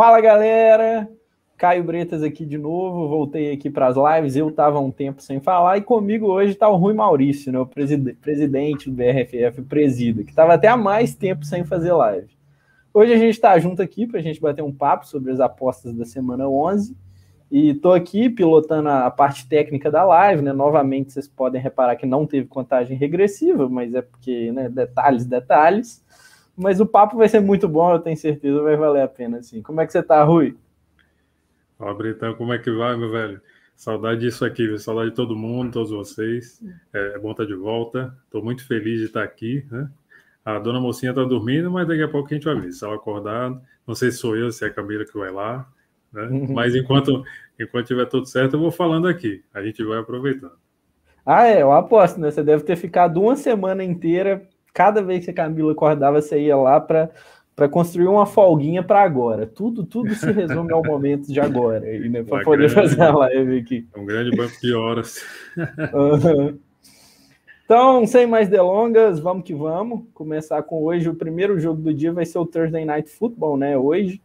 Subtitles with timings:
[0.00, 1.10] Fala galera,
[1.56, 5.40] Caio Bretas aqui de novo, voltei aqui para as lives, eu estava um tempo sem
[5.40, 10.30] falar e comigo hoje está o Rui Maurício, né, o presidente do BRFF, presida, que
[10.30, 12.28] estava até há mais tempo sem fazer live.
[12.94, 15.92] Hoje a gente está junto aqui para a gente bater um papo sobre as apostas
[15.92, 16.96] da semana 11
[17.50, 20.52] e estou aqui pilotando a parte técnica da live, né?
[20.52, 26.04] Novamente vocês podem reparar que não teve contagem regressiva, mas é porque, né, detalhes, detalhes.
[26.58, 29.62] Mas o papo vai ser muito bom, eu tenho certeza, vai valer a pena, assim.
[29.62, 30.56] Como é que você tá, Rui?
[31.78, 33.40] Fala, Britão, como é que vai, meu velho?
[33.76, 34.76] Saudade disso aqui, viu?
[34.76, 36.60] saudade de todo mundo, todos vocês.
[36.92, 38.12] É, é bom estar de volta.
[38.24, 39.88] Estou muito feliz de estar aqui, né?
[40.44, 42.72] A dona mocinha está dormindo, mas daqui a pouco a gente vai ver.
[42.72, 43.54] Se ela acordar,
[43.86, 45.68] não sei se sou eu, se é a Camila que vai lá.
[46.12, 46.22] Né?
[46.22, 46.52] Uhum.
[46.52, 47.22] Mas enquanto
[47.60, 49.44] enquanto tiver tudo certo, eu vou falando aqui.
[49.54, 50.56] A gente vai aproveitando.
[51.24, 52.30] Ah, é, eu aposto, né?
[52.30, 54.48] Você deve ter ficado uma semana inteira.
[54.72, 57.10] Cada vez que a Camila acordava, você ia lá para
[57.58, 59.44] para construir uma folguinha para agora.
[59.44, 63.58] Tudo, tudo se resume ao momento de agora, né, para poder grande, fazer a live
[63.58, 63.88] aqui.
[63.92, 65.24] É um grande banco de horas.
[65.92, 66.56] uhum.
[67.64, 70.04] Então, sem mais delongas, vamos que vamos.
[70.14, 71.08] Começar com hoje.
[71.08, 73.76] O primeiro jogo do dia vai ser o Thursday Night Football, né?
[73.76, 74.22] Hoje,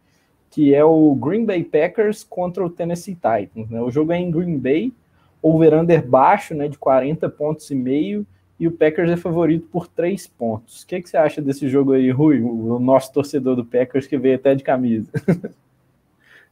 [0.48, 3.68] que é o Green Bay Packers contra o Tennessee Titans.
[3.68, 3.82] Né?
[3.82, 4.92] O jogo é em Green Bay,
[5.42, 8.24] over-under baixo, né, de 40 pontos e meio,
[8.58, 10.82] e o Packers é favorito por 3 pontos.
[10.82, 14.16] O que, que você acha desse jogo aí, Rui, o nosso torcedor do Packers que
[14.16, 15.10] veio até de camisa?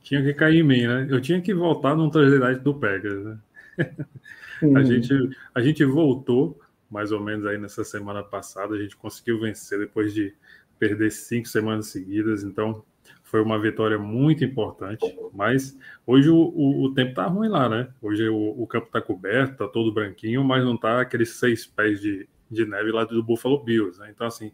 [0.02, 1.06] Tinha que cair em mim, né?
[1.08, 3.38] Eu tinha que voltar no Thursday Night do Packers, né?
[4.76, 6.58] a, gente, a gente voltou,
[6.90, 10.34] mais ou menos aí nessa semana passada, a gente conseguiu vencer depois de
[10.76, 12.84] perder cinco semanas seguidas, então
[13.32, 15.74] foi uma vitória muito importante, mas
[16.06, 17.88] hoje o, o, o tempo tá ruim lá, né?
[18.02, 21.98] Hoje o, o campo tá coberto, tá todo branquinho, mas não tá aqueles seis pés
[21.98, 24.12] de, de neve lá do Buffalo Bills, né?
[24.14, 24.52] Então, assim,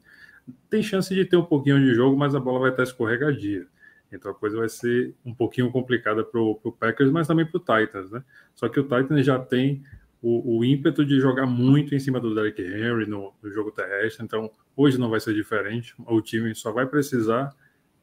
[0.71, 3.67] tem chance de ter um pouquinho de jogo, mas a bola vai estar escorregadia.
[4.13, 7.61] Então a coisa vai ser um pouquinho complicada para o Packers, mas também para o
[7.61, 8.23] Titans, né?
[8.55, 9.83] Só que o Titans já tem
[10.23, 14.25] o, o, ímpeto de jogar muito em cima do Derrick Henry no, no jogo terrestre,
[14.25, 15.97] então hoje não vai ser diferente.
[16.07, 17.53] O time só vai precisar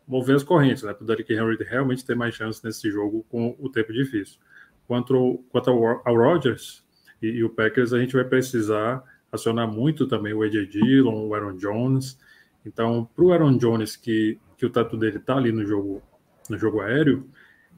[0.08, 0.94] mover as correntes, né?
[0.94, 4.40] Para o Derrick Henry realmente ter mais chance nesse jogo com o tempo difícil.
[4.88, 6.84] Quanto, quanto ao, ao Rodgers
[7.22, 11.34] e, e, o Packers, a gente vai precisar acionar muito também o AJ Dillon, o
[11.34, 12.18] Aaron Jones.
[12.66, 16.02] Então, para o Aaron Jones, que, que o teto dele está ali no jogo,
[16.50, 17.28] no jogo aéreo,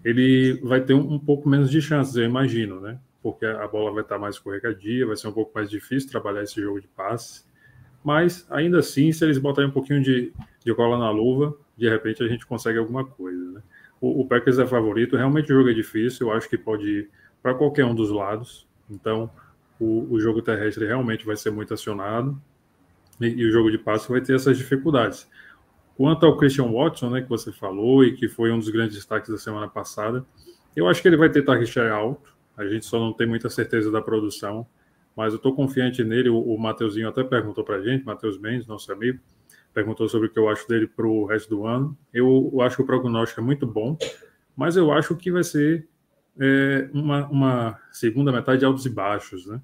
[0.03, 2.99] ele vai ter um, um, pouco menos de chances, eu imagino, né?
[3.23, 6.43] Porque a bola vai estar tá mais escorregadia, vai ser um pouco mais difícil trabalhar
[6.43, 7.43] esse jogo de passe.
[8.03, 10.31] Mas, ainda assim, se eles botarem um pouquinho de,
[10.63, 13.51] de cola na luva, de repente a gente consegue alguma coisa.
[13.51, 13.61] Né?
[14.01, 17.09] O, o Packers é favorito, realmente o jogo é difícil, eu acho que pode ir
[17.41, 18.67] para qualquer um dos lados.
[18.89, 19.29] Então,
[19.79, 22.39] o, o, jogo terrestre realmente vai ser muito acionado
[23.21, 25.29] e, e, o jogo de passe vai ter essas dificuldades.
[25.95, 29.29] Quanto ao Christian Watson, né, que você falou e que foi um dos grandes destaques
[29.29, 30.25] da semana passada,
[30.75, 32.35] eu acho que ele vai ter target share alto.
[32.55, 34.65] A gente só não tem muita certeza da produção,
[35.15, 36.29] mas eu estou confiante nele.
[36.29, 39.19] O, o Mateuzinho até perguntou para a gente, Matheus Mendes, nosso amigo,
[39.77, 41.95] perguntou sobre o que eu acho dele para o resto do ano.
[42.11, 43.95] Eu, acho que o prognóstico é muito bom,
[44.55, 45.87] mas eu acho que vai ser
[46.39, 49.61] é, uma, uma, segunda metade de altos e baixos, né?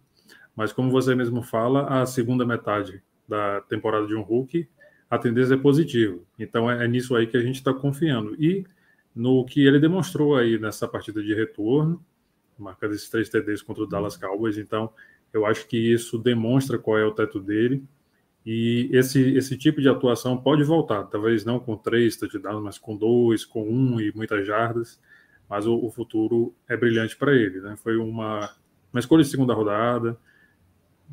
[0.56, 4.70] Mas como você mesmo fala, a segunda metade da temporada de um Hulk,
[5.10, 6.20] a tendência é positiva.
[6.38, 8.36] Então é, é nisso aí que a gente está confiando.
[8.36, 8.64] E
[9.16, 12.06] no que ele demonstrou aí nessa partida de retorno,
[12.56, 14.60] marcando esses três TDs contra o Dallas Cowboys.
[14.60, 14.94] Então,
[15.34, 17.84] eu acho que isso demonstra qual é o teto dele.
[18.46, 22.96] E esse, esse tipo de atuação pode voltar, talvez não com três touchdowns, mas com
[22.96, 25.00] dois, com um e muitas jardas.
[25.50, 27.62] Mas o, o futuro é brilhante para ele.
[27.62, 27.76] Né?
[27.82, 28.54] Foi uma,
[28.92, 30.18] uma escolha de segunda rodada,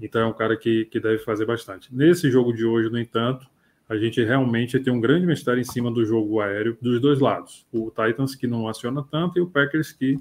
[0.01, 1.95] então é um cara que, que deve fazer bastante.
[1.95, 3.47] Nesse jogo de hoje, no entanto,
[3.89, 7.67] a gente realmente tem um grande mistério em cima do jogo aéreo dos dois lados.
[7.73, 10.19] O Titans que não aciona tanto e o Packers que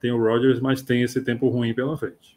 [0.00, 2.36] tem o Rodgers, mas tem esse tempo ruim pela frente.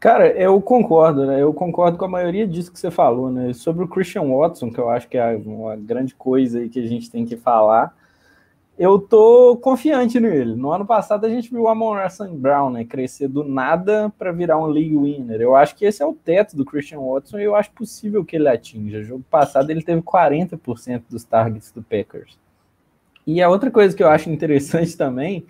[0.00, 1.42] Cara, eu concordo, né?
[1.42, 3.52] Eu concordo com a maioria disso que você falou, né?
[3.52, 6.86] Sobre o Christian Watson, que eu acho que é uma grande coisa aí que a
[6.86, 7.92] gente tem que falar.
[8.78, 10.54] Eu tô confiante nele.
[10.54, 14.30] No ano passado a gente viu o Amon Russell Brown, né, crescer do nada para
[14.30, 15.40] virar um league winner.
[15.40, 18.36] Eu acho que esse é o teto do Christian Watson e eu acho possível que
[18.36, 18.98] ele atinja.
[18.98, 22.38] No jogo passado ele teve 40% dos targets do Packers.
[23.26, 25.44] E a outra coisa que eu acho interessante também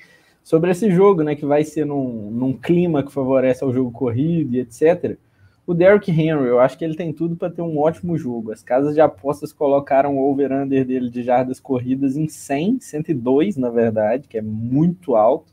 [0.49, 4.57] sobre esse jogo, né, que vai ser num, num clima que favorece ao jogo corrido
[4.57, 5.19] e etc.
[5.67, 8.51] O Derrick Henry, eu acho que ele tem tudo para ter um ótimo jogo.
[8.51, 13.69] As casas de apostas colocaram o over-under dele de jardas corridas em 100, 102, na
[13.69, 15.53] verdade, que é muito alto.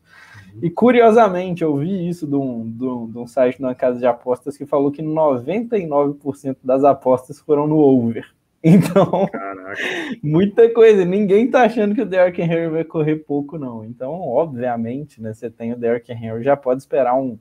[0.62, 4.00] E curiosamente, eu vi isso de um, de um, de um site de uma casa
[4.00, 8.26] de apostas que falou que 99% das apostas foram no over.
[8.68, 9.80] Então, Caraca.
[10.24, 11.06] muita coisa.
[11.06, 13.86] Ninguém tá achando que o Derrick Henry vai correr pouco, não.
[13.86, 15.34] Então, obviamente, né?
[15.34, 17.38] Você tem o Derrick Henry, já pode esperar um,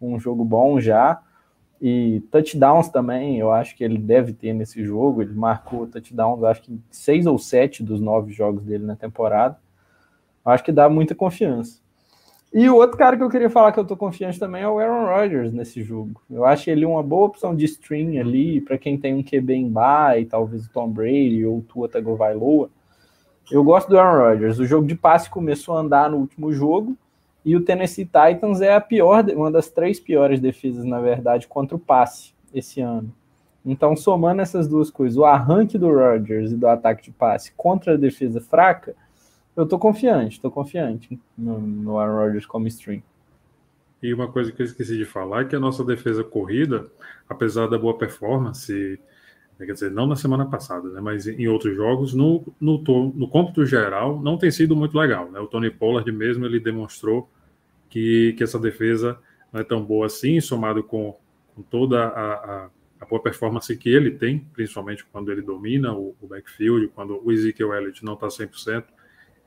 [0.00, 1.22] um jogo bom já.
[1.80, 5.22] E touchdowns também, eu acho que ele deve ter nesse jogo.
[5.22, 9.56] Ele marcou touchdowns, acho que seis ou sete dos nove jogos dele na temporada.
[10.44, 11.83] Acho que dá muita confiança.
[12.54, 14.78] E o outro cara que eu queria falar que eu tô confiante também é o
[14.78, 16.22] Aaron Rodgers nesse jogo.
[16.30, 19.68] Eu acho ele uma boa opção de stream ali para quem tem um QB em
[19.68, 22.70] bye, talvez o Tom Brady ou o Tua Tagovailoa.
[23.50, 24.60] Eu gosto do Aaron Rodgers.
[24.60, 26.96] O jogo de passe começou a andar no último jogo
[27.44, 31.76] e o Tennessee Titans é a pior, uma das três piores defesas, na verdade, contra
[31.76, 33.12] o passe esse ano.
[33.66, 37.94] Então, somando essas duas coisas, o arranque do Rodgers e do ataque de passe contra
[37.94, 38.94] a defesa fraca,
[39.56, 43.02] eu tô confiante, tô confiante no, no Aaron Rodgers como stream.
[44.02, 46.90] E uma coisa que eu esqueci de falar é que a nossa defesa corrida,
[47.28, 49.00] apesar da boa performance,
[49.56, 52.78] quer dizer, não na semana passada, né, mas em outros jogos, no, no,
[53.14, 55.30] no cômputo geral, não tem sido muito legal.
[55.30, 55.40] Né?
[55.40, 57.30] O Tony Pollard mesmo ele demonstrou
[57.88, 59.18] que, que essa defesa
[59.52, 61.16] não é tão boa assim, somado com,
[61.54, 62.70] com toda a, a,
[63.00, 67.32] a, boa performance que ele tem, principalmente quando ele domina o, o backfield, quando o
[67.32, 68.84] Ezekiel Elliott não está 100%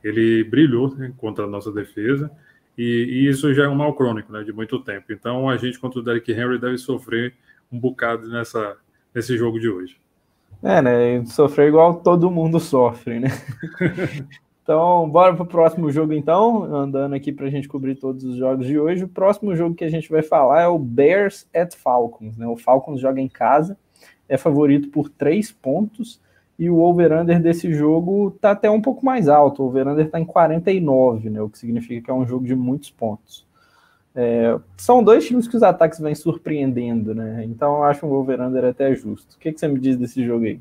[0.02, 2.30] ele brilhou né, contra a nossa defesa,
[2.76, 5.12] e, e, isso já é um mal crônico né, de muito tempo.
[5.12, 7.34] Então a gente contra o Derrick Henry deve sofrer
[7.72, 8.76] um bocado nessa,
[9.12, 9.96] nesse jogo de hoje.
[10.62, 11.24] É, né?
[11.26, 13.28] Sofrer igual todo mundo sofre, né?
[14.62, 18.66] então, bora pro próximo jogo então, andando aqui para a gente cobrir todos os jogos
[18.66, 19.04] de hoje.
[19.04, 22.46] O próximo jogo que a gente vai falar é o Bears at Falcons, né?
[22.46, 23.76] O Falcons joga em casa,
[24.28, 26.20] é favorito por três pontos
[26.58, 29.62] e o over-under desse jogo tá até um pouco mais alto.
[29.62, 31.40] O over-under está em 49, né?
[31.40, 33.46] O que significa que é um jogo de muitos pontos.
[34.14, 37.44] É, são dois times que os ataques vêm surpreendendo, né?
[37.44, 39.36] Então eu acho um over-under até justo.
[39.36, 40.60] O que, que você me diz desse jogo aí?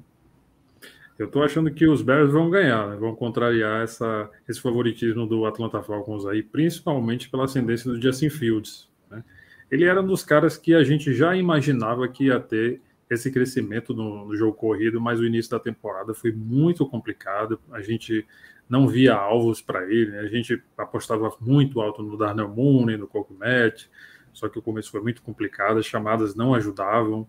[1.17, 2.95] Eu tô achando que os Bears vão ganhar, né?
[2.95, 8.88] vão contrariar essa, esse favoritismo do Atlanta Falcons aí, principalmente pela ascendência do Justin Fields.
[9.09, 9.23] Né?
[9.71, 12.79] Ele era um dos caras que a gente já imaginava que ia ter
[13.09, 17.59] esse crescimento no, no, jogo corrido, mas o início da temporada foi muito complicado.
[17.71, 18.25] A gente
[18.69, 20.19] não via alvos para ele, né?
[20.19, 23.86] a gente apostava muito alto no Darnell Mooney, no Coco Matt,
[24.33, 27.27] só que o começo foi muito complicado, as chamadas não ajudavam,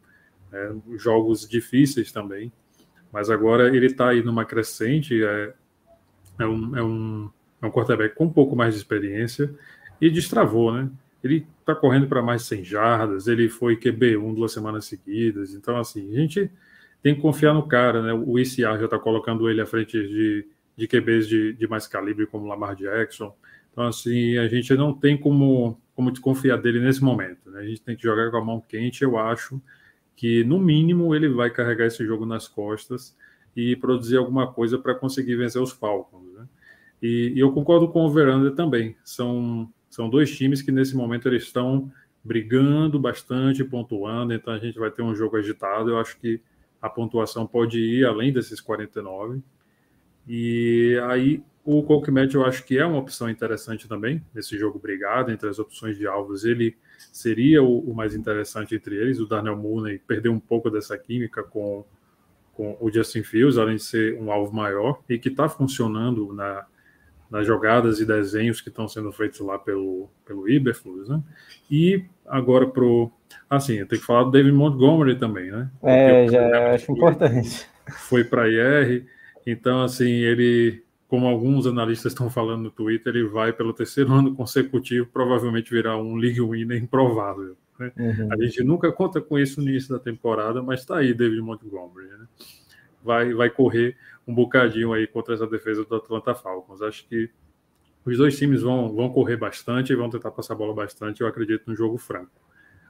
[0.50, 0.76] né?
[0.96, 2.52] jogos difíceis também.
[3.12, 5.54] Mas agora ele está aí numa crescente, é,
[6.40, 7.30] é, um, é, um,
[7.62, 9.54] é um quarterback com um pouco mais de experiência
[10.00, 10.90] e destravou, né?
[11.22, 15.76] Ele está correndo para mais de 100 jardas, ele foi QB1 duas semanas seguidas, então
[15.76, 16.50] assim, a gente
[17.02, 18.12] tem que confiar no cara, né?
[18.12, 22.26] O ICA já está colocando ele à frente de, de QBs de, de mais calibre,
[22.26, 23.34] como Lamar Jackson.
[23.72, 27.48] Então, assim, a gente não tem como, como desconfiar dele nesse momento.
[27.50, 27.60] Né?
[27.60, 29.04] A gente tem que jogar com a mão quente.
[29.04, 29.60] Eu acho
[30.16, 33.16] que, no mínimo, ele vai carregar esse jogo nas costas
[33.54, 36.32] e produzir alguma coisa para conseguir vencer os Falcons.
[36.34, 36.46] Né?
[37.00, 38.96] E, e, eu concordo com o Veranda também.
[39.04, 41.90] São são dois times que nesse momento eles estão
[42.22, 45.90] brigando bastante, pontuando, então a gente vai ter um jogo agitado.
[45.90, 46.40] Eu acho que
[46.80, 49.40] a pontuação pode ir além desses 49.
[50.26, 55.30] E aí o Match eu acho que é uma opção interessante também, nesse jogo brigado,
[55.30, 56.74] entre as opções de alvos, ele
[57.12, 59.20] seria o, o mais interessante entre eles.
[59.20, 61.84] O Darnell Mooney perdeu um pouco dessa química com,
[62.54, 66.66] com o Justin Fields, além de ser um alvo maior, e que está funcionando na,
[67.30, 71.22] nas jogadas e desenhos que estão sendo feitos lá pelo, pelo Iberflux, né?
[71.70, 73.10] E agora pro.
[73.48, 75.70] Assim, eu tenho que falar do David Montgomery também, né?
[75.82, 77.66] é, já acho importante.
[78.08, 79.06] Foi para IR,
[79.50, 84.34] então, assim, ele, como alguns analistas estão falando no Twitter, ele vai pelo terceiro ano
[84.34, 87.56] consecutivo, provavelmente virar um League Winner improvável.
[87.78, 87.90] Né?
[87.96, 88.28] Uhum.
[88.30, 92.08] A gente nunca conta com isso no início da temporada, mas está aí David Montgomery,
[92.08, 92.26] né?
[93.02, 93.96] Vai, vai correr
[94.28, 96.82] um bocadinho aí contra essa defesa do Atlanta Falcons.
[96.82, 97.30] Acho que
[98.04, 101.22] os dois times vão, vão correr bastante e vão tentar passar a bola bastante.
[101.22, 102.30] Eu acredito no jogo franco.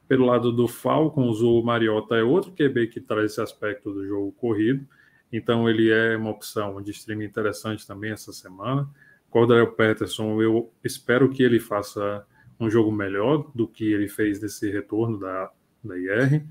[0.08, 4.32] Pelo lado do Falcons, o Mariota é outro QB que traz esse aspecto do jogo
[4.32, 4.84] corrido.
[5.32, 8.88] Então ele é uma opção de streaming interessante também essa semana.
[9.30, 12.26] Cordell Peterson, eu espero que ele faça
[12.58, 15.52] um jogo melhor do que ele fez nesse retorno da,
[15.84, 16.44] da IR.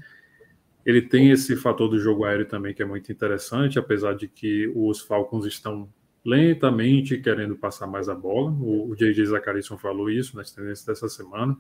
[0.88, 4.72] Ele tem esse fator do jogo aéreo também que é muito interessante, apesar de que
[4.74, 5.90] os Falcons estão
[6.26, 8.52] lentamente querendo passar mais a bola.
[8.52, 9.26] O, o J.J.
[9.26, 11.58] Zacarison falou isso nas tendências dessa semana.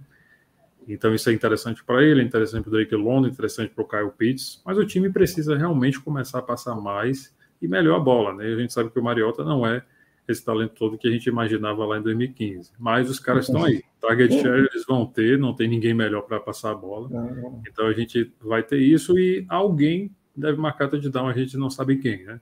[0.87, 3.87] Então isso é interessante para ele, é interessante para o Drake London, interessante para o
[3.87, 8.33] Kyle Pitts, mas o time precisa realmente começar a passar mais e melhor a bola,
[8.33, 8.45] né?
[8.45, 9.83] A gente sabe que o Mariota não é
[10.27, 12.71] esse talento todo que a gente imaginava lá em 2015.
[12.77, 13.83] Mas os caras estão aí.
[14.01, 17.09] Target share eles vão ter, não tem ninguém melhor para passar a bola.
[17.67, 21.97] Então a gente vai ter isso e alguém deve marcar touchdown, a gente não sabe
[21.97, 22.39] quem, né?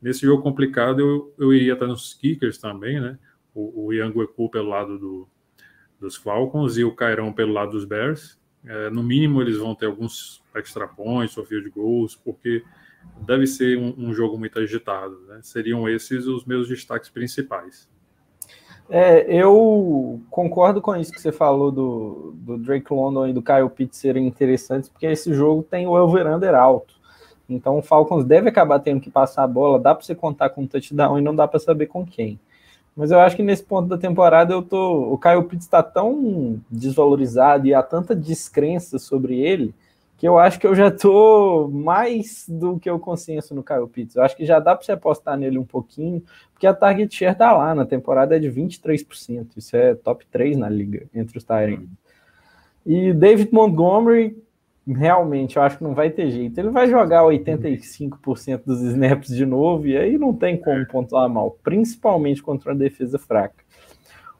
[0.00, 3.18] Nesse jogo complicado, eu, eu iria estar nos kickers também, né?
[3.54, 5.28] O, o Yangueku pelo lado do,
[6.00, 8.38] dos Falcons e o Cairão pelo lado dos Bears.
[8.64, 12.62] É, no mínimo, eles vão ter alguns extra points ou field goals, porque
[13.24, 15.18] deve ser um, um jogo muito agitado.
[15.28, 15.40] Né?
[15.42, 17.88] Seriam esses os meus destaques principais.
[18.88, 23.70] É, eu concordo com isso que você falou do, do Drake London e do Kyle
[23.70, 26.94] Pitts serem interessantes, porque esse jogo tem o over-under alto.
[27.48, 30.62] Então o Falcons deve acabar tendo que passar a bola, dá para você contar com
[30.62, 32.38] um touchdown e não dá para saber com quem.
[32.94, 36.60] Mas eu acho que nesse ponto da temporada eu tô, o Kyle Pitts está tão
[36.70, 39.74] desvalorizado e há tanta descrença sobre ele
[40.24, 44.16] que eu acho que eu já tô mais do que eu consenso no Kyle Pitts.
[44.16, 47.36] Eu acho que já dá para você apostar nele um pouquinho, porque a target share
[47.36, 49.48] tá lá, na temporada é de 23%.
[49.54, 51.90] Isso é top 3 na liga, entre os Tyrants.
[52.86, 54.42] E David Montgomery,
[54.88, 56.56] realmente, eu acho que não vai ter jeito.
[56.56, 61.58] Ele vai jogar 85% dos snaps de novo, e aí não tem como pontuar mal,
[61.62, 63.62] principalmente contra uma defesa fraca.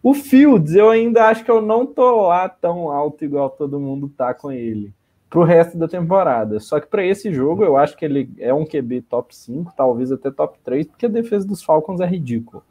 [0.03, 4.09] O Fields, eu ainda acho que eu não tô lá tão alto igual todo mundo
[4.09, 4.91] tá com ele
[5.35, 6.61] para o resto da temporada.
[6.61, 10.13] Só que para esse jogo eu acho que ele é um QB top 5, talvez
[10.13, 12.63] até top 3, porque a defesa dos Falcons é ridícula.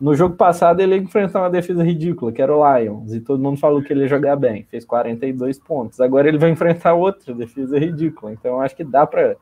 [0.00, 3.60] No jogo passado ele enfrentou uma defesa ridícula, que era o Lions, e todo mundo
[3.60, 6.00] falou que ele ia jogar bem, fez 42 pontos.
[6.00, 9.36] Agora ele vai enfrentar outra defesa ridícula, então eu acho que dá para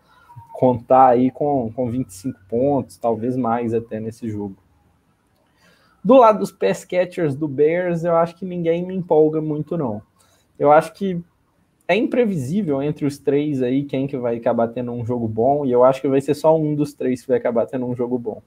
[0.52, 4.59] contar aí com, com 25 pontos, talvez mais até nesse jogo.
[6.04, 10.02] Do lado dos pass catchers do Bears, eu acho que ninguém me empolga muito não.
[10.59, 11.25] Eu acho que
[11.92, 15.72] é imprevisível entre os três aí quem que vai acabar tendo um jogo bom, e
[15.72, 18.18] eu acho que vai ser só um dos três que vai acabar tendo um jogo
[18.18, 18.42] bom.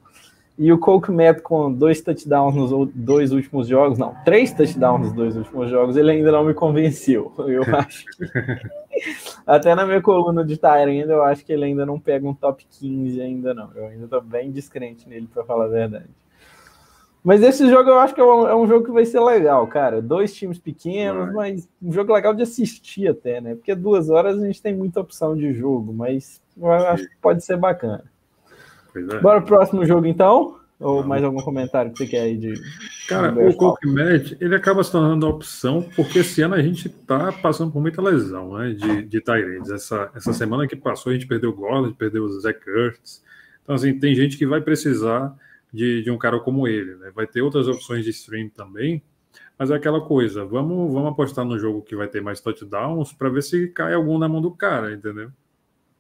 [0.58, 5.14] E o Cole Kmet com dois touchdowns nos dois últimos jogos, não, três touchdowns nos
[5.14, 7.34] dois últimos jogos, ele ainda não me convenceu.
[7.46, 8.26] Eu acho que.
[9.46, 12.66] Até na minha coluna de Tyrande, eu acho que ele ainda não pega um top
[12.80, 13.70] 15 ainda não.
[13.76, 16.06] Eu ainda tô bem descrente nele, para falar a verdade.
[17.26, 19.66] Mas esse jogo eu acho que é um, é um, jogo que vai ser legal,
[19.66, 20.00] cara.
[20.00, 23.56] Dois times pequenos, mas um jogo legal de assistir até, né?
[23.56, 27.44] Porque duas horas a gente tem muita opção de jogo, mas eu acho que pode
[27.44, 28.04] ser bacana.
[28.96, 29.20] É.
[29.20, 30.60] Bora pro próximo jogo então?
[30.80, 32.54] Ou mais algum comentário que você quer aí de.
[33.08, 36.90] Cara, o Coke Match, ele acaba se tornando a opção, porque esse ano a gente
[36.90, 38.74] tá passando por muita lesão, né?
[38.74, 39.72] De, de Tyrants.
[39.72, 43.24] Essa, essa semana que passou, a gente perdeu o Gordon, perdeu o Zach Kurtz.
[43.64, 45.36] Então, assim, tem gente que vai precisar
[45.76, 46.96] de, de um cara como ele.
[46.96, 47.12] Né?
[47.14, 49.04] Vai ter outras opções de stream também,
[49.60, 53.30] mas é aquela coisa, vamos, vamos apostar no jogo que vai ter mais touchdowns para
[53.30, 55.30] ver se cai algum na mão do cara, entendeu?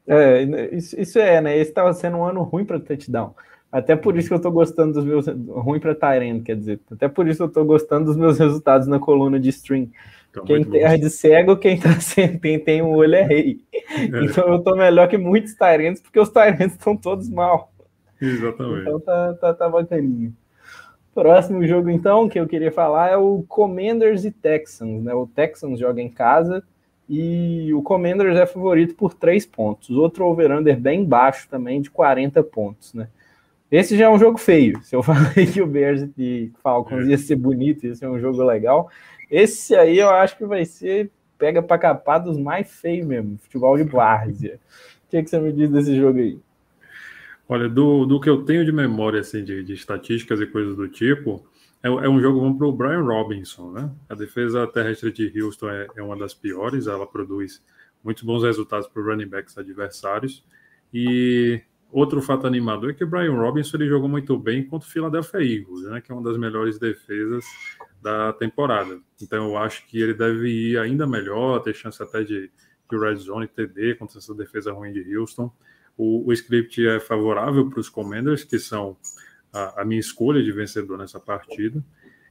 [0.07, 0.43] É,
[0.75, 1.57] isso, isso é, né?
[1.57, 3.33] Esse estava sendo um ano ruim para touchdown.
[3.71, 5.25] Até por isso que eu estou gostando dos meus.
[5.27, 6.79] Ruim para Tyrant, quer dizer.
[6.91, 9.89] Até por isso eu estou gostando dos meus resultados na coluna de stream.
[10.29, 13.59] Então, quem tem de cego, quem tá sem, quem tem um olho é rei.
[13.73, 14.25] É.
[14.25, 17.73] Então eu estou melhor que muitos Tyrants, porque os Tyrants estão todos mal.
[18.21, 18.81] Exatamente.
[18.81, 20.33] Então tá, tá, tá bacaninho.
[21.13, 25.01] Próximo jogo, então, que eu queria falar é o Commanders e Texans.
[25.03, 25.13] Né?
[25.13, 26.61] O Texans joga em casa
[27.07, 29.91] e o Commanders é favorito por três pontos.
[29.91, 32.93] Outro over-under bem baixo também, de 40 pontos.
[32.93, 33.07] Né?
[33.71, 34.81] Esse já é um jogo feio.
[34.83, 38.43] Se eu falei que o Bears e Falcons ia ser bonito, ia ser um jogo
[38.43, 38.89] legal,
[39.31, 43.77] esse aí eu acho que vai ser pega para capar dos mais feios mesmo, futebol
[43.77, 44.59] de várzea.
[45.05, 46.39] O que, que você me diz desse jogo aí?
[47.47, 50.87] Olha, do, do que eu tenho de memória assim, de, de estatísticas e coisas do
[50.87, 51.47] tipo,
[51.83, 53.91] é, é um jogo bom para o Brian Robinson, né?
[54.09, 57.63] A defesa terrestre de Houston é, é uma das piores, ela produz
[58.03, 60.43] muitos bons resultados para running backs adversários.
[60.91, 61.61] E
[61.91, 65.39] outro fato animador é que o Brian Robinson ele jogou muito bem contra o Philadelphia
[65.39, 66.01] Eagles, né?
[66.01, 67.45] Que é uma das melhores defesas
[68.01, 68.99] da temporada.
[69.21, 72.49] Então eu acho que ele deve ir ainda melhor, ter chance até de,
[72.89, 75.51] de red zone TD contra essa defesa ruim de Houston.
[75.97, 78.97] O, o script é favorável para os Commanders, que são
[79.51, 81.83] a, a, minha escolha de vencedor nessa partida.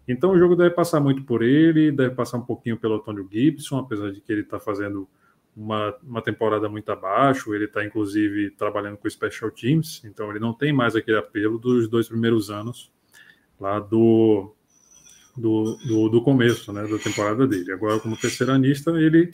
[0.07, 3.79] Então o jogo deve passar muito por ele, deve passar um pouquinho pelo Antônio Gibson,
[3.79, 5.09] apesar de que ele está fazendo
[5.57, 7.55] uma, uma temporada muito abaixo.
[7.55, 11.89] Ele está, inclusive, trabalhando com special teams, então ele não tem mais aquele apelo dos
[11.89, 12.93] dois primeiros anos
[13.59, 14.55] lá do,
[15.35, 17.73] do, do, do começo né, da temporada dele.
[17.73, 19.31] Agora, como terceiranista, ele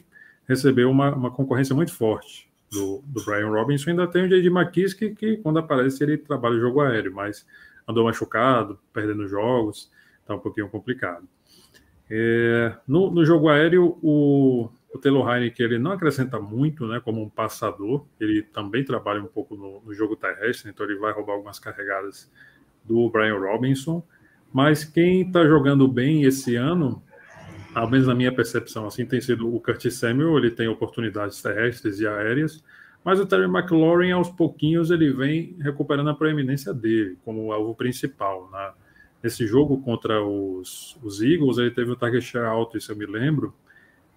[0.47, 3.91] recebeu uma, uma concorrência muito forte do, do Brian Robinson.
[3.91, 4.49] Ainda tem o J.D.
[4.49, 7.47] McKissick, que quando aparece ele trabalha o jogo aéreo, mas
[7.87, 11.29] andou machucado, perdendo jogos, está um pouquinho complicado.
[12.09, 17.23] É, no, no, jogo aéreo, o, o Taylor Heineken ele não acrescenta muito né, como
[17.23, 21.35] um passador, ele também trabalha um pouco no, no jogo terrestre, então ele vai roubar
[21.35, 22.31] algumas carregadas
[22.85, 24.03] do Brian Robinson.
[24.53, 27.01] Mas quem está jogando bem esse ano
[27.75, 32.01] ao menos na minha percepção, assim tem sido o Curtis Samuel, ele tem oportunidades terrestres
[32.01, 32.63] e aéreas,
[33.03, 38.51] Mas o Terry McLaurin, aos pouquinhos, ele vem recuperando a proeminência dele como alvo principal.
[38.53, 38.73] Né?
[39.23, 43.07] Nesse jogo contra os, os Eagles, ele teve o target share alto, isso eu me
[43.07, 43.55] lembro,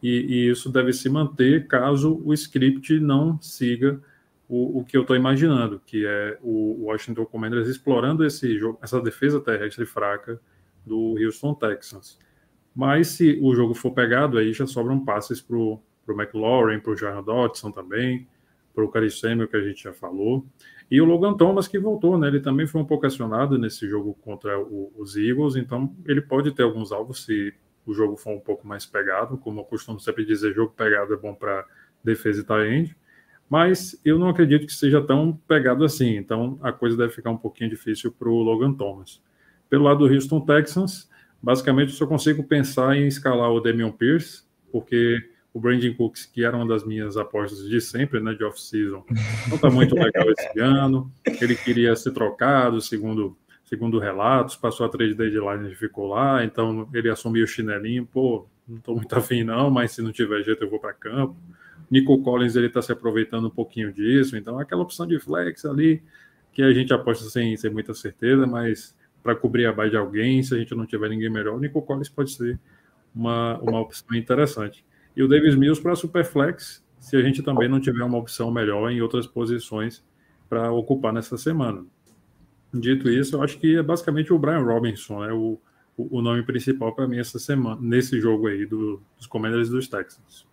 [0.01, 4.01] e, e isso deve se manter caso o script não siga
[4.49, 8.99] o, o que eu estou imaginando, que é o Washington Commanders explorando esse jogo, essa
[9.01, 10.39] defesa terrestre fraca
[10.85, 12.19] do Houston Texans.
[12.75, 16.97] Mas se o jogo for pegado, aí já sobram passes para o McLaurin, para o
[16.97, 18.27] Jaron Dodson também,
[18.73, 20.45] para o Caris que a gente já falou.
[20.89, 22.27] E o Logan Thomas, que voltou, né?
[22.27, 26.51] Ele também foi um pouco acionado nesse jogo contra o, os Eagles, então ele pode
[26.51, 27.53] ter alguns alvos se
[27.85, 29.37] o jogo for um pouco mais pegado.
[29.37, 31.65] Como eu costumo sempre dizer, jogo pegado é bom para
[32.03, 32.95] defesa e tight
[33.53, 37.37] mas eu não acredito que seja tão pegado assim, então a coisa deve ficar um
[37.37, 39.21] pouquinho difícil para o Logan Thomas.
[39.69, 41.07] Pelo lado do Houston Texans,
[41.43, 45.21] basicamente eu só consigo pensar em escalar o Damian Pierce, porque
[45.53, 49.05] o Brandon Cooks, que era uma das minhas apostas de sempre, né, de off-season,
[49.49, 51.11] não está muito legal esse ano.
[51.39, 56.89] Ele queria ser trocado, segundo, segundo relatos, passou a trade deadline e ficou lá, então
[56.93, 60.63] ele assumiu o chinelinho, pô, não estou muito afim não, mas se não tiver jeito
[60.63, 61.35] eu vou para campo.
[61.91, 66.01] Nico Collins ele está se aproveitando um pouquinho disso, então aquela opção de flex ali
[66.53, 70.43] que a gente aposta sem, sem muita certeza, mas para cobrir a base de alguém,
[70.43, 72.59] se a gente não tiver ninguém melhor, o Nico Collins pode ser
[73.15, 74.85] uma, uma opção interessante.
[75.15, 78.91] E o Davis Mills para Superflex, se a gente também não tiver uma opção melhor
[78.91, 80.03] em outras posições
[80.49, 81.85] para ocupar nessa semana.
[82.73, 85.59] Dito isso, eu acho que é basicamente o Brian Robinson, né, o,
[85.95, 90.45] o nome principal para mim essa semana, nesse jogo aí do, dos Commanders dos Texans.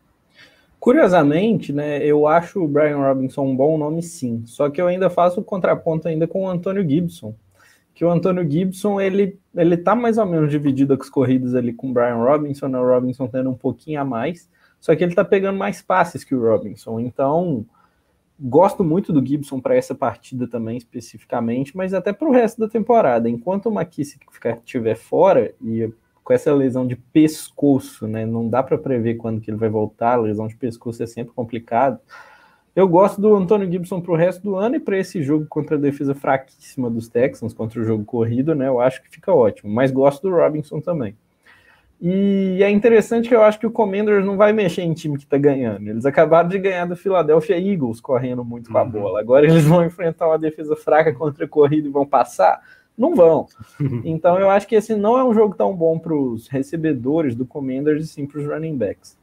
[0.78, 5.08] Curiosamente, né, eu acho o Brian Robinson um bom nome sim, só que eu ainda
[5.08, 7.34] faço o contraponto ainda com o Antônio Gibson,
[8.00, 11.70] que o Antônio Gibson, ele, ele tá mais ou menos dividido com as corridas ali
[11.70, 14.48] com o Brian Robinson, né, o Robinson tendo um pouquinho a mais,
[14.80, 17.66] só que ele tá pegando mais passes que o Robinson, então
[18.40, 22.68] gosto muito do Gibson para essa partida também especificamente, mas até para o resto da
[22.68, 24.24] temporada, enquanto o McKissick
[24.64, 25.92] estiver fora, e
[26.24, 28.24] com essa lesão de pescoço, né?
[28.24, 30.14] Não dá para prever quando que ele vai voltar.
[30.14, 31.98] Lesão de pescoço é sempre complicado.
[32.74, 35.76] Eu gosto do Antônio Gibson para o resto do ano e para esse jogo contra
[35.76, 38.68] a defesa fraquíssima dos Texans, contra o jogo corrido, né?
[38.68, 39.72] Eu acho que fica ótimo.
[39.72, 41.16] Mas gosto do Robinson também.
[42.00, 45.24] E é interessante que eu acho que o Commanders não vai mexer em time que
[45.24, 45.86] está ganhando.
[45.86, 48.90] Eles acabaram de ganhar do Philadelphia Eagles correndo muito com a uhum.
[48.90, 49.20] bola.
[49.20, 52.62] Agora eles vão enfrentar uma defesa fraca contra a corrida e vão passar.
[52.96, 53.46] Não vão.
[54.04, 57.44] Então eu acho que esse não é um jogo tão bom para os recebedores do
[57.44, 59.19] Commanders e sim para os running backs.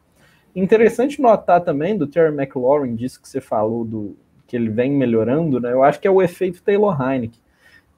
[0.58, 4.18] Interessante notar também do Terry McLaurin, disso que você falou, do
[4.48, 5.72] que ele vem melhorando, né?
[5.72, 7.40] Eu acho que é o efeito Taylor Heineken.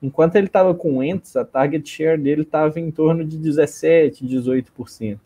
[0.03, 4.27] Enquanto ele estava com o Wentz, a target share dele estava em torno de 17,
[4.27, 5.19] 18%.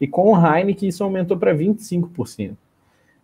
[0.00, 2.56] E com o Heineken isso aumentou para 25%.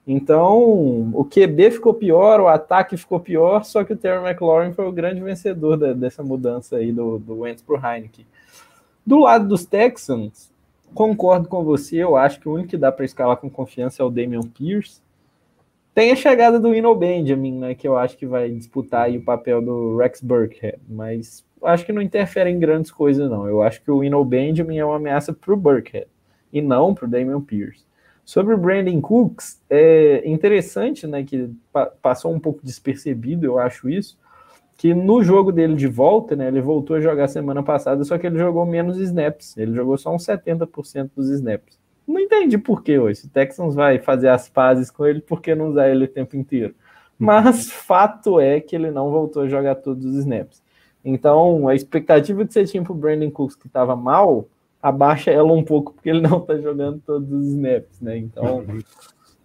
[0.06, 4.86] Então, o QB ficou pior, o ataque ficou pior, só que o Terry McLaurin foi
[4.86, 8.26] o grande vencedor da, dessa mudança aí do, do Wentz para o Heineken.
[9.06, 10.52] Do lado dos Texans,
[10.94, 14.06] concordo com você, eu acho que o único que dá para escalar com confiança é
[14.06, 15.02] o Damian Pierce.
[15.94, 19.62] Tem a chegada do Ino Benjamin, né, que eu acho que vai disputar o papel
[19.62, 23.46] do Rex Burkhead, mas acho que não interfere em grandes coisas, não.
[23.46, 26.06] Eu acho que o Ino Benjamin é uma ameaça para o Burkhead
[26.52, 27.84] e não para o Damian Pierce.
[28.24, 31.50] Sobre o Brandon Cooks, é interessante, né, que
[32.00, 34.18] passou um pouco despercebido, eu acho isso,
[34.76, 38.26] que no jogo dele de volta, né, ele voltou a jogar semana passada, só que
[38.26, 41.78] ele jogou menos snaps, ele jogou só uns 70% dos snaps.
[42.06, 43.26] Não entendi por que hoje.
[43.26, 46.36] O Texans vai fazer as pazes com ele, por que não usar ele o tempo
[46.36, 46.74] inteiro?
[47.18, 50.62] Mas fato é que ele não voltou a jogar todos os snaps.
[51.04, 54.48] Então, a expectativa que você tinha para o Brandon Cooks, que estava mal,
[54.82, 58.18] abaixa ela um pouco, porque ele não está jogando todos os snaps, né?
[58.18, 58.64] Então,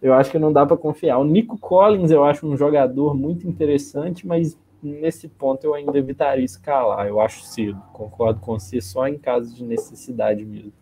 [0.02, 1.18] eu acho que não dá para confiar.
[1.18, 6.44] O Nico Collins, eu acho um jogador muito interessante, mas nesse ponto eu ainda evitaria
[6.44, 7.06] escalar.
[7.06, 7.80] Eu acho cedo.
[7.92, 10.72] Concordo com você, só em caso de necessidade mesmo.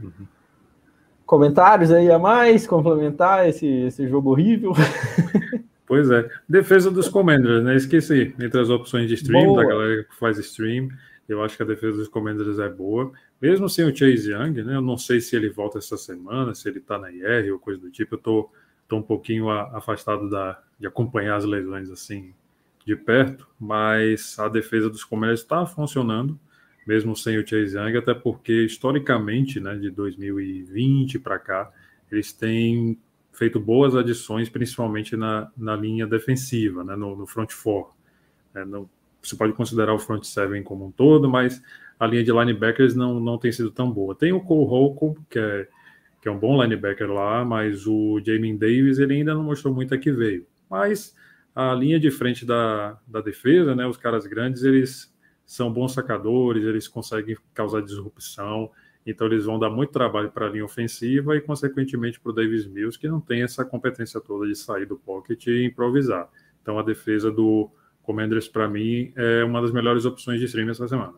[0.00, 0.26] Uhum.
[1.26, 4.72] Comentários aí a mais, complementar esse, esse jogo horrível.
[5.88, 6.28] Pois é.
[6.46, 7.74] Defesa dos Commanders, né?
[7.74, 8.34] Esqueci.
[8.38, 9.62] Entre as opções de stream, Boa.
[9.62, 10.90] da galera que faz stream,
[11.26, 13.10] eu acho que a defesa dos Commanders é boa.
[13.40, 14.76] Mesmo sem o Chase Young, né?
[14.76, 17.80] Eu não sei se ele volta essa semana, se ele tá na IR ou coisa
[17.80, 18.16] do tipo.
[18.16, 18.50] Eu tô,
[18.88, 22.34] tô um pouquinho afastado da, de acompanhar as lesões assim
[22.84, 26.40] de perto, mas a defesa dos Commanders está funcionando,
[26.86, 31.70] mesmo sem o Chase Young, até porque historicamente, né, de 2020 para cá,
[32.10, 32.98] eles têm
[33.30, 37.92] feito boas adições, principalmente na, na linha defensiva, né, no, no front four.
[38.54, 38.64] É,
[39.20, 41.62] você pode considerar o front seven como um todo, mas
[42.00, 44.14] a linha de linebackers não, não tem sido tão boa.
[44.14, 45.68] Tem o Cole Holcomb, que é,
[46.20, 49.94] que é um bom linebacker lá, mas o Jamin Davis ele ainda não mostrou muito
[49.94, 50.46] a que veio.
[50.68, 51.14] Mas
[51.54, 56.64] a linha de frente da, da defesa, né, os caras grandes, eles são bons sacadores,
[56.64, 58.70] eles conseguem causar disrupção,
[59.06, 62.66] então eles vão dar muito trabalho para a linha ofensiva e, consequentemente, para o Davis
[62.66, 66.28] Mills, que não tem essa competência toda de sair do pocket e improvisar.
[66.60, 67.70] Então a defesa do
[68.02, 71.14] Commanders, para mim, é uma das melhores opções de stream essa semana.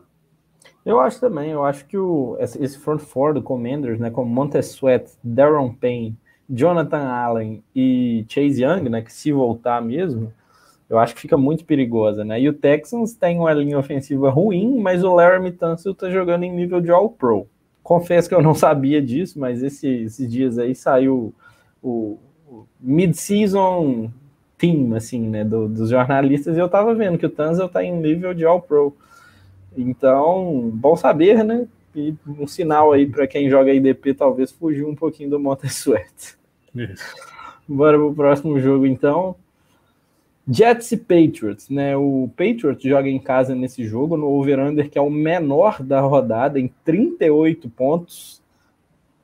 [0.85, 4.71] Eu acho também, eu acho que o, esse front four do Commanders, né, como Montez
[4.71, 6.17] Sweat, Darren Payne,
[6.49, 10.33] Jonathan Allen e Chase Young, né, que se voltar mesmo,
[10.89, 12.41] eu acho que fica muito perigosa, né?
[12.41, 16.51] E o Texans tem uma linha ofensiva ruim, mas o Laramie Tunsil tá jogando em
[16.51, 17.47] nível de All-Pro.
[17.81, 21.33] Confesso que eu não sabia disso, mas esse, esses dias aí saiu
[21.81, 24.11] o, o mid-season
[24.57, 27.95] team, assim, né, do, dos jornalistas, e eu tava vendo que o Tunsil tá em
[27.95, 28.93] nível de All-Pro.
[29.75, 31.67] Então, bom saber, né?
[31.95, 36.37] E um sinal aí para quem joga IDP talvez fugir um pouquinho do Montez Sweat.
[37.67, 39.35] Bora pro próximo jogo, então.
[40.49, 41.95] Jets e Patriots, né?
[41.95, 46.59] O Patriots joga em casa nesse jogo, no over-under, que é o menor da rodada,
[46.59, 48.41] em 38 pontos.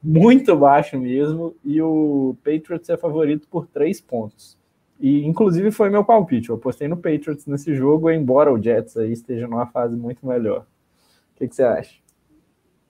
[0.02, 1.56] Muito baixo mesmo.
[1.66, 4.58] E o Patriots é favorito por 3 pontos.
[5.00, 6.50] E, inclusive, foi meu palpite.
[6.50, 10.62] Eu apostei no Patriots nesse jogo, embora o Jets aí esteja numa fase muito melhor.
[10.62, 11.96] O que, que você acha?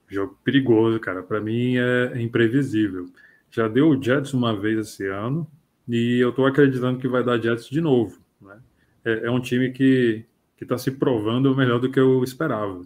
[0.08, 1.22] Jogo perigoso, cara.
[1.22, 3.06] Para mim é imprevisível.
[3.50, 5.46] Já deu o Jets uma vez esse ano
[5.86, 8.18] e eu estou acreditando que vai dar Jets de novo.
[8.40, 8.58] Né?
[9.04, 10.24] É, é um time que
[10.60, 12.82] está se provando melhor do que eu esperava.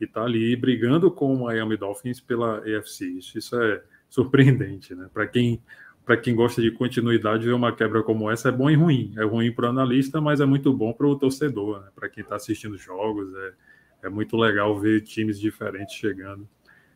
[0.00, 3.06] E está ali brigando com o Miami Dolphins pela AFC.
[3.06, 5.08] Isso, isso é surpreendente, né?
[5.12, 5.60] Para quem
[6.06, 9.12] para quem gosta de continuidade, ver uma quebra como essa é bom e ruim.
[9.18, 11.88] É ruim para o analista, mas é muito bom para o torcedor, né?
[11.96, 13.34] para quem está assistindo jogos.
[13.34, 16.48] É, é muito legal ver times diferentes chegando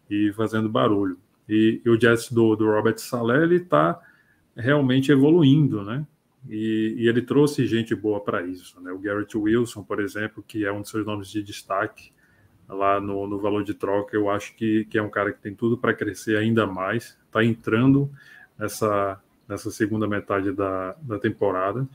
[0.08, 1.18] e fazendo barulho.
[1.48, 4.00] E, e o Jets do, do Robert Saleh, ele está
[4.56, 6.06] realmente evoluindo, né?
[6.48, 8.92] E, e, ele trouxe gente boa para isso, né?
[8.92, 12.12] O Garrett Wilson, por exemplo, que é um dos seus nomes de destaque
[12.68, 15.52] lá no, no valor de troca, eu acho que, que é um cara que tem
[15.52, 18.08] tudo para crescer ainda mais, está entrando
[18.60, 19.18] nessa,
[19.48, 21.88] nessa segunda metade da, da temporada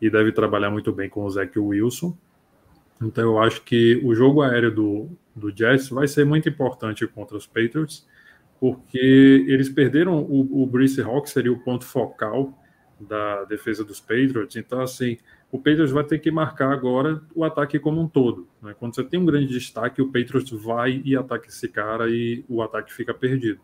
[0.00, 2.16] e deve trabalhar muito bem com o Zach Wilson.
[3.02, 7.36] Então eu acho que o jogo aéreo do, do Jets vai ser muito importante contra
[7.36, 8.06] os Patriots
[8.60, 12.56] porque eles perderam o, o Brice Hawk, seria o ponto focal
[13.00, 14.54] da defesa dos Patriots.
[14.54, 15.18] Então, assim,
[15.50, 18.46] o Patriots vai ter que marcar agora o ataque como um todo.
[18.62, 18.72] Né?
[18.78, 22.62] Quando você tem um grande destaque, o Patriots vai e ataca esse cara e o
[22.62, 23.60] ataque fica perdido.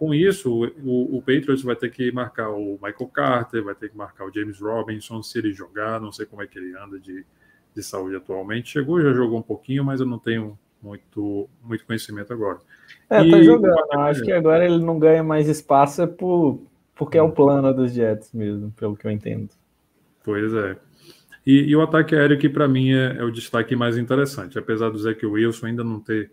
[0.00, 3.96] Com isso, o, o Patriots vai ter que marcar o Michael Carter, vai ter que
[3.98, 7.22] marcar o James Robinson, se ele jogar, não sei como é que ele anda de,
[7.76, 8.70] de saúde atualmente.
[8.70, 12.60] Chegou, já jogou um pouquinho, mas eu não tenho muito, muito conhecimento agora.
[13.10, 13.76] É, e, tá jogando.
[13.92, 16.62] Acho que agora ele não ganha mais espaço é por,
[16.94, 19.50] porque é o plano dos Jets mesmo, pelo que eu entendo.
[20.24, 20.78] Pois é.
[21.46, 24.88] E, e o ataque aéreo que para mim é, é, o destaque mais interessante, apesar
[24.88, 26.30] do Zach Wilson ainda não ter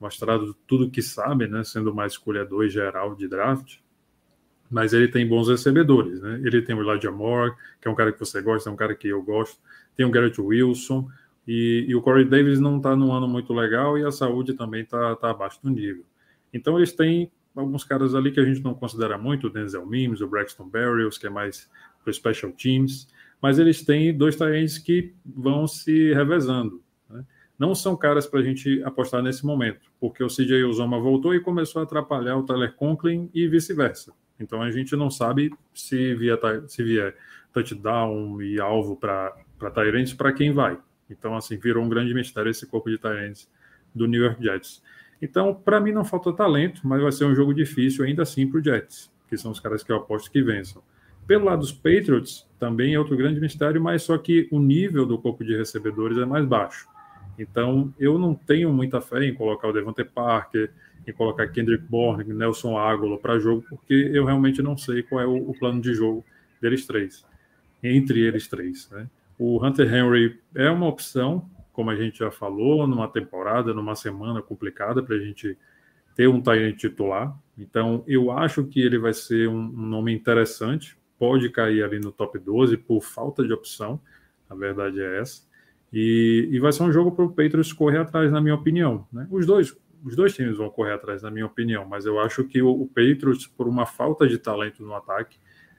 [0.00, 3.76] mostrado tudo que sabe, né, sendo mais escolha 2 geral de draft,
[4.70, 6.40] mas ele tem bons recebedores, né?
[6.44, 8.94] Ele tem o Elijah Moore, que é um cara que você gosta, é um cara
[8.94, 9.58] que eu gosto,
[9.96, 11.08] tem o Garrett Wilson,
[11.46, 14.82] e, e o Corey Davis não está num ano muito legal e a saúde também
[14.82, 16.04] está tá abaixo do nível.
[16.52, 20.20] Então eles têm alguns caras ali que a gente não considera muito, o Denzel Mims,
[20.20, 21.68] o Braxton Berrios, que é mais
[22.04, 23.08] para special teams,
[23.42, 26.82] mas eles têm dois talentos que vão se revezando.
[27.60, 31.40] Não são caras para a gente apostar nesse momento, porque o CJ Uzoma voltou e
[31.40, 34.14] começou a atrapalhar o Tyler Conklin e vice-versa.
[34.40, 37.14] Então a gente não sabe se vier, se vier
[37.52, 39.34] touchdown e alvo para
[39.74, 40.78] Tyrants, para quem vai.
[41.10, 43.46] Então, assim, virou um grande mistério esse corpo de Tyrants
[43.94, 44.82] do New York Jets.
[45.20, 48.58] Então, para mim não falta talento, mas vai ser um jogo difícil ainda assim para
[48.58, 50.82] o Jets, que são os caras que eu aposto que vençam.
[51.26, 55.18] Pelo lado dos Patriots, também é outro grande mistério, mas só que o nível do
[55.18, 56.88] corpo de recebedores é mais baixo.
[57.40, 60.70] Então, eu não tenho muita fé em colocar o Devontae Parker,
[61.06, 65.26] em colocar Kendrick Bourne, Nelson Aguilar para jogo, porque eu realmente não sei qual é
[65.26, 66.22] o, o, plano de jogo
[66.60, 67.24] deles três,
[67.82, 68.90] entre eles três.
[68.90, 69.08] Né?
[69.38, 74.42] O Hunter Henry é uma opção, como a gente já falou, numa temporada, numa semana
[74.42, 75.56] complicada para a gente
[76.14, 77.34] ter um Tyrant titular.
[77.56, 80.94] Então, eu acho que ele vai ser um, um, nome interessante.
[81.18, 83.98] Pode cair ali no top 12 por falta de opção,
[84.48, 85.48] a verdade é essa.
[85.92, 89.06] E, e vai ser um jogo para o Patriots correr atrás, na minha opinião.
[89.12, 89.26] Né?
[89.30, 92.62] Os dois os dois times vão correr atrás, na minha opinião, mas eu acho que
[92.62, 95.38] o, o Patriots, por uma falta de talento no ataque,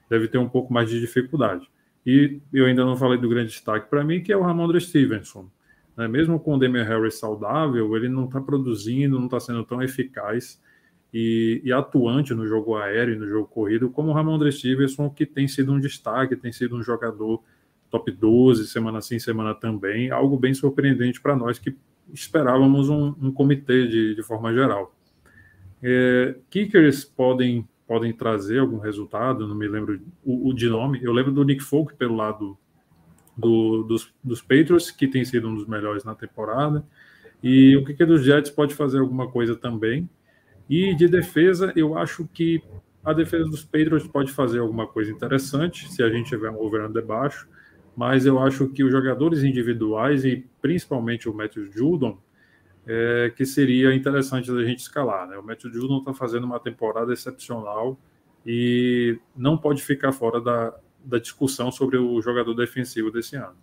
[0.09, 1.69] deve ter um pouco mais de dificuldade.
[2.05, 5.49] E eu ainda não falei do grande destaque para mim, que é o Ramondre Stevenson.
[5.95, 6.07] Né?
[6.07, 10.61] Mesmo com o Damian Harris saudável, ele não está produzindo, não está sendo tão eficaz
[11.13, 15.25] e, e, atuante no jogo aéreo e no jogo corrido, como o Ramondre Stevenson, que
[15.25, 17.43] tem sido um destaque, tem sido um jogador
[17.91, 21.75] top 12, semana sim, semana também, algo bem surpreendente para nós que
[22.13, 24.95] esperávamos um, um comitê de, de, forma geral.
[25.83, 31.11] É, kickers podem, podem trazer algum resultado, não me lembro o, o de nome, eu
[31.11, 32.57] lembro do Nick Folk pelo lado
[33.35, 36.85] do, dos, dos Patriots, que tem sido um dos melhores na temporada,
[37.43, 40.09] e o kicker dos Jets pode fazer alguma coisa também,
[40.69, 42.63] e de defesa, eu acho que
[43.03, 46.87] a defesa dos Patriots pode fazer alguma coisa interessante se a gente tiver um over
[46.87, 47.47] under baixo,
[48.01, 52.17] mas eu acho que os jogadores individuais e principalmente o Matthew Judon,
[52.87, 55.27] é, que seria interessante da gente escalar.
[55.27, 55.37] Né?
[55.37, 57.95] O Matthew Judon está fazendo uma temporada excepcional
[58.43, 60.73] e não pode ficar fora da,
[61.05, 63.53] da discussão sobre o jogador defensivo desse ano.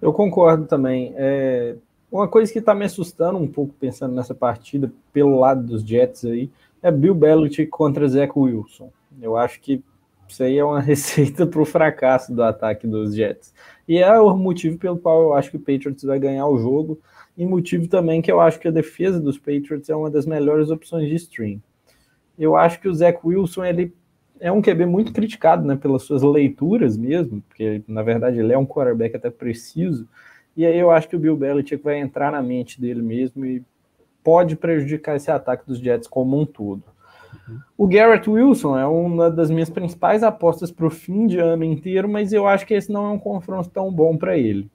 [0.00, 1.12] Eu concordo também.
[1.16, 1.74] É,
[2.08, 6.24] uma coisa que está me assustando um pouco pensando nessa partida pelo lado dos Jets
[6.24, 6.48] aí
[6.80, 8.92] é Bill Belichick contra Zach Wilson.
[9.20, 9.82] Eu acho que
[10.28, 13.52] isso aí é uma receita para o fracasso do ataque dos Jets.
[13.86, 17.00] E é o motivo pelo qual eu acho que o Patriots vai ganhar o jogo
[17.36, 20.70] e motivo também que eu acho que a defesa dos Patriots é uma das melhores
[20.70, 21.60] opções de stream.
[22.38, 23.94] Eu acho que o Zach Wilson ele
[24.38, 28.58] é um QB muito criticado, né, pelas suas leituras mesmo, porque na verdade ele é
[28.58, 30.06] um quarterback até preciso
[30.56, 33.62] e aí eu acho que o Bill Belichick vai entrar na mente dele mesmo e
[34.24, 36.82] pode prejudicar esse ataque dos Jets como um todo.
[37.76, 42.08] O Garrett Wilson é uma das minhas principais apostas para o fim de ano inteiro,
[42.08, 44.70] mas eu acho que esse não é um confronto tão bom para ele.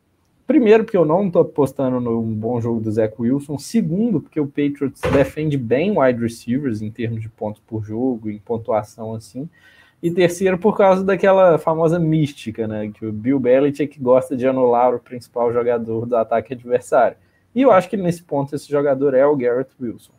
[0.52, 3.58] Primeiro, porque eu não estou apostando no bom jogo do Zach Wilson.
[3.58, 8.38] Segundo, porque o Patriots defende bem wide receivers em termos de pontos por jogo, em
[8.38, 9.50] pontuação assim.
[10.04, 12.92] E terceiro, por causa daquela famosa mística, né?
[12.94, 17.16] Que o Bill Belichick gosta de anular o principal jogador do ataque adversário.
[17.56, 20.12] E eu acho que nesse ponto esse jogador é o Garrett Wilson.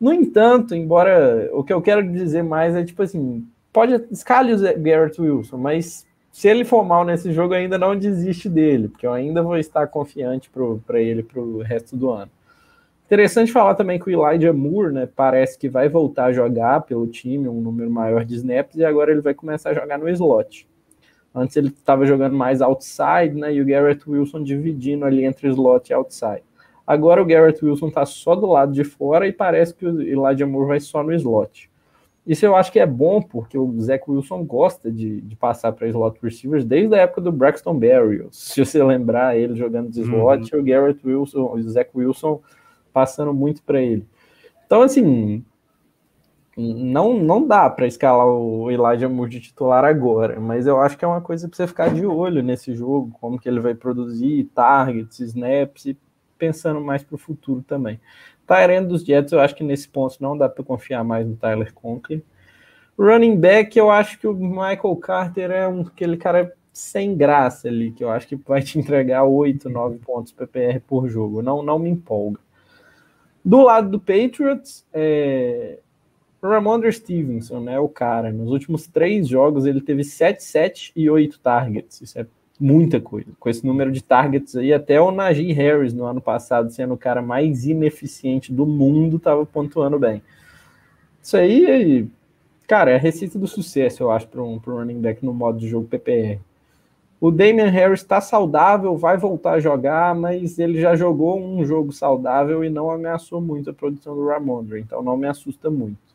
[0.00, 4.58] No entanto, embora o que eu quero dizer mais é tipo assim, pode escale o
[4.80, 9.12] Garrett Wilson, mas se ele for mal nesse jogo, ainda não desiste dele, porque eu
[9.12, 10.48] ainda vou estar confiante
[10.86, 12.30] para ele para o resto do ano.
[13.06, 17.06] Interessante falar também que o Elijah Moore, né, parece que vai voltar a jogar pelo
[17.06, 20.68] time, um número maior de snaps, e agora ele vai começar a jogar no slot.
[21.34, 25.90] Antes ele estava jogando mais outside, né, e o Garrett Wilson dividindo ali entre slot
[25.90, 26.44] e outside.
[26.88, 30.46] Agora o Garrett Wilson está só do lado de fora e parece que o Elijah
[30.46, 31.70] Moore vai só no slot.
[32.26, 35.86] Isso eu acho que é bom, porque o Zach Wilson gosta de, de passar para
[35.86, 38.38] slot receivers desde a época do Braxton Berrios.
[38.38, 40.60] Se você lembrar ele jogando de slot, uhum.
[40.62, 42.40] o Garrett Wilson, o Zach Wilson
[42.90, 44.06] passando muito para ele.
[44.64, 45.44] Então, assim,
[46.56, 51.04] não, não dá para escalar o Elijah Moore de titular agora, mas eu acho que
[51.04, 54.44] é uma coisa para você ficar de olho nesse jogo, como que ele vai produzir
[54.54, 55.98] targets, snaps e
[56.38, 58.00] pensando mais para o futuro também.
[58.46, 61.72] Tyrande dos Jets, eu acho que nesse ponto não dá para confiar mais no Tyler
[61.74, 62.22] Conklin.
[62.98, 67.90] Running back, eu acho que o Michael Carter é um, aquele cara sem graça ali,
[67.90, 71.42] que eu acho que vai te entregar 8, 9 pontos PPR por jogo.
[71.42, 72.40] Não, não me empolga.
[73.44, 75.78] Do lado do Patriots, é...
[76.42, 81.40] Ramondre Stevenson, né, o cara, nos últimos três jogos ele teve 7, 7 e 8
[81.40, 82.00] targets.
[82.00, 82.26] Isso é
[82.58, 83.28] muita coisa.
[83.38, 86.98] Com esse número de targets aí, até o Najee Harris no ano passado, sendo o
[86.98, 90.22] cara mais ineficiente do mundo, estava pontuando bem.
[91.22, 92.08] Isso aí,
[92.66, 95.58] cara, é a receita do sucesso, eu acho, para um, um running back no modo
[95.58, 96.40] de jogo PPR.
[97.20, 101.92] O Damian Harris está saudável, vai voltar a jogar, mas ele já jogou um jogo
[101.92, 106.07] saudável e não ameaçou muito a produção do Ramondre, então não me assusta muito.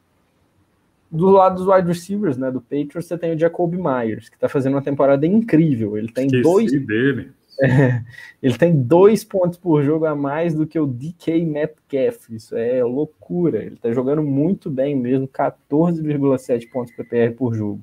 [1.14, 4.50] Do lado dos wide receivers, né, do Patriots, você tem o Jacoby Myers, que está
[4.50, 5.96] fazendo uma temporada incrível.
[5.96, 6.72] Ele tem Esqueci dois.
[6.72, 7.32] Dele.
[7.62, 8.02] É,
[8.42, 12.32] ele tem dois pontos por jogo a mais do que o DK Metcalf.
[12.32, 13.64] Isso é loucura.
[13.64, 17.80] Ele está jogando muito bem mesmo, 14,7 pontos PPR por jogo.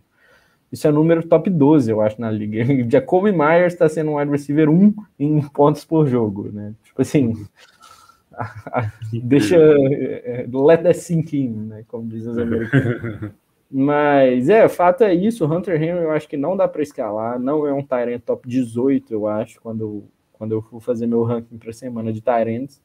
[0.73, 2.65] Isso é número top 12, eu acho, na liga.
[2.91, 6.75] Jacoby Myers está sendo um wide receiver 1 em pontos por jogo, né?
[6.85, 7.35] Tipo assim,
[9.23, 9.57] deixa.
[9.57, 11.85] É, let that sink in, né?
[11.89, 13.31] Como dizem os americanos.
[13.71, 15.45] Mas é, o fato é isso.
[15.45, 17.39] O Hunter Henry eu acho que não dá para escalar.
[17.39, 21.23] Não é um Tyrant top 18, eu acho, quando eu, quando eu for fazer meu
[21.23, 22.83] ranking para semana de Tyrants.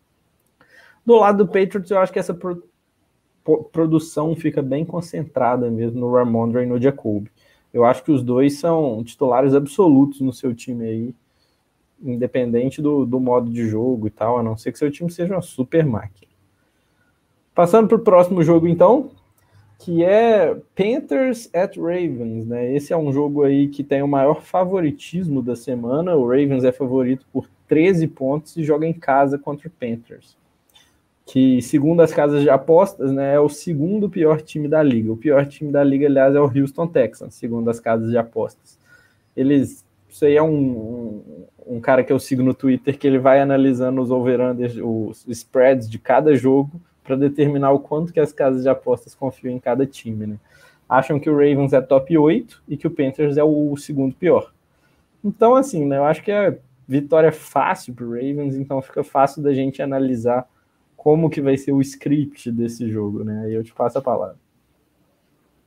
[1.03, 2.63] Do lado do Patriots, eu acho que essa pro,
[3.71, 7.31] produção fica bem concentrada mesmo no Ramondre e no Jacoby.
[7.73, 11.15] Eu acho que os dois são titulares absolutos no seu time aí,
[12.05, 15.33] independente do, do modo de jogo e tal, a não ser que seu time seja
[15.33, 16.31] uma super máquina.
[17.53, 19.11] Passando para o próximo jogo, então,
[19.79, 22.73] que é Panthers at Ravens, né?
[22.75, 26.15] Esse é um jogo aí que tem o maior favoritismo da semana.
[26.15, 30.37] O Ravens é favorito por 13 pontos e joga em casa contra o Panthers.
[31.25, 35.11] que, segundo as casas de apostas, né, é o segundo pior time da liga.
[35.11, 38.77] O pior time da liga, aliás, é o Houston Texans, segundo as casas de apostas.
[39.35, 39.84] Eles.
[40.15, 43.41] Isso aí é um, um, um cara que eu sigo no Twitter que ele vai
[43.41, 48.63] analisando os over-unders, os spreads de cada jogo para determinar o quanto que as casas
[48.63, 50.39] de apostas confiam em cada time, né?
[50.87, 54.53] Acham que o Ravens é top 8 e que o Panthers é o segundo pior.
[55.21, 59.43] Então, assim, né, eu acho que é vitória fácil para o Ravens, então fica fácil
[59.43, 60.47] da gente analisar
[60.95, 63.47] como que vai ser o script desse jogo, né?
[63.47, 64.37] Aí eu te passo a palavra.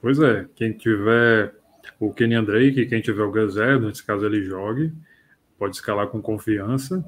[0.01, 1.58] Pois é, quem tiver
[1.98, 4.92] o Kenny Drake, quem tiver o Gus nesse caso ele jogue,
[5.59, 7.05] pode escalar com confiança.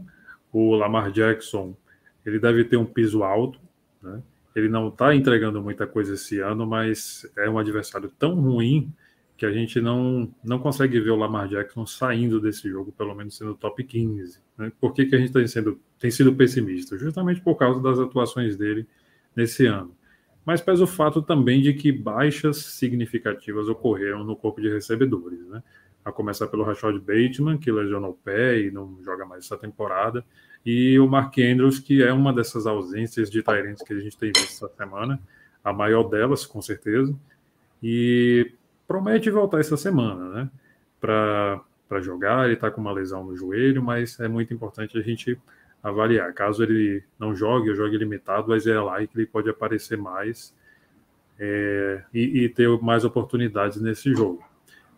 [0.53, 1.77] O Lamar Jackson,
[2.25, 3.61] ele deve ter um piso alto,
[4.03, 4.23] né?
[4.55, 8.93] Ele não está entregando muita coisa esse ano, mas é um adversário tão ruim
[9.37, 13.37] que a gente não, não consegue ver o Lamar Jackson saindo desse jogo, pelo menos
[13.37, 14.39] sendo top 15.
[14.59, 14.73] Né?
[14.79, 16.99] Por que, que a gente tem, sendo, tem sido pessimista?
[16.99, 18.87] Justamente por causa das atuações dele
[19.35, 19.97] nesse ano.
[20.45, 25.47] Mas pesa o fato também de que baixas significativas ocorreram no corpo de recebedores.
[25.47, 25.63] Né?
[26.05, 30.25] A começar pelo Rashad Bateman, que lesionou o pé e não joga mais essa temporada,
[30.65, 34.31] e o Mark Andrews, que é uma dessas ausências de Tyrants que a gente tem
[34.35, 35.21] visto essa semana,
[35.65, 37.15] a maior delas, com certeza.
[37.83, 38.53] E
[38.87, 40.51] promete voltar essa semana, né?
[41.01, 45.39] Para jogar, ele está com uma lesão no joelho, mas é muito importante a gente
[45.83, 46.33] avaliar.
[46.35, 50.55] Caso ele não jogue ou jogue limitado, mas é lá que ele pode aparecer mais
[51.39, 54.45] é, e, e, ter mais oportunidades nesse jogo.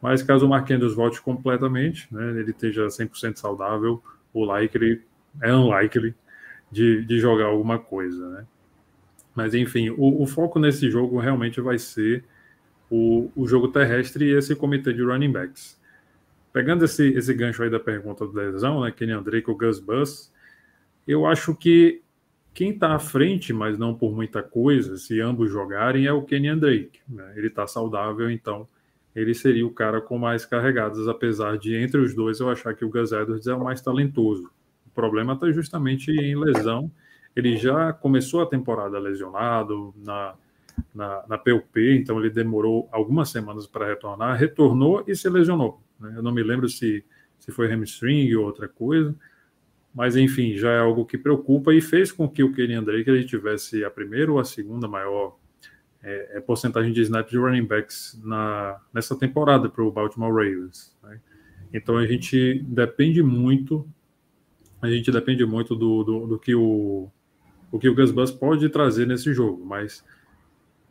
[0.00, 4.02] Mas caso o Andrews volte completamente, né, ele esteja 100% saudável,
[4.34, 5.00] o likely
[5.40, 6.14] é unlikely
[6.70, 8.46] de, de jogar alguma coisa, né?
[9.34, 12.24] Mas enfim, o, o foco nesse jogo realmente vai ser
[12.90, 15.80] o, o jogo terrestre e esse comitê de running backs.
[16.52, 20.31] Pegando esse, esse gancho aí da pergunta do lesão, né, Kenny Drake ou Gus Bus,
[21.06, 22.02] eu acho que
[22.54, 26.54] quem está à frente, mas não por muita coisa, se ambos jogarem, é o Kenny
[26.54, 27.00] Drake.
[27.08, 27.32] Né?
[27.36, 28.68] Ele está saudável, então
[29.14, 32.84] ele seria o cara com mais carregadas, apesar de entre os dois eu achar que
[32.84, 34.50] o Gus Edwards é o mais talentoso.
[34.86, 36.90] O problema está justamente em lesão.
[37.34, 40.34] Ele já começou a temporada lesionado na
[40.94, 45.82] na, na PUP, então ele demorou algumas semanas para retornar, retornou e se lesionou.
[45.98, 46.14] Né?
[46.16, 47.04] Eu não me lembro se,
[47.38, 49.14] se foi hamstring ou outra coisa,
[49.94, 53.24] mas enfim, já é algo que preocupa e fez com que o Kenny Drake ele
[53.24, 55.36] tivesse a primeira ou a segunda maior
[56.02, 60.96] é, é porcentagem de snaps de running backs na, nessa temporada para o Baltimore Ravens.
[61.02, 61.20] Né?
[61.72, 63.86] Então a gente depende muito,
[64.80, 67.10] a gente depende muito do, do, do que o,
[67.70, 70.04] o que o Gus Bus pode trazer nesse jogo, mas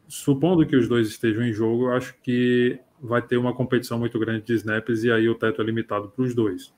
[0.08, 4.20] supondo que os dois estejam em jogo, eu acho que vai ter uma competição muito
[4.20, 6.74] grande de snaps e aí o teto é limitado para os dois,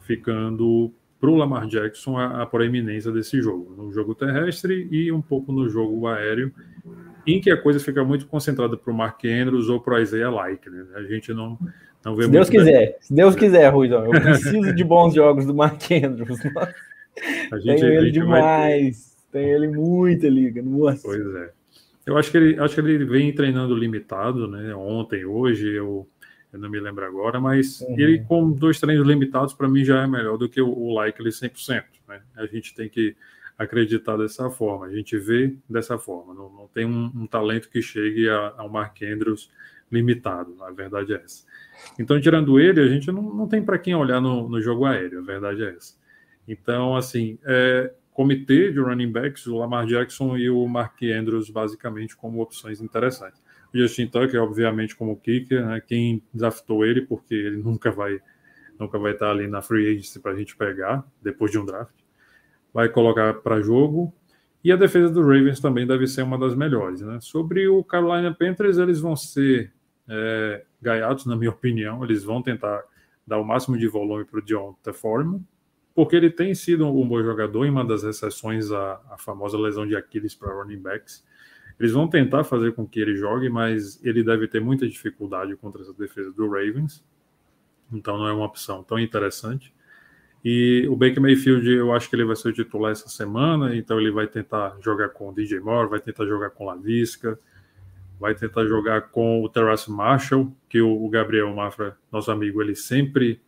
[0.00, 5.22] ficando para o Lamar Jackson a, a proeminência desse jogo, no jogo terrestre e um
[5.22, 6.52] pouco no jogo aéreo,
[7.26, 10.30] em que a coisa fica muito concentrada para o Mark Andrews ou para o Isaiah
[10.30, 10.68] Like.
[10.68, 10.84] Né?
[10.94, 11.58] A gente não,
[12.04, 15.54] não vê se Deus quiser, se Deus quiser, Ruizão, eu preciso de bons jogos do
[15.54, 16.38] Mark Andrews.
[17.50, 19.42] A gente, Tenho ele demais, vai...
[19.42, 21.00] tem ele muita liga, nossa.
[21.02, 21.50] Pois é.
[22.04, 24.74] Eu acho que ele, acho que ele vem treinando limitado, né?
[24.74, 26.06] Ontem, hoje, eu,
[26.56, 27.98] eu não me lembro agora, mas uhum.
[27.98, 31.30] ele com dois treinos limitados, para mim, já é melhor do que o, o Likely
[31.30, 31.84] 100%.
[32.08, 32.20] Né?
[32.36, 33.14] A gente tem que
[33.58, 36.34] acreditar dessa forma, a gente vê dessa forma.
[36.34, 39.50] Não, não tem um, um, talento que chegue ao Mark Andrews
[39.90, 41.44] limitado, a verdade é essa.
[41.98, 45.20] Então, tirando ele, a gente não, não tem para quem olhar no, no jogo aéreo,
[45.20, 45.94] a verdade é essa.
[46.48, 52.16] Então, assim, é, comitê de running backs, o Lamar Jackson e o Mark Andrews, basicamente,
[52.16, 53.40] como opções interessantes.
[53.76, 55.80] Justin Tucker, obviamente, como kicker, né?
[55.80, 58.20] quem draftou ele, porque ele nunca vai
[58.78, 61.94] nunca vai estar ali na free agency para a gente pegar, depois de um draft.
[62.74, 64.12] Vai colocar para jogo.
[64.62, 67.00] E a defesa do Ravens também deve ser uma das melhores.
[67.00, 67.18] Né?
[67.22, 69.72] Sobre o Carolina Panthers, eles vão ser
[70.06, 72.04] é, gaiatos, na minha opinião.
[72.04, 72.82] Eles vão tentar
[73.26, 75.42] dar o máximo de volume para o John Foreman
[75.96, 79.86] porque ele tem sido um bom jogador em uma das exceções à, à famosa lesão
[79.86, 81.24] de Aquiles para running backs.
[81.78, 85.82] Eles vão tentar fazer com que ele jogue, mas ele deve ter muita dificuldade contra
[85.82, 87.04] essa defesa do Ravens.
[87.92, 89.74] Então não é uma opção tão interessante.
[90.44, 94.00] E o Baker Mayfield, eu acho que ele vai ser o titular essa semana, então
[94.00, 97.38] ele vai tentar jogar com o DJ Moore, vai tentar jogar com o Lavisca,
[98.18, 103.40] vai tentar jogar com o Terrace Marshall, que o Gabriel Mafra, nosso amigo, ele sempre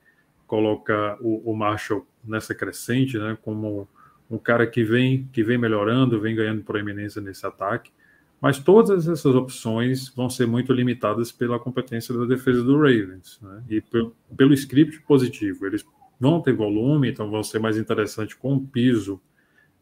[0.46, 3.88] coloca o, o Marshall nessa crescente, né, como
[4.30, 7.92] um cara que vem que vem melhorando, vem ganhando proeminência nesse ataque.
[8.40, 13.64] Mas todas essas opções vão ser muito limitadas pela competência da defesa do Ravens né,
[13.68, 15.66] e pelo, script positivo.
[15.66, 15.84] Eles
[16.20, 19.20] vão ter volume, então vão ser mais interessantes com piso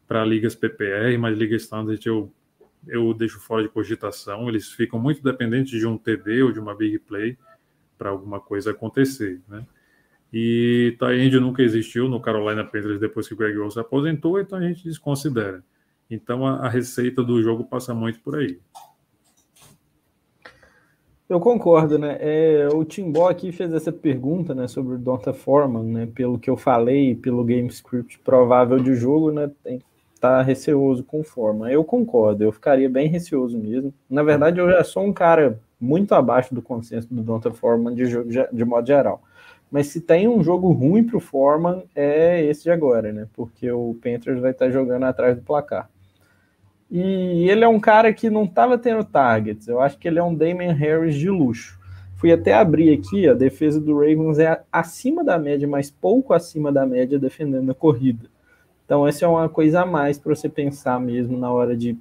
[0.07, 2.31] para ligas PPR, mas ligas standard eu,
[2.87, 4.49] eu deixo fora de cogitação.
[4.49, 7.37] Eles ficam muito dependentes de um TD ou de uma big play
[7.95, 9.65] para alguma coisa acontecer, né?
[10.31, 14.61] E Tyrande nunca existiu no Carolina Panthers depois que o Greg Olsen aposentou, então a
[14.61, 15.63] gente desconsidera.
[16.09, 18.59] Então a, a receita do jogo passa muito por aí.
[21.29, 22.17] Eu concordo, né?
[22.21, 26.07] É, o Timbó aqui fez essa pergunta, né, sobre o Donta Foreman, né?
[26.15, 29.51] Pelo que eu falei, pelo game script provável de jogo, né?
[29.61, 29.81] Tem,
[30.21, 31.69] tá receoso com forma.
[31.69, 33.93] Eu concordo, eu ficaria bem receoso mesmo.
[34.09, 38.05] Na verdade, eu já sou um cara muito abaixo do consenso do Donta Foreman de,
[38.53, 39.21] de modo geral.
[39.69, 43.27] Mas se tem um jogo ruim para o Foreman, é esse de agora, né?
[43.33, 45.89] Porque o Panthers vai estar jogando atrás do placar.
[46.89, 49.67] E ele é um cara que não estava tendo targets.
[49.67, 51.77] Eu acho que ele é um Damian Harris de luxo.
[52.15, 56.71] Fui até abrir aqui, a defesa do Ravens é acima da média, mas pouco acima
[56.71, 58.27] da média defendendo a corrida.
[58.83, 61.95] Então, essa é uma coisa a mais para você pensar mesmo na hora de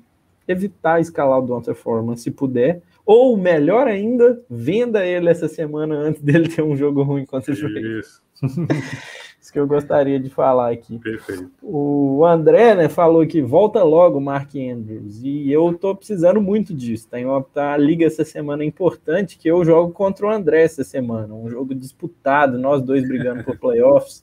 [0.49, 2.81] evitar escalar o Donta Foreman, se puder.
[3.05, 7.57] Ou, melhor ainda, venda ele essa semana antes dele ter um jogo ruim contra o
[7.57, 8.23] Ravens.
[9.57, 10.99] Que eu gostaria de falar aqui.
[10.99, 11.51] Perfeito.
[11.63, 15.23] O André né, falou que volta logo Mark Andrews.
[15.23, 17.09] E eu tô precisando muito disso.
[17.09, 21.33] Tem uma tá, liga essa semana importante que eu jogo contra o André essa semana.
[21.33, 24.23] Um jogo disputado, nós dois brigando por playoffs.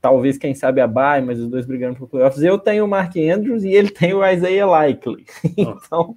[0.00, 2.42] Talvez, quem sabe, a bye, mas os dois brigando por playoffs.
[2.42, 5.24] Eu tenho o Mark Andrews e ele tem o Isaiah Likely.
[5.56, 6.16] então,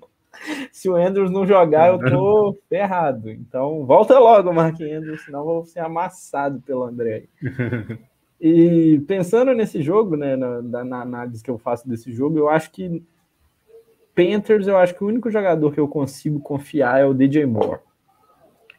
[0.72, 3.30] se o Andrews não jogar, eu tô ferrado.
[3.30, 7.26] Então, volta logo, Mark Andrews, senão eu vou ser amassado pelo André.
[8.44, 12.72] E pensando nesse jogo, né, na, na, análise que eu faço desse jogo, eu acho
[12.72, 13.04] que
[14.16, 17.82] Panthers, eu acho que o único jogador que eu consigo confiar é o DJ Moore.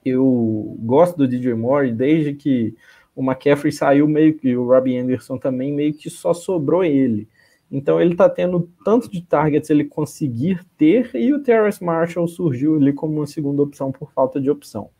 [0.04, 2.74] Eu gosto do DJ Moore desde que
[3.14, 7.28] o McCaffrey saiu meio que o Robbie Anderson também meio que só sobrou ele.
[7.70, 12.74] Então ele tá tendo tanto de targets ele conseguir ter e o Terrace Marshall surgiu
[12.74, 14.90] ali como uma segunda opção por falta de opção.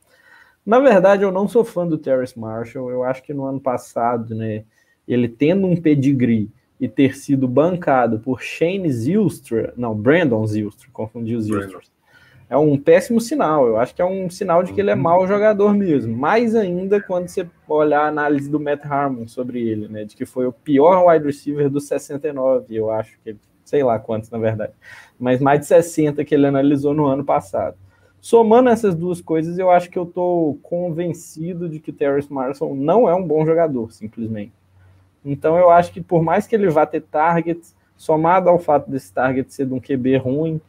[0.65, 2.91] Na verdade, eu não sou fã do Terrace Marshall.
[2.91, 4.65] Eu acho que no ano passado, né,
[5.07, 6.51] ele tendo um pedigree
[6.81, 11.91] e ter sido bancado por Shane Zilstra, não, Brandon Zilstra, confundi os Zilstras.
[12.49, 13.67] É um péssimo sinal.
[13.67, 15.01] Eu acho que é um sinal de que ele é uhum.
[15.01, 16.15] mau jogador mesmo.
[16.15, 20.05] Mais ainda quando você olhar a análise do Matt Harmon sobre ele, né?
[20.05, 23.35] De que foi o pior wide receiver dos 69, eu acho que,
[23.65, 24.73] sei lá quantos na verdade,
[25.19, 27.77] mas mais de 60 que ele analisou no ano passado.
[28.23, 32.73] Somando essas duas coisas, eu acho que eu estou convencido de que o Terrence Marshall
[32.73, 34.53] não é um bom jogador, simplesmente.
[35.25, 39.13] Então eu acho que por mais que ele vá ter targets, somado ao fato desse
[39.13, 40.61] target ser de um QB ruim,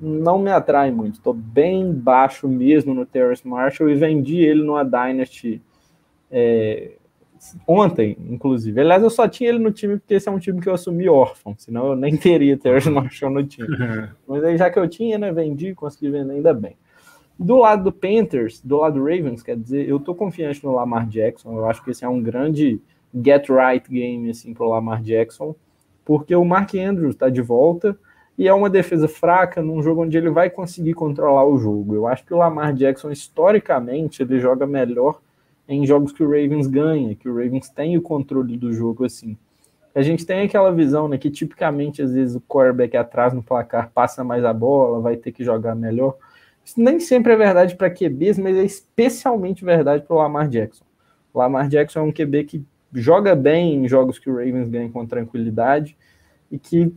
[0.00, 1.14] não me atrai muito.
[1.14, 5.60] Estou bem baixo mesmo no Terrence Marshall e vendi ele numa Dynasty
[6.30, 6.92] é,
[7.66, 8.80] ontem, inclusive.
[8.80, 11.08] Aliás, eu só tinha ele no time porque esse é um time que eu assumi
[11.08, 13.66] órfão, senão eu nem teria Terrence Marshall no time.
[14.28, 16.76] Mas aí já que eu tinha, né, vendi, consegui vender ainda bem.
[17.38, 21.08] Do lado do Panthers, do lado do Ravens, quer dizer, eu tô confiante no Lamar
[21.08, 21.52] Jackson.
[21.56, 22.80] Eu acho que esse é um grande
[23.14, 25.54] get right game assim pro Lamar Jackson,
[26.04, 27.96] porque o Mark Andrews está de volta
[28.36, 31.94] e é uma defesa fraca num jogo onde ele vai conseguir controlar o jogo.
[31.94, 35.20] Eu acho que o Lamar Jackson historicamente ele joga melhor
[35.68, 39.36] em jogos que o Ravens ganha, que o Ravens tem o controle do jogo assim.
[39.94, 43.90] A gente tem aquela visão, né, que tipicamente às vezes o quarterback atrás no placar
[43.94, 46.16] passa mais a bola, vai ter que jogar melhor.
[46.64, 50.84] Isso nem sempre é verdade para QBs, mas é especialmente verdade para o Lamar Jackson.
[51.32, 54.88] O Lamar Jackson é um QB que joga bem em jogos que o Ravens ganha
[54.88, 55.96] com tranquilidade
[56.50, 56.92] e que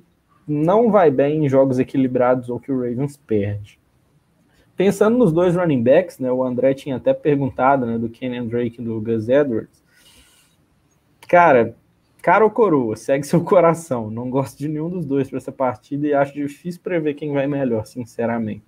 [0.47, 3.80] não vai bem em jogos equilibrados ou que o Ravens perde.
[4.78, 8.80] Pensando nos dois running backs, né, o André tinha até perguntado né, do Kenyon Drake
[8.80, 9.84] e do Gus Edwards.
[11.28, 11.76] Cara,
[12.22, 14.11] cara ou coroa, segue seu coração.
[14.11, 17.47] Não gosto de nenhum dos dois para essa partida e acho difícil prever quem vai
[17.47, 18.66] melhor, sinceramente.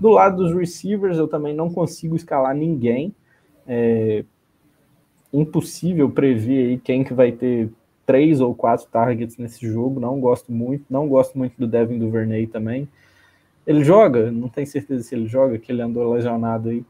[0.00, 3.14] Do lado dos receivers, eu também não consigo escalar ninguém.
[3.66, 4.24] É
[5.32, 7.70] impossível prever aí quem que vai ter
[8.04, 10.00] três ou quatro targets nesse jogo.
[10.00, 10.84] Não gosto muito.
[10.90, 12.88] Não gosto muito do Devin Duvernay também.
[13.66, 16.84] Ele joga, não tenho certeza se ele joga, que ele andou lesionado aí.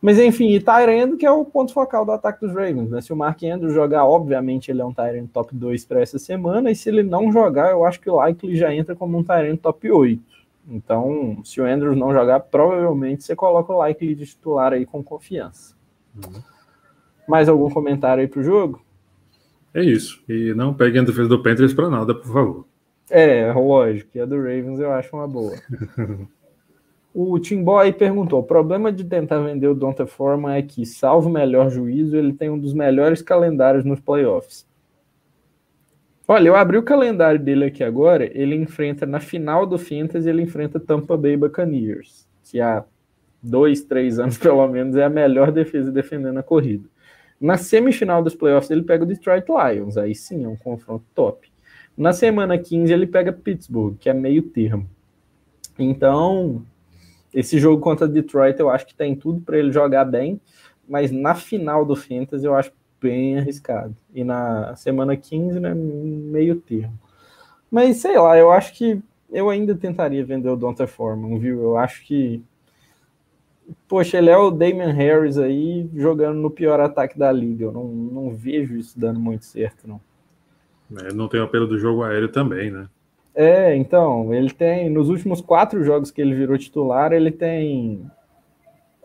[0.00, 2.88] Mas enfim, e Tyrande, que é o ponto focal do ataque dos Ravens.
[2.88, 3.00] Né?
[3.00, 6.70] Se o Mark Andrews jogar, obviamente ele é um Tyrande top 2 para essa semana,
[6.70, 9.58] e se ele não jogar, eu acho que o Likely já entra como um Tyrande
[9.58, 10.22] top 8.
[10.70, 15.02] Então, se o Andrews não jogar, provavelmente você coloca o like de titular aí com
[15.02, 15.74] confiança.
[16.14, 16.42] Uhum.
[17.26, 18.82] Mais algum comentário aí pro jogo?
[19.72, 20.22] É isso.
[20.28, 22.66] E não peguem a defesa do Panthers para nada, por favor.
[23.10, 24.10] É, lógico.
[24.14, 25.54] E a do Ravens eu acho uma boa.
[27.14, 31.28] o Tim Boy perguntou: o problema de tentar vender o Donta Forma é que, salvo
[31.28, 34.66] o melhor juízo, ele tem um dos melhores calendários nos playoffs.
[36.30, 38.30] Olha, eu abri o calendário dele aqui agora.
[38.38, 42.84] Ele enfrenta na final do Fantasy, ele enfrenta Tampa Bay Buccaneers, que há
[43.42, 46.86] dois, três anos pelo menos é a melhor defesa defendendo a corrida.
[47.40, 51.50] Na semifinal dos playoffs, ele pega o Detroit Lions, aí sim é um confronto top.
[51.96, 54.86] Na semana 15, ele pega Pittsburgh, que é meio termo.
[55.78, 56.62] Então,
[57.32, 60.38] esse jogo contra Detroit eu acho que tem tudo para ele jogar bem,
[60.86, 62.70] mas na final do Fantasy eu acho
[63.00, 63.94] bem arriscado.
[64.14, 66.98] E na semana 15, né, meio termo.
[67.70, 71.62] Mas sei lá, eu acho que eu ainda tentaria vender o Donta Foreman, viu?
[71.62, 72.42] Eu acho que
[73.86, 77.64] poxa, ele é o Damian Harris aí jogando no pior ataque da liga.
[77.64, 80.00] Eu não, não vejo isso dando muito certo, não.
[81.04, 82.88] É, não tem o apelo do jogo aéreo também, né?
[83.34, 88.10] É, então, ele tem, nos últimos quatro jogos que ele virou titular, ele tem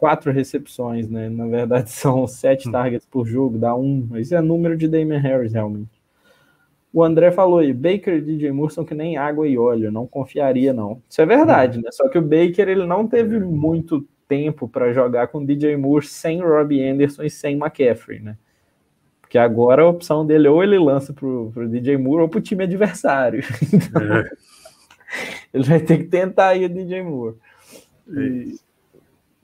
[0.03, 1.29] quatro recepções, né?
[1.29, 2.73] Na verdade, são sete hum.
[2.73, 4.09] targets por jogo, dá um.
[4.17, 6.03] Isso é número de Damian Harris, realmente.
[6.91, 10.05] O André falou aí, Baker e DJ Moore são que nem água e óleo, não
[10.05, 11.01] confiaria, não.
[11.09, 11.89] Isso é verdade, né?
[11.89, 16.41] Só que o Baker, ele não teve muito tempo para jogar com DJ Moore sem
[16.41, 18.37] Robbie Anderson e sem McCaffrey, né?
[19.21, 22.65] Porque agora a opção dele ou ele lança pro, pro DJ Moore ou pro time
[22.65, 23.41] adversário.
[23.73, 24.29] Então, é.
[25.53, 27.37] Ele vai ter que tentar aí o DJ Moore.
[28.09, 28.55] E,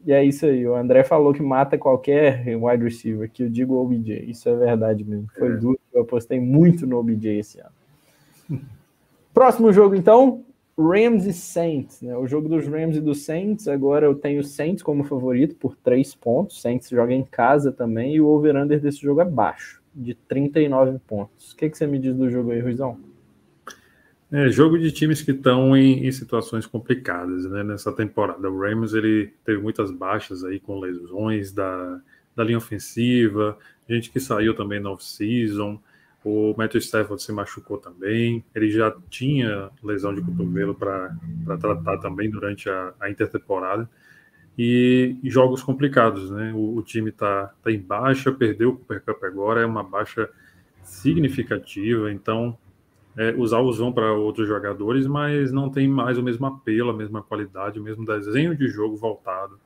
[0.05, 0.67] e, é isso aí.
[0.67, 4.25] O André falou que mata qualquer wide receiver, que eu digo OBJ.
[4.27, 5.27] Isso é verdade mesmo.
[5.37, 5.55] Foi é.
[5.55, 5.79] duro.
[5.93, 7.71] Eu apostei muito no OBJ esse ano.
[9.33, 10.43] Próximo jogo, então.
[10.77, 12.15] Rams e Saints, né?
[12.15, 16.15] O jogo dos Rams e dos Saints, agora eu tenho Saints como favorito por três
[16.15, 16.61] pontos.
[16.61, 21.51] Saints joga em casa também e o over-under desse jogo é baixo de 39 pontos.
[21.51, 22.97] O que, que você me diz do jogo aí, Ruizão?
[24.31, 28.47] É, jogo de times que estão em, em, situações complicadas né, nessa temporada.
[28.49, 31.99] O Rams ele teve muitas baixas aí com lesões da,
[32.35, 33.57] da linha ofensiva,
[33.89, 35.81] gente que saiu também na off-season.
[36.23, 38.43] O Matthew Stafford se machucou também.
[38.53, 41.15] Ele já tinha lesão de cotovelo para
[41.59, 43.89] tratar também durante a, a intertemporada
[44.61, 46.51] e jogos complicados, né?
[46.53, 50.29] O, o time está tá em baixa, perdeu o Cooper Cup agora, é uma baixa
[50.83, 52.57] significativa, então
[53.19, 56.93] é, os alvos vão para outros jogadores, mas não tem mais o mesmo apelo, a
[56.93, 59.59] mesma qualidade, o mesmo desenho de jogo voltado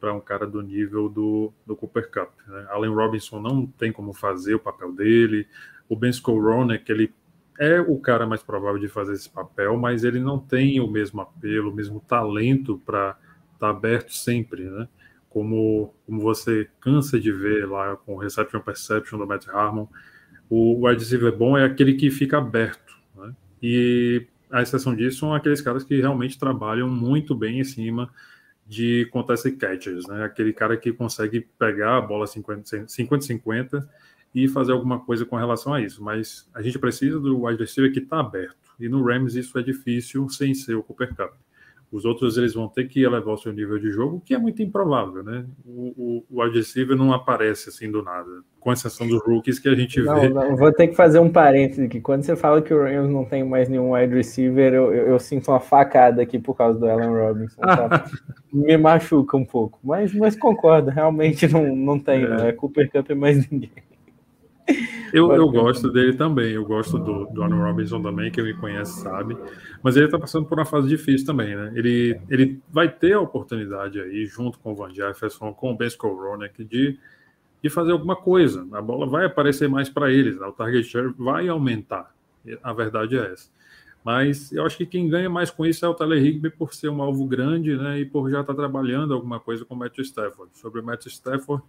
[0.00, 2.30] para um cara do nível do, do Cooper Cup.
[2.48, 2.66] Né?
[2.70, 5.46] Allen Robinson não tem como fazer o papel dele,
[5.86, 7.12] o Ben Skowronek, ele
[7.60, 11.20] é o cara mais provável de fazer esse papel, mas ele não tem o mesmo
[11.20, 13.18] apelo, o mesmo talento para
[13.52, 14.88] está aberto sempre, né?
[15.28, 19.88] Como, como você cansa de ver lá com o Reception Perception do Matt Harmon,
[20.48, 22.83] o wide receiver bom é aquele que fica aberto?
[23.66, 28.10] E a exceção disso são aqueles caras que realmente trabalham muito bem em cima
[28.66, 30.22] de contest catchers, né?
[30.22, 33.88] Aquele cara que consegue pegar a bola 50-50
[34.34, 36.04] e fazer alguma coisa com relação a isso.
[36.04, 38.54] Mas a gente precisa do wide receiver que está aberto.
[38.78, 41.32] E no Rams isso é difícil sem ser o Cooper Cup.
[41.94, 44.60] Os outros eles vão ter que elevar o seu nível de jogo, que é muito
[44.60, 45.46] improvável, né?
[45.64, 48.28] O, o, o não aparece assim do nada,
[48.58, 50.28] com exceção dos rookies que a gente não, vê.
[50.28, 52.00] Não, vou ter que fazer um parênteses aqui.
[52.00, 55.18] Quando você fala que o Rams não tem mais nenhum wide receiver, eu, eu, eu
[55.20, 57.60] sinto uma facada aqui por causa do Allen Robinson.
[58.52, 62.28] Me machuca um pouco, mas, mas concordo, realmente não, não tem, é.
[62.28, 63.70] não é Cooper Cup e mais ninguém.
[65.12, 69.00] Eu, eu gosto dele também, eu gosto do, do Aaron Robinson também, quem me conhece
[69.00, 69.36] sabe,
[69.82, 71.72] mas ele está passando por uma fase difícil também, né?
[71.76, 75.86] Ele, ele vai ter a oportunidade aí, junto com o Van Jefferson, com o Ben
[75.86, 76.98] Skowronek, de,
[77.62, 78.66] de fazer alguma coisa.
[78.72, 80.46] A bola vai aparecer mais para eles, né?
[80.46, 82.12] o target share vai aumentar,
[82.62, 83.48] a verdade é essa.
[84.02, 86.90] Mas eu acho que quem ganha mais com isso é o Tyler Higby por ser
[86.90, 88.00] um alvo grande, né?
[88.00, 90.50] E por já estar tá trabalhando alguma coisa com o Matthew Stafford.
[90.58, 91.64] Sobre o Matthew Stafford,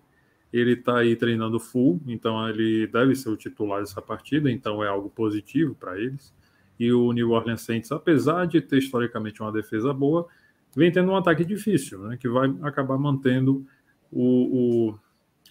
[0.52, 4.88] ele está aí treinando full, então ele deve ser o titular dessa partida, então é
[4.88, 6.34] algo positivo para eles.
[6.80, 10.28] E o New Orleans Saints, apesar de ter historicamente uma defesa boa,
[10.76, 13.66] vem tendo um ataque difícil, né, que vai acabar mantendo
[14.12, 15.00] o, o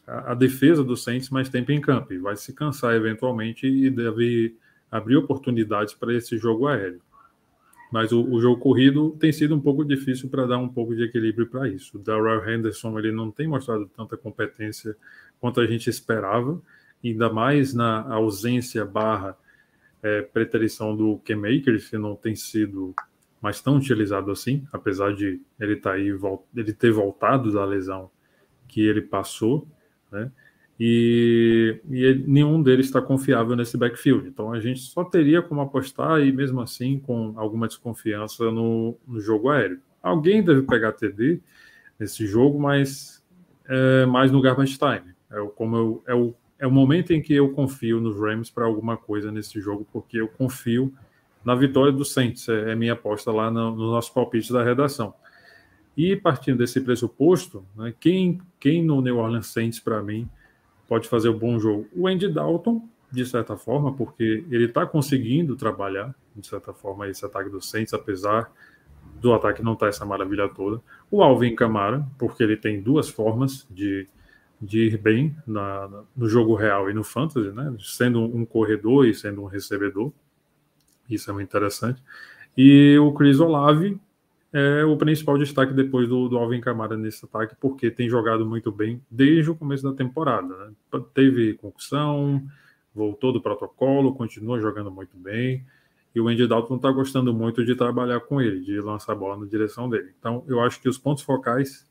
[0.07, 3.91] a, a, defesa do Saints mais tempo em campo, e vai se cansar eventualmente e
[3.91, 4.57] deve
[4.91, 7.01] abrir oportunidades para esse jogo aéreo.
[7.95, 11.05] Mas o, o, jogo corrido tem sido um pouco difícil para dar um pouco de
[11.05, 11.97] equilíbrio para isso.
[11.97, 14.97] O Darrell Henderson ele não tem mostrado tanta competência
[15.39, 16.61] quanto a gente esperava,
[17.05, 19.39] ainda mais na ausência barra
[20.03, 22.93] é, preterição do K-Maker, que não tem sido
[23.41, 26.09] mais tão utilizado assim, apesar de ele tá aí
[26.57, 28.11] ele ter voltado da lesão
[28.67, 29.69] que ele passou,
[30.11, 30.33] né?
[30.79, 34.29] E, e nenhum deles está confiável nesse backfield.
[34.29, 39.21] Então a gente só teria como apostar e mesmo assim com alguma desconfiança no, no
[39.21, 39.81] jogo aéreo.
[40.03, 41.41] Alguém deve pegar TD
[41.99, 43.25] nesse jogo, mas
[43.67, 45.15] é mais no garbage time.
[45.31, 48.65] É como eu, é o é o momento em que eu confio nos Rams para
[48.65, 50.93] alguma coisa nesse jogo, porque eu confio
[51.45, 52.49] na vitória do Saints.
[52.49, 55.13] É, é minha aposta lá no, no nosso palpite da redação.
[55.97, 60.29] E partindo desse pressuposto, né, quem, quem no New Orleans Saints, para mim,
[60.95, 61.89] pode fazer um bom jogo?
[61.93, 67.25] O Andy Dalton, de certa forma, porque ele está conseguindo trabalhar, de certa forma, esse
[67.25, 68.49] ataque do Saints, apesar
[69.21, 70.81] do ataque não estar tá essa maravilha toda.
[71.11, 74.07] O Alvin Kamara, porque ele tem duas formas de,
[74.63, 77.75] de ir bem na, no jogo real e no fantasy, né?
[77.81, 80.13] sendo um corredor e sendo um recebedor.
[81.11, 82.01] Isso é muito interessante.
[82.57, 84.01] E o Chris Olave,
[84.57, 88.71] é o principal destaque depois do, do Alvin Kamara nesse ataque, porque tem jogado muito
[88.71, 90.47] bem desde o começo da temporada.
[90.47, 91.01] Né?
[91.13, 92.41] Teve concussão,
[92.95, 95.67] voltou do protocolo, continua jogando muito bem.
[96.15, 99.37] E o Andy Dalton está gostando muito de trabalhar com ele, de lançar a bola
[99.37, 100.13] na direção dele.
[100.21, 101.85] Então, eu acho que os pontos focais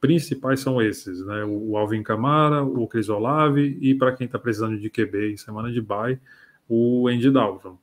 [0.00, 1.44] principais são esses, né?
[1.44, 5.72] O Alvin Kamara, o Chris Olave e para quem está precisando de QB em semana
[5.72, 6.20] de bye,
[6.68, 7.76] o Andy Dalton.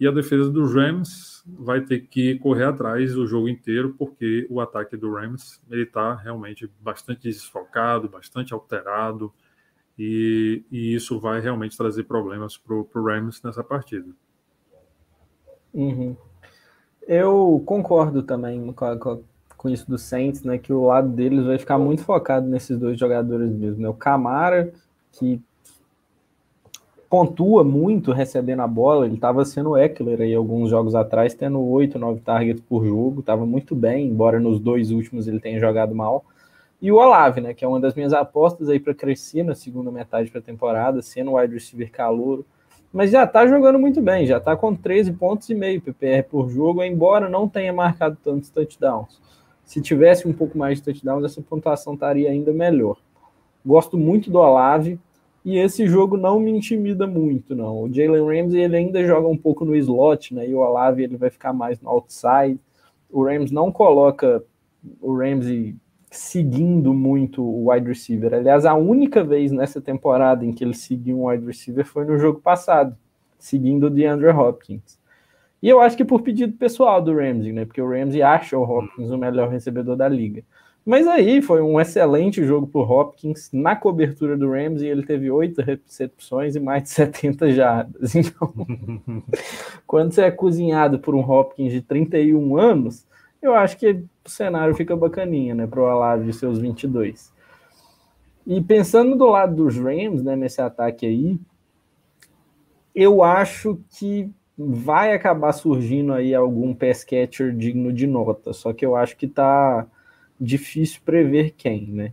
[0.00, 4.60] E a defesa dos Rams vai ter que correr atrás o jogo inteiro, porque o
[4.60, 9.32] ataque do Rams ele está realmente bastante desfocado, bastante alterado,
[9.98, 14.08] e, e, isso vai realmente trazer problemas para o Rams nessa partida.
[15.74, 16.16] Uhum.
[17.06, 20.56] Eu concordo também com, a, com, isso do Saints, né?
[20.58, 23.82] Que o lado deles vai ficar muito focado nesses dois jogadores mesmo.
[23.82, 23.88] Né?
[23.88, 24.72] O Camara,
[25.10, 25.42] que
[27.08, 29.06] pontua muito recebendo a bola.
[29.06, 33.20] Ele estava sendo Eckler aí alguns jogos atrás, tendo 8, 9 targets por jogo.
[33.20, 36.24] Estava muito bem, embora nos dois últimos ele tenha jogado mal.
[36.80, 39.90] E o Olave, né, que é uma das minhas apostas aí para crescer na segunda
[39.90, 42.46] metade da temporada, sendo wide receiver calouro.
[42.92, 46.48] Mas já está jogando muito bem, já está com 13 pontos e meio PPR por
[46.48, 49.20] jogo, embora não tenha marcado tantos touchdowns.
[49.64, 52.96] Se tivesse um pouco mais de touchdowns, essa pontuação estaria ainda melhor.
[53.66, 54.98] Gosto muito do Olave,
[55.48, 57.84] e esse jogo não me intimida muito, não.
[57.84, 60.46] O Jalen Ramsey ele ainda joga um pouco no slot, né?
[60.46, 62.60] E o Olave ele vai ficar mais no outside.
[63.10, 64.44] O Rams não coloca
[65.00, 65.74] o Ramsey
[66.10, 68.34] seguindo muito o wide receiver.
[68.34, 72.18] Aliás, a única vez nessa temporada em que ele seguiu um wide receiver foi no
[72.18, 72.94] jogo passado,
[73.38, 74.98] seguindo o DeAndre Hopkins.
[75.62, 77.64] E eu acho que por pedido pessoal do Ramsey, né?
[77.64, 80.44] Porque o Ramsey acha o Hopkins o melhor recebedor da liga.
[80.88, 83.50] Mas aí foi um excelente jogo por Hopkins.
[83.52, 88.14] Na cobertura do Ramsey, ele teve oito recepções e mais de 70 jardas.
[88.16, 88.54] Então,
[89.86, 93.06] quando você é cozinhado por um Hopkins de 31 anos,
[93.42, 97.34] eu acho que o cenário fica bacaninha, né, para o Olave de seus 22.
[98.46, 101.38] E pensando do lado dos Rams, né, nesse ataque aí,
[102.94, 108.86] eu acho que vai acabar surgindo aí algum pass catcher digno de nota, só que
[108.86, 109.86] eu acho que tá
[110.40, 112.12] difícil prever quem, né?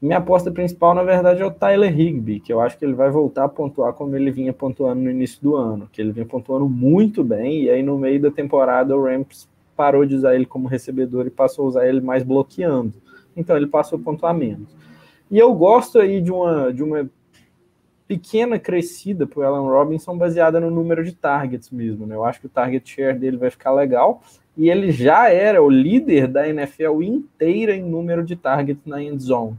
[0.00, 3.10] Minha aposta principal, na verdade, é o Tyler Higby, que eu acho que ele vai
[3.10, 6.68] voltar a pontuar como ele vinha pontuando no início do ano, que ele vinha pontuando
[6.68, 10.68] muito bem, e aí no meio da temporada o Rams parou de usar ele como
[10.68, 12.92] recebedor e passou a usar ele mais bloqueando.
[13.36, 14.68] Então ele passou a pontuar menos.
[15.30, 17.08] E eu gosto aí de uma, de uma
[18.06, 22.06] pequena crescida para o Alan Robinson baseada no número de targets mesmo.
[22.06, 22.14] Né?
[22.14, 24.22] Eu acho que o target share dele vai ficar legal
[24.56, 29.22] e ele já era o líder da NFL inteira em número de targets na end
[29.22, 29.56] zone.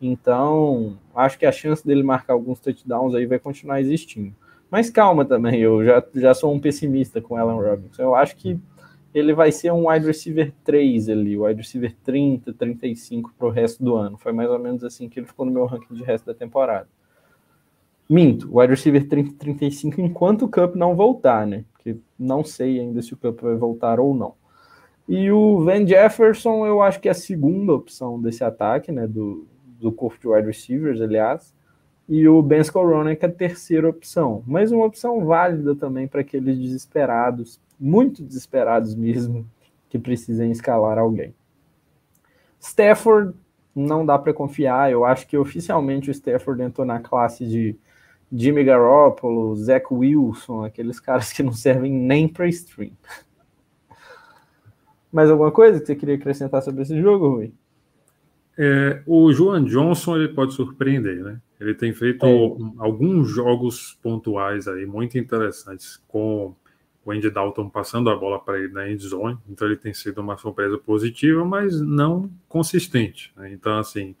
[0.00, 4.34] Então, acho que a chance dele marcar alguns touchdowns aí vai continuar existindo.
[4.70, 8.02] Mas calma também, eu já, já sou um pessimista com Alan Robinson.
[8.02, 8.58] Eu acho que
[9.14, 13.82] ele vai ser um wide receiver 3 ali, wide receiver 30, 35 para o resto
[13.82, 14.18] do ano.
[14.18, 16.88] Foi mais ou menos assim que ele ficou no meu ranking de resto da temporada.
[18.08, 21.64] Minto, wide receiver 30, 35 enquanto o Cup não voltar, né?
[21.86, 24.34] que não sei ainda se o Cup vai voltar ou não.
[25.08, 29.46] E o Van Jefferson, eu acho que é a segunda opção desse ataque, né, do,
[29.78, 31.54] do corpo de wide receivers, aliás.
[32.08, 34.42] E o Ben Skowronek é a terceira opção.
[34.46, 39.48] Mas uma opção válida também para aqueles desesperados, muito desesperados mesmo,
[39.88, 41.32] que precisem escalar alguém.
[42.58, 43.32] Stafford,
[43.72, 44.90] não dá para confiar.
[44.90, 47.76] Eu acho que oficialmente o Stafford entrou na classe de
[48.32, 52.92] Jimmy Garoppolo, Zach Wilson, aqueles caras que não servem nem para stream.
[55.12, 57.52] Mais alguma coisa que você queria acrescentar sobre esse jogo, Rui?
[58.58, 61.40] É, o Joan Johnson ele pode surpreender, né?
[61.60, 62.30] Ele tem feito é.
[62.78, 66.54] alguns jogos pontuais aí muito interessantes com
[67.04, 70.20] o Andy Dalton passando a bola para ele na end zone, então ele tem sido
[70.20, 73.32] uma surpresa positiva, mas não consistente.
[73.36, 73.52] Né?
[73.52, 74.16] Então, assim,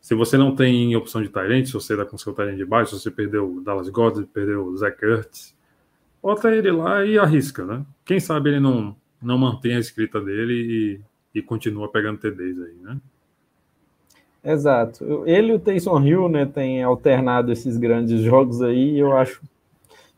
[0.00, 2.96] se você não tem opção de Tyrant, se você está com seu Tyrant de baixo,
[2.96, 5.54] se você perdeu o Dallas Goddard, perdeu o Zach Ertz,
[6.22, 7.84] bota ele lá e arrisca, né?
[8.04, 11.00] Quem sabe ele não, não mantém a escrita dele
[11.34, 13.00] e, e continua pegando TDs aí, né?
[14.42, 15.24] Exato.
[15.26, 19.42] Ele e o Taysom Hill, né, tem alternado esses grandes jogos aí, e eu acho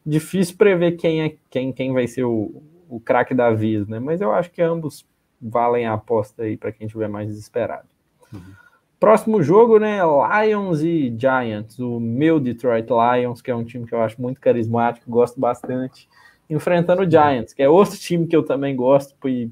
[0.05, 3.99] difícil prever quem é quem, quem vai ser o, o craque da vez, né?
[3.99, 5.07] Mas eu acho que ambos
[5.41, 7.89] valem a aposta aí para quem estiver mais desesperado.
[8.33, 8.53] Uhum.
[9.01, 10.01] Próximo jogo, né?
[10.45, 11.79] Lions e Giants.
[11.79, 16.07] O meu Detroit Lions, que é um time que eu acho muito carismático, gosto bastante,
[16.51, 19.51] enfrentando o Giants, que é outro time que eu também gosto, e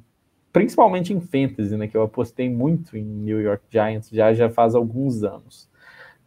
[0.52, 1.88] principalmente em fantasy, né?
[1.88, 5.66] Que eu apostei muito em New York Giants já já faz alguns anos.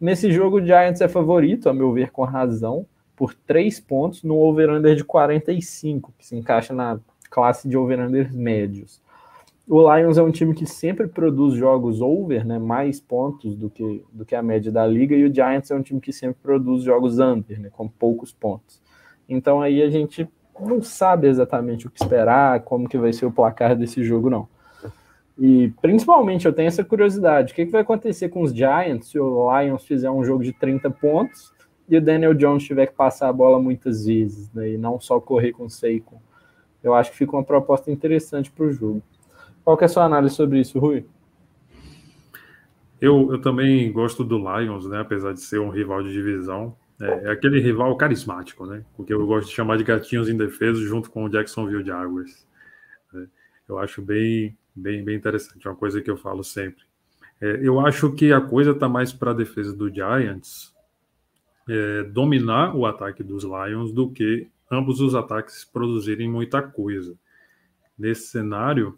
[0.00, 4.36] Nesse jogo, o Giants é favorito, a meu ver, com razão, por três pontos no
[4.36, 6.98] over-under de 45, que se encaixa na
[7.30, 9.00] classe de over-unders médios.
[9.68, 14.04] O Lions é um time que sempre produz jogos over, né, mais pontos do que,
[14.12, 16.82] do que a média da liga, e o Giants é um time que sempre produz
[16.82, 18.82] jogos under, né, com poucos pontos.
[19.28, 20.28] Então aí a gente
[20.60, 24.48] não sabe exatamente o que esperar, como que vai ser o placar desse jogo, não.
[25.38, 29.18] E principalmente eu tenho essa curiosidade: o que, que vai acontecer com os Giants se
[29.18, 31.52] o Lions fizer um jogo de 30 pontos
[31.88, 35.20] e o Daniel Jones tiver que passar a bola muitas vezes, né, e não só
[35.20, 36.20] correr com o Seiko?
[36.82, 39.02] Eu acho que fica uma proposta interessante para o jogo.
[39.64, 41.04] Qual que é a sua análise sobre isso, Rui?
[43.00, 45.00] Eu, eu também gosto do Lions, né?
[45.00, 46.76] Apesar de ser um rival de divisão.
[47.00, 48.84] É, é aquele rival carismático, né?
[48.96, 52.46] Porque eu gosto de chamar de gatinhos indefesos junto com o Jacksonville Jaguars.
[53.14, 53.26] É,
[53.68, 55.66] eu acho bem, bem, bem interessante.
[55.66, 56.84] É uma coisa que eu falo sempre.
[57.40, 60.72] É, eu acho que a coisa está mais para a defesa do Giants
[61.68, 67.16] é, dominar o ataque dos Lions do que ambos os ataques produzirem muita coisa.
[67.98, 68.96] Nesse cenário,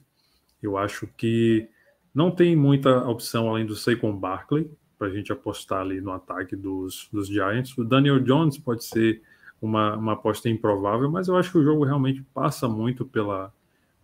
[0.67, 1.69] eu acho que
[2.15, 6.55] não tem muita opção além do Saquon Barkley, para a gente apostar ali no ataque
[6.55, 7.77] dos, dos Giants.
[7.77, 9.21] O Daniel Jones pode ser
[9.61, 13.53] uma, uma aposta improvável, mas eu acho que o jogo realmente passa muito pela,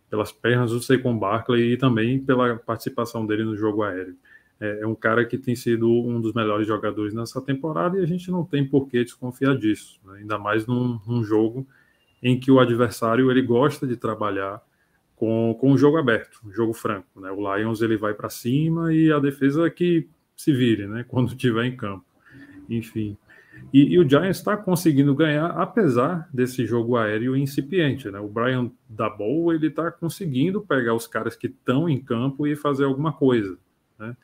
[0.09, 4.17] pelas pernas do Saquon Barkley e também pela participação dele no jogo aéreo.
[4.61, 8.07] É, é, um cara que tem sido um dos melhores jogadores nessa temporada e a
[8.07, 10.19] gente não tem por que desconfiar disso, né?
[10.19, 11.67] ainda mais num, num, jogo
[12.23, 14.63] em que o adversário ele gosta de trabalhar
[15.21, 17.21] com, com o jogo aberto, jogo franco.
[17.21, 17.31] Né?
[17.31, 21.05] O Lions ele vai para cima e a defesa que se vire, né?
[21.07, 22.07] Quando estiver em campo.
[22.71, 23.19] Enfim.
[23.71, 28.19] E, e o Giants está conseguindo ganhar, apesar desse jogo aéreo incipiente, né?
[28.19, 32.85] O Brian Dabow, ele está conseguindo pegar os caras que estão em campo e fazer
[32.85, 33.59] alguma coisa,
[33.99, 34.17] né?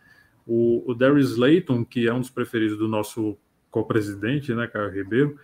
[0.47, 3.37] O, o Darius Slayton, que é um dos preferidos do nosso
[3.71, 5.37] co-presidente, né, Caio Ribeiro,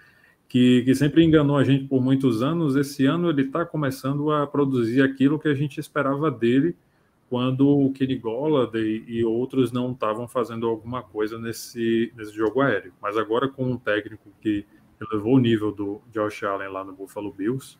[0.52, 4.46] que, que, sempre enganou a gente por muitos anos, esse ano ele está começando a
[4.46, 6.76] produzir aquilo que a gente esperava dele
[7.30, 12.92] quando o Kenny Golladay e outros não estavam fazendo alguma coisa nesse, nesse jogo aéreo.
[13.00, 14.66] Mas agora com um técnico que
[15.00, 17.78] elevou o nível do Josh Allen lá no Buffalo Bills,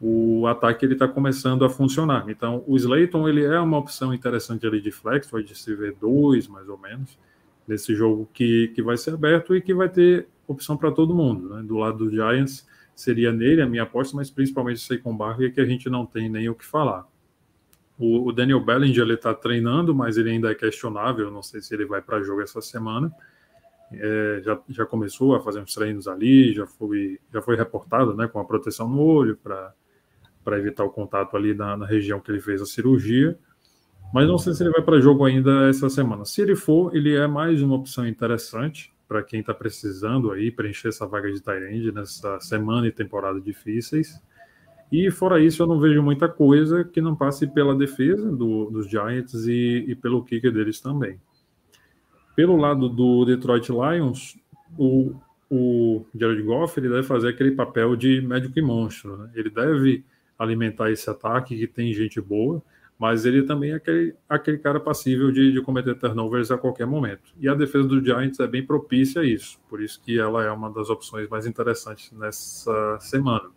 [0.00, 2.28] o ataque ele está começando a funcionar.
[2.28, 6.68] Então, o Slayton ele é uma opção interessante ali de flex, vai de CV2 mais
[6.68, 7.16] ou menos,
[7.64, 11.54] nesse jogo que, que vai ser aberto e que vai ter opção para todo mundo.
[11.54, 11.62] Né?
[11.62, 15.60] Do lado do Giants seria nele a minha aposta, mas principalmente o Saquon Barkley, que
[15.60, 17.06] a gente não tem nem o que falar.
[17.98, 21.30] O, o Daniel Bellinger está treinando, mas ele ainda é questionável.
[21.30, 23.12] Não sei se ele vai para jogo essa semana.
[23.92, 28.26] É, já, já começou a fazer uns treinos ali, já foi, já foi reportado né,
[28.26, 29.74] com a proteção no olho para
[30.58, 33.38] evitar o contato ali na, na, região que ele fez a cirurgia.
[34.12, 36.24] Mas não sei se ele vai para jogo ainda essa semana.
[36.24, 40.88] Se ele for, ele é mais uma opção interessante para quem está precisando aí preencher
[40.88, 44.18] essa vaga de Tyrande nessa semana e temporada difíceis.
[44.90, 48.88] E fora isso, eu não vejo muita coisa que não passe pela defesa do, dos
[48.88, 51.20] Giants e, e, pelo kicker deles também.
[52.34, 54.38] Pelo lado do Detroit Lions,
[54.78, 55.14] o,
[55.50, 59.18] o Jared Goff ele deve fazer aquele papel de médico e monstro.
[59.18, 59.30] Né?
[59.34, 60.04] Ele deve
[60.38, 62.62] alimentar esse ataque que tem gente boa,
[62.98, 67.32] mas ele também é aquele, aquele cara passível de, de cometer turnovers a qualquer momento.
[67.40, 70.50] E a defesa do Giants é bem propícia a isso, por isso que ela é
[70.50, 73.50] uma das opções mais interessantes nessa semana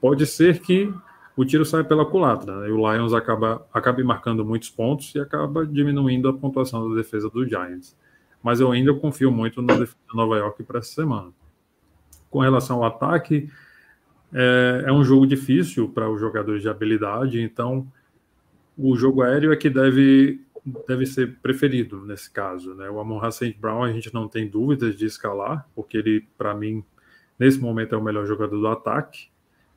[0.00, 0.92] pode ser que
[1.36, 2.68] o tiro saia pela culatra, né?
[2.68, 7.28] e o Lions acaba, acabe marcando muitos pontos e acaba diminuindo a pontuação da defesa
[7.28, 7.96] do Giants.
[8.42, 11.30] Mas eu ainda confio muito na defesa de Nova York para essa semana.
[12.30, 13.50] Com relação ao ataque,
[14.32, 17.86] é, é um jogo difícil para os jogadores de habilidade, então
[18.80, 20.40] o jogo aéreo é que deve,
[20.86, 22.74] deve ser preferido nesse caso.
[22.74, 22.88] Né?
[22.88, 23.56] O Amon St.
[23.60, 26.84] Brown a gente não tem dúvidas de escalar, porque ele, para mim,
[27.38, 29.30] nesse momento é o melhor jogador do ataque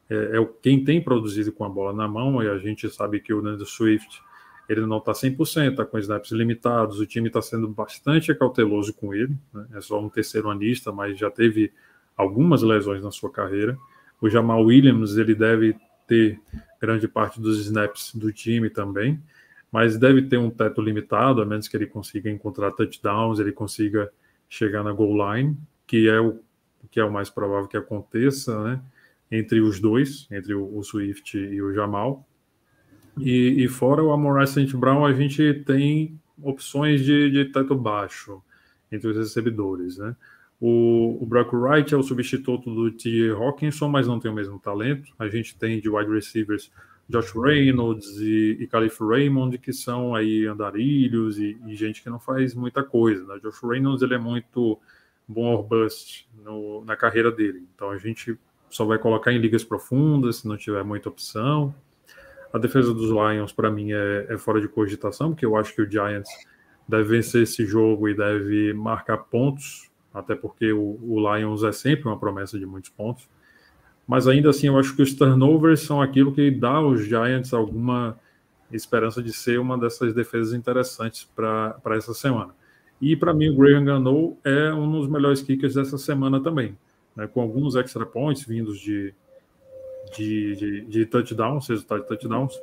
[0.09, 3.33] é, é quem tem produzido com a bola na mão, e a gente sabe que
[3.33, 4.21] o Nando Swift
[4.69, 9.13] ele não está 100%, está com snaps limitados, o time está sendo bastante cauteloso com
[9.13, 9.67] ele, né?
[9.73, 11.71] é só um terceiro anista, mas já teve
[12.15, 13.77] algumas lesões na sua carreira.
[14.21, 15.75] O Jamal Williams ele deve
[16.07, 16.39] ter
[16.79, 19.21] grande parte dos snaps do time também.
[19.71, 24.11] mas deve ter um teto limitado, a menos que ele consiga encontrar touchdowns, ele consiga
[24.47, 26.39] chegar na goal line, que é o
[26.91, 28.81] que é o mais provável que aconteça, né?
[29.31, 32.27] Entre os dois, entre o, Swift e o Jamal.
[33.17, 34.77] E, e fora o Amon St.
[34.77, 38.43] Brown, a gente tem opções de, de teto baixo
[38.91, 40.15] entre os recebedores, né?
[40.65, 43.31] O, o Brock Wright é o substituto do T.
[43.31, 45.11] Hawkinson, mas não tem o mesmo talento.
[45.19, 46.71] A gente tem de wide receivers
[47.09, 52.17] Josh Reynolds e, e Calif Raymond, que são aí andarilhos e, e, gente que não
[52.17, 53.25] faz muita coisa.
[53.25, 53.41] Né?
[53.43, 54.79] Josh Reynolds ele é muito
[55.27, 57.67] bom or bust no, na carreira dele.
[57.75, 58.39] Então a gente
[58.69, 61.75] só vai colocar em ligas profundas se não tiver muita opção.
[62.53, 65.81] A defesa dos Lions, para mim, é, é, fora de cogitação, porque eu acho que
[65.81, 66.29] o Giants
[66.87, 72.07] deve vencer esse jogo e deve marcar pontos, até porque o, o Lions é sempre
[72.07, 73.27] uma promessa de muitos pontos.
[74.07, 78.19] Mas ainda assim, eu acho que os turnovers são aquilo que dá aos Giants alguma
[78.71, 82.53] esperança de ser uma dessas defesas interessantes para essa semana.
[83.01, 86.77] E para mim, o Graham Gano é um dos melhores kickers dessa semana também,
[87.15, 89.13] né, com alguns extra points vindos de,
[90.15, 92.53] de, de, de touchdowns, resultado de touchdowns,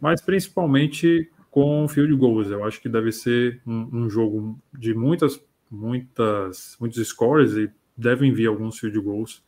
[0.00, 2.50] mas principalmente com field goals.
[2.50, 8.32] Eu acho que deve ser um, um jogo de muitas, muitas, muitos scores e devem
[8.32, 9.42] vir alguns field goals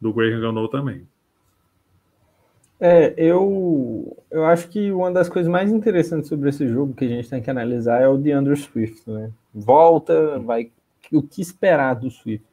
[0.00, 1.06] do Graham Gano também.
[2.78, 7.08] É, eu, eu acho que uma das coisas mais interessantes sobre esse jogo que a
[7.08, 9.30] gente tem que analisar é o DeAndre Swift, né?
[9.54, 10.70] Volta, vai
[11.10, 12.44] o que esperar do Swift.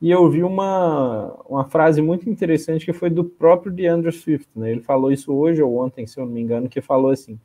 [0.00, 4.70] E eu vi uma, uma frase muito interessante que foi do próprio DeAndre Swift, né?
[4.70, 7.38] Ele falou isso hoje ou ontem, se eu não me engano, que falou assim: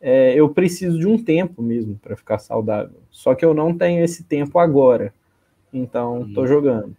[0.00, 2.98] é, eu preciso de um tempo mesmo para ficar saudável.
[3.10, 5.12] Só que eu não tenho esse tempo agora.
[5.72, 6.48] Então, estou uhum.
[6.48, 6.96] jogando.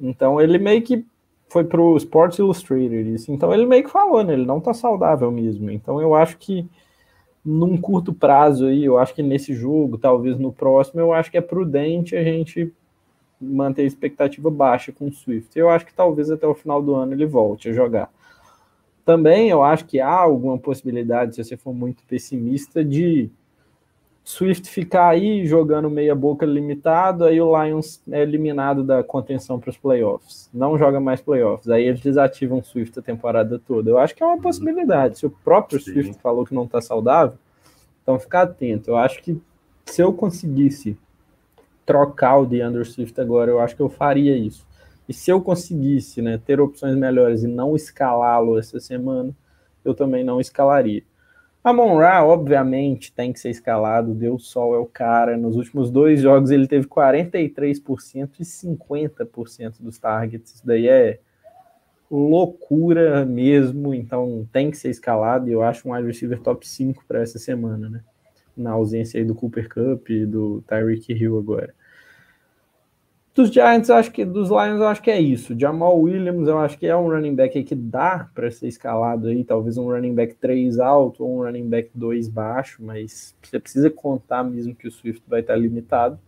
[0.00, 1.04] Então, ele meio que
[1.48, 3.32] foi para o Sports Illustrated isso.
[3.32, 4.34] Então, ele meio que falou, né?
[4.34, 5.70] Ele não está saudável mesmo.
[5.70, 6.68] Então, eu acho que
[7.44, 11.38] num curto prazo aí, eu acho que nesse jogo, talvez no próximo, eu acho que
[11.38, 12.72] é prudente a gente
[13.40, 15.58] manter a expectativa baixa com o Swift.
[15.58, 18.10] Eu acho que talvez até o final do ano ele volte a jogar.
[19.08, 23.30] Também eu acho que há alguma possibilidade, se você for muito pessimista, de
[24.22, 29.70] Swift ficar aí jogando meia boca limitado, aí o Lions é eliminado da contenção para
[29.70, 30.50] os playoffs.
[30.52, 31.70] Não joga mais playoffs.
[31.70, 33.88] Aí eles desativam o Swift a temporada toda.
[33.88, 35.20] Eu acho que é uma possibilidade.
[35.20, 35.90] Se o próprio Sim.
[35.94, 37.38] Swift falou que não está saudável,
[38.02, 38.90] então ficar atento.
[38.90, 39.40] Eu acho que
[39.86, 40.98] se eu conseguisse
[41.86, 44.67] trocar o DeAndre Swift agora, eu acho que eu faria isso.
[45.08, 49.34] E se eu conseguisse né, ter opções melhores e não escalá-lo essa semana,
[49.84, 51.02] eu também não escalaria.
[51.64, 54.14] A Monra, obviamente, tem que ser escalado.
[54.14, 55.36] Deus Sol é o cara.
[55.36, 60.54] Nos últimos dois jogos ele teve 43% e 50% dos targets.
[60.54, 61.18] Isso daí é
[62.10, 63.92] loucura mesmo.
[63.92, 65.48] Então tem que ser escalado.
[65.48, 68.00] E eu acho um wide receiver top 5 para essa semana, né?
[68.56, 71.74] Na ausência aí do Cooper Cup e do Tyreek Hill agora.
[73.38, 75.56] Dos Giants, eu acho que dos Lions, eu acho que é isso.
[75.56, 79.44] Jamal Williams, eu acho que é um running back que dá para ser escalado aí,
[79.44, 83.88] talvez um running back 3 alto ou um running back 2 baixo, mas você precisa
[83.90, 86.18] contar mesmo que o Swift vai estar limitado.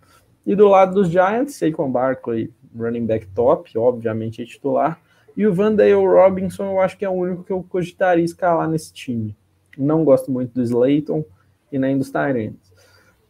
[0.47, 5.01] E do lado dos Giants, Saquon Barkley, running back top, obviamente é titular.
[5.37, 8.93] E o Vandale Robinson, eu acho que é o único que eu cogitaria escalar nesse
[8.93, 9.37] time.
[9.77, 11.25] Não gosto muito do Slayton
[11.73, 12.70] e nem dos Tyrants.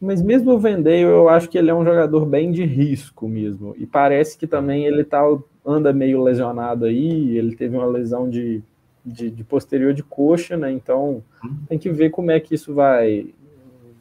[0.01, 3.75] Mas mesmo o Vendale, eu acho que ele é um jogador bem de risco mesmo.
[3.77, 5.21] E parece que também ele tá,
[5.63, 8.63] anda meio lesionado aí, ele teve uma lesão de,
[9.05, 10.71] de, de posterior de coxa, né?
[10.71, 11.23] Então
[11.69, 13.27] tem que ver como é que isso vai,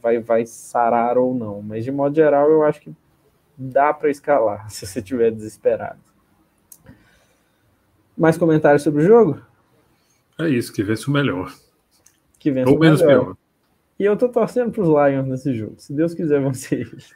[0.03, 1.61] vai, vai sarar ou não.
[1.61, 2.91] Mas de modo geral, eu acho que
[3.55, 6.01] dá para escalar se você estiver desesperado.
[8.17, 9.39] Mais comentários sobre o jogo?
[10.39, 11.53] É isso, que vence o melhor.
[12.39, 13.25] Que vence ou o menos melhor.
[13.25, 13.37] pior.
[14.01, 15.75] E eu tô torcendo pros Lions nesse jogo.
[15.77, 17.13] Se Deus quiser, vão ser eles.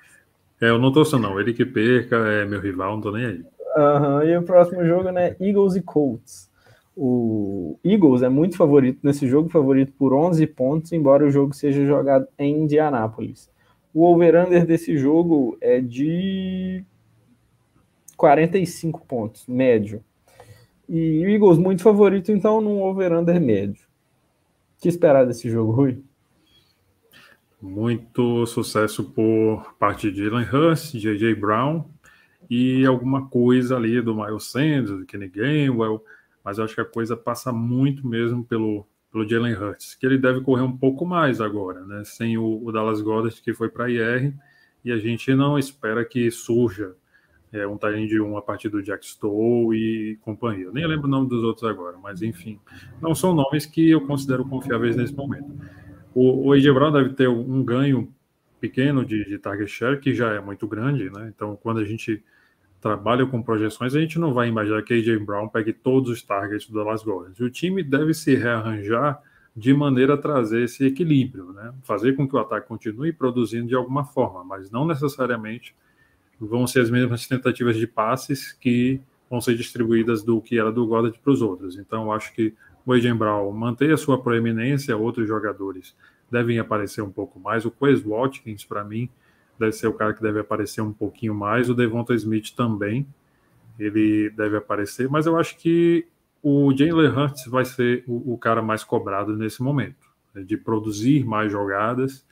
[0.61, 1.41] É, eu não torço, não.
[1.41, 3.45] Ele que perca é meu rival, não tô nem aí.
[3.75, 4.23] Uhum.
[4.23, 5.35] E o próximo jogo, né?
[5.41, 6.51] Eagles e Colts.
[6.95, 11.87] O Eagles é muito favorito nesse jogo, favorito por 11 pontos, embora o jogo seja
[11.87, 13.51] jogado em Indianápolis.
[13.95, 16.85] O over-under desse jogo é de
[18.15, 20.05] 45 pontos, médio.
[20.87, 23.87] E o Eagles muito favorito, então, num over-under médio.
[24.77, 26.05] O que esperar desse jogo, Rui?
[27.65, 31.35] Muito sucesso por parte de Jalen Hurst, J.J.
[31.35, 31.87] Brown
[32.51, 36.05] e alguma coisa ali do Miles Sanders, do Kenny Gainwell,
[36.45, 40.19] mas eu acho que a coisa passa muito mesmo pelo, pelo Jalen Hurts, que ele
[40.19, 42.05] deve correr um pouco mais agora, né?
[42.05, 44.35] Sem o, o Dallas Goddard que foi para IR
[44.85, 46.95] e a gente não espera que surja
[47.51, 50.71] é, um time de um a partir do Jack Stowe e companhia.
[50.71, 52.61] Nem lembro o nome dos outros agora, mas enfim,
[53.01, 55.51] não são nomes que eu considero confiáveis nesse momento.
[56.15, 58.13] O, o AJ Brown deve ter um ganho
[58.61, 61.31] pequeno de, de target share, que já é muito grande, né?
[61.35, 62.23] Então, quando a gente
[62.81, 66.69] trabalha com projeções, a gente não vai imaginar que AJ Brown pegue todos os targets
[66.69, 67.41] do Dallas Gordons.
[67.41, 69.21] O time deve se rearranjar
[69.57, 71.73] de maneira a trazer esse equilíbrio, né?
[71.83, 75.75] Fazer com que o ataque continue produzindo de alguma forma, mas não necessariamente
[76.41, 79.01] vão ser as mesmas tentativas de passes que
[79.31, 81.79] vão ser distribuídas do que era do Goddard para os outros.
[81.79, 82.55] Então, acho que
[82.87, 85.97] o AJ Brown mantém a sua proeminência, outros jogadores
[86.31, 87.65] devem aparecer um pouco mais.
[87.65, 89.09] O Quez Watkins, para mim,
[89.59, 91.71] deve ser o cara que deve aparecer um pouquinho mais.
[91.71, 93.07] O Devonta Smith também,
[93.79, 96.07] ele deve aparecer, mas eu acho que
[96.43, 101.25] o Jalen Hurts vai ser o, o, cara mais cobrado nesse momento, né, de produzir
[101.25, 102.25] mais jogadas,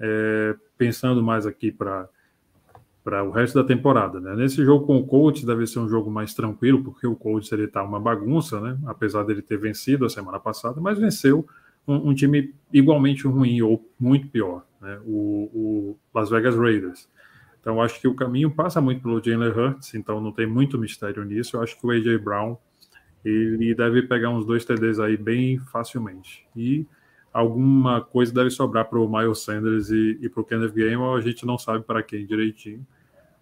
[0.00, 2.08] é, pensando mais aqui para
[3.04, 4.20] para o resto da temporada.
[4.20, 4.34] Né?
[4.36, 7.64] Nesse jogo com o Colts deve ser um jogo mais tranquilo, porque o Colts ele
[7.64, 8.78] está uma bagunça, né?
[8.86, 11.46] apesar dele ter vencido a semana passada, mas venceu
[11.86, 15.00] um, um time igualmente ruim ou muito pior, né?
[15.04, 17.08] o, o, Las Vegas Raiders.
[17.60, 21.24] Então acho que o caminho passa muito pelo Jalen Hurts, então não tem muito mistério
[21.24, 21.56] nisso.
[21.56, 22.56] Eu acho que o AJ Brown
[23.24, 26.44] ele deve pegar uns dois TDs aí bem facilmente.
[26.56, 26.86] E
[27.32, 31.20] alguma coisa deve sobrar para o Miles Sanders e, e para o Kenneth Gainwell, a
[31.20, 32.86] gente não sabe para quem direitinho,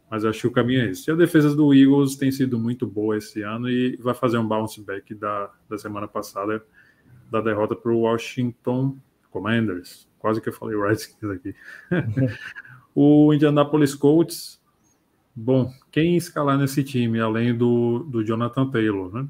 [0.08, 1.10] mas acho que o caminho é esse.
[1.10, 4.46] E a defesa do Eagles tem sido muito boa esse ano e vai fazer um
[4.46, 6.64] bounce back da, da semana passada,
[7.30, 8.96] da derrota para o Washington
[9.30, 10.08] Commanders.
[10.18, 11.54] Quase que eu falei Redskins aqui.
[12.94, 14.60] o Indianapolis Colts,
[15.34, 19.28] bom, quem escalar nesse time, além do, do Jonathan Taylor, né?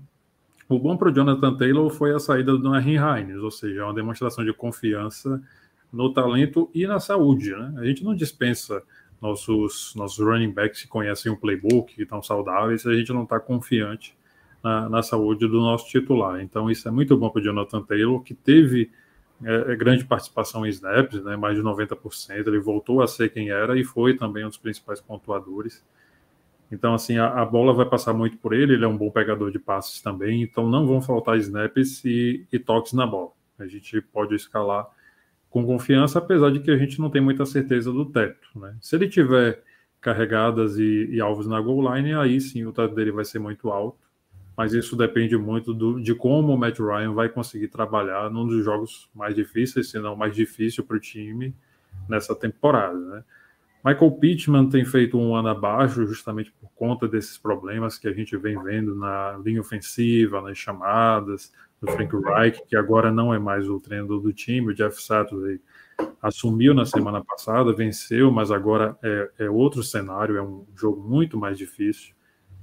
[0.70, 3.92] O bom para o Jonathan Taylor foi a saída do Henry Hines, ou seja, uma
[3.92, 5.42] demonstração de confiança
[5.92, 7.50] no talento e na saúde.
[7.50, 7.74] Né?
[7.78, 8.80] A gente não dispensa
[9.20, 13.40] nossos, nossos running backs que conhecem o playbook, que estão saudáveis, a gente não está
[13.40, 14.16] confiante
[14.62, 16.40] na, na, saúde do nosso titular.
[16.40, 18.92] Então, isso é muito bom para o Jonathan Taylor, que teve
[19.42, 22.46] é, é grande participação em snaps, né, mais de 90%.
[22.46, 25.82] Ele voltou a ser quem era e foi também um dos principais pontuadores.
[26.70, 29.50] Então, assim, a, a, bola vai passar muito por ele, ele é um bom pegador
[29.50, 33.32] de passes também, então não vão faltar snaps e, e toques na bola.
[33.58, 34.86] A gente pode escalar
[35.50, 38.48] com confiança, apesar de que a gente não tem muita certeza do teto.
[38.54, 38.76] Né?
[38.80, 39.62] Se ele tiver
[40.00, 43.70] carregadas e, e, alvos na goal line, aí sim o teto dele vai ser muito
[43.70, 43.98] alto,
[44.56, 48.64] mas isso depende muito do, de como o Matt Ryan vai conseguir trabalhar num dos
[48.64, 51.54] jogos mais difíceis, se não mais difícil para o time
[52.08, 52.98] nessa temporada.
[52.98, 53.24] Né?
[53.84, 58.36] Michael Pittman tem feito um ano abaixo, justamente por conta desses problemas que a gente
[58.36, 61.50] vem vendo na linha ofensiva, nas chamadas,
[61.80, 64.70] do Frank Reich, que agora não é mais o treinador do time.
[64.70, 65.60] O Jeff Saturday
[66.20, 71.38] assumiu na semana passada, venceu, mas agora é, é outro cenário, é um jogo muito
[71.38, 72.14] mais difícil.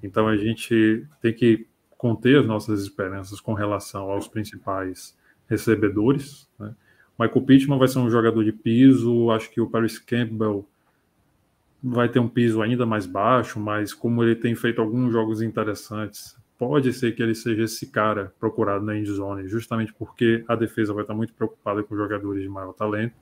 [0.03, 6.47] Então a gente tem que conter as nossas esperanças com relação aos principais recebedores.
[6.59, 6.75] Né?
[7.17, 10.67] Michael Pittman vai ser um jogador de piso, acho que o Paris Campbell
[11.89, 16.35] vai ter um piso ainda mais baixo, mas como ele tem feito alguns jogos interessantes,
[16.57, 21.03] pode ser que ele seja esse cara procurado na endzone, justamente porque a defesa vai
[21.03, 23.15] estar muito preocupada com jogadores de maior talento.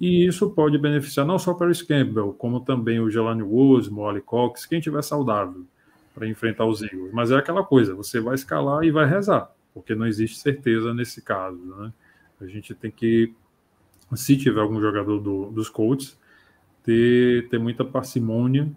[0.00, 4.20] E isso pode beneficiar não só o Paris Campbell, como também o Jelani Woods, Molly
[4.20, 5.64] Cox, quem tiver saudável
[6.14, 7.12] para enfrentar os Eagles.
[7.12, 11.22] Mas é aquela coisa, você vai escalar e vai rezar, porque não existe certeza nesse
[11.22, 11.58] caso.
[11.58, 11.92] Né?
[12.40, 13.32] A gente tem que,
[14.14, 16.18] se tiver algum jogador do, dos Colts,
[16.84, 18.70] ter, ter muita parcimônia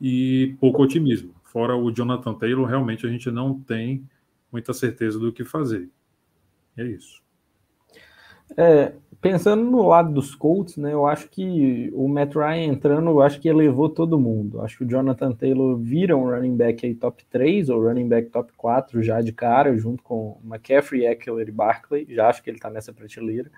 [0.00, 1.32] e pouco otimismo.
[1.44, 4.04] Fora o Jonathan Taylor, realmente a gente não tem
[4.50, 5.88] muita certeza do que fazer.
[6.76, 7.22] É isso.
[8.56, 13.22] É, pensando no lado dos Colts, né, eu acho que o Matt Ryan entrando, eu
[13.22, 14.60] acho que elevou todo mundo.
[14.60, 18.28] Acho que o Jonathan Taylor vira um running back aí top 3 ou running back
[18.30, 22.06] top 4 já de cara, junto com McCaffrey, Eckler e Barkley.
[22.10, 23.50] Já acho que ele está nessa prateleira.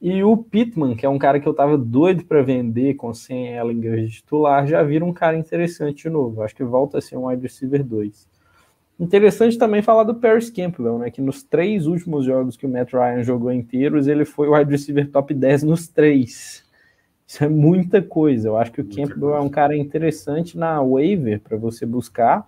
[0.00, 3.56] E o Pittman, que é um cara que eu tava doido para vender com 100
[3.56, 6.42] Ellinger de titular, já vira um cara interessante de novo.
[6.42, 8.28] Acho que volta a ser um wide receiver 2.
[8.98, 11.10] Interessante também falar do Paris Campbell, né?
[11.10, 14.70] Que nos três últimos jogos que o Matt Ryan jogou inteiros, ele foi o wide
[14.70, 16.64] receiver top 10 nos três.
[17.26, 18.48] Isso é muita coisa.
[18.48, 19.36] Eu acho que o muita Campbell coisa.
[19.38, 22.46] é um cara interessante na waiver para você buscar,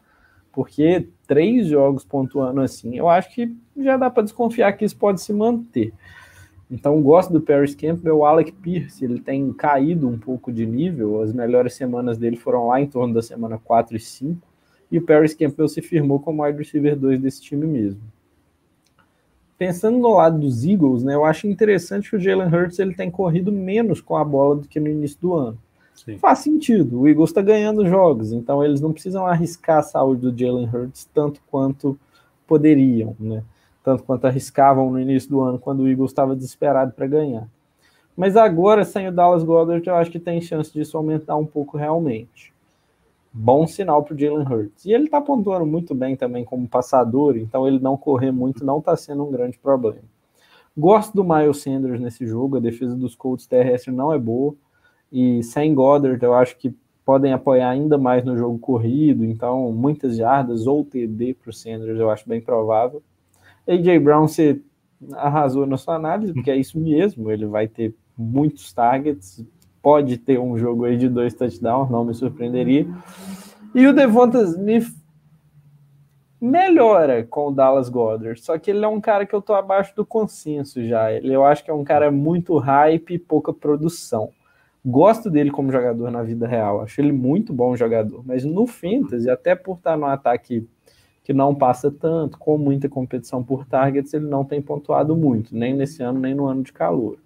[0.53, 5.21] porque três jogos pontuando assim, eu acho que já dá para desconfiar que isso pode
[5.21, 5.93] se manter.
[6.71, 8.19] Então, gosto do Paris Campbell.
[8.19, 11.23] O Alec Pierce, ele tem caído um pouco de nível.
[11.23, 14.41] As melhores semanas dele foram lá em torno da semana 4 e 5.
[14.91, 18.01] E o Paris Campbell se firmou como wide receiver 2 desse time mesmo.
[19.59, 23.11] Pensando no lado dos Eagles, né, eu acho interessante que o Jalen Hurts ele tem
[23.11, 25.59] corrido menos com a bola do que no início do ano.
[25.95, 26.19] Sim.
[26.19, 30.39] Faz sentido, o Eagles está ganhando jogos, então eles não precisam arriscar a saúde do
[30.39, 31.99] Jalen Hurts tanto quanto
[32.47, 33.43] poderiam, né?
[33.87, 37.47] Tanto quanto arriscavam no início do ano, quando o Eagles estava desesperado para ganhar.
[38.17, 41.79] Mas agora, sem o Dallas Goddard, eu acho que tem chance disso aumentar um pouco
[41.79, 42.53] realmente.
[43.33, 44.85] Bom sinal para o Jalen Hurts.
[44.87, 48.81] E ele está pontuando muito bem também como passador, então ele não correr muito não
[48.81, 50.03] está sendo um grande problema.
[50.77, 54.53] Gosto do Miles Sanders nesse jogo, a defesa dos Colts terrestre não é boa.
[55.13, 56.75] E sem Goddard, eu acho que
[57.05, 62.01] podem apoiar ainda mais no jogo corrido, então muitas jardas ou TD para o Sanders
[62.01, 63.01] eu acho bem provável.
[63.69, 64.61] AJ Brown você
[65.15, 69.45] arrasou na sua análise, porque é isso mesmo, ele vai ter muitos targets,
[69.83, 72.87] pode ter um jogo aí de dois touchdowns, não me surpreenderia.
[73.75, 74.89] E o Devonta Smith
[76.41, 79.95] melhora com o Dallas Goddard, só que ele é um cara que eu tô abaixo
[79.95, 81.13] do consenso já.
[81.13, 84.31] Ele, eu acho que é um cara muito hype e pouca produção.
[84.85, 89.29] Gosto dele como jogador na vida real, acho ele muito bom jogador, mas no Fantasy,
[89.29, 90.69] até por estar no ataque
[91.27, 95.75] que não passa tanto, com muita competição por targets, ele não tem pontuado muito, nem
[95.75, 97.19] nesse ano, nem no ano de calor.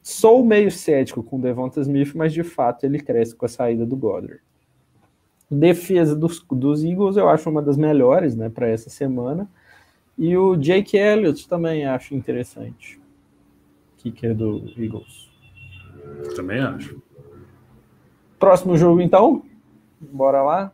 [0.00, 3.84] Sou meio cético com o Devonta Smith, mas de fato ele cresce com a saída
[3.84, 4.40] do Goddard.
[5.50, 9.50] Defesa dos, dos Eagles eu acho uma das melhores né, para essa semana.
[10.16, 13.00] E o Jake Elliott também acho interessante.
[13.96, 15.28] Kicker do Eagles.
[16.36, 17.02] Também acho.
[18.38, 19.42] Próximo jogo, então.
[20.00, 20.72] Bora lá.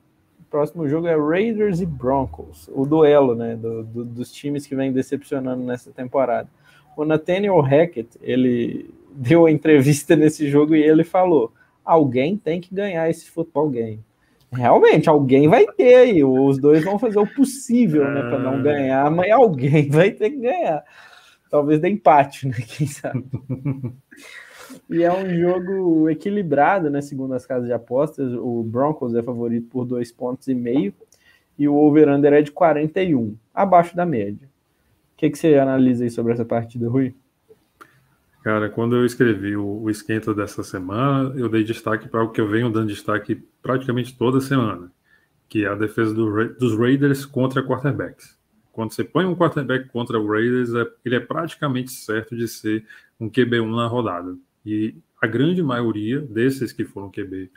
[0.51, 2.71] Próximo jogo é Raiders e Broncos.
[2.73, 3.57] O duelo, né?
[3.57, 6.49] Do, do, dos times que vem decepcionando nessa temporada.
[6.97, 11.53] O Nathaniel Hackett, ele deu a entrevista nesse jogo e ele falou:
[11.85, 14.01] alguém tem que ganhar esse futebol game.
[14.53, 16.25] Realmente, alguém vai ter aí.
[16.25, 18.63] Os dois vão fazer o possível, né, para não ah.
[18.63, 20.85] ganhar, mas alguém vai ter que ganhar.
[21.51, 22.57] Talvez dê empate, né?
[22.67, 23.25] Quem sabe?
[24.89, 27.01] E é um jogo equilibrado, né?
[27.01, 30.93] Segundo as casas de apostas, o Broncos é favorito por dois pontos e meio
[31.59, 34.47] e o over-under é de 41, abaixo da média.
[35.15, 37.15] O que, que você analisa aí sobre essa partida, Rui?
[38.43, 42.41] Cara, quando eu escrevi o, o esquenta dessa semana, eu dei destaque para o que
[42.41, 44.93] eu venho dando destaque praticamente toda semana,
[45.49, 48.37] que é a defesa do, dos Raiders contra quarterbacks.
[48.71, 52.85] Quando você põe um quarterback contra o Raiders, é, ele é praticamente certo de ser
[53.19, 54.37] um QB1 na rodada.
[54.67, 57.51] E a grande maioria desses que foram QB,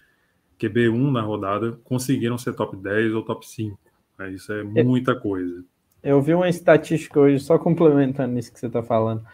[0.59, 3.77] QB1 na rodada conseguiram ser top 10 ou top 5.
[4.19, 4.31] Né?
[4.31, 5.63] Isso é, é muita coisa.
[6.03, 9.25] Eu vi uma estatística hoje, só complementando isso que você está falando.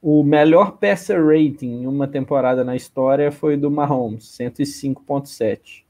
[0.00, 5.84] O melhor passer rating em uma temporada na história foi do Mahomes, 105.7.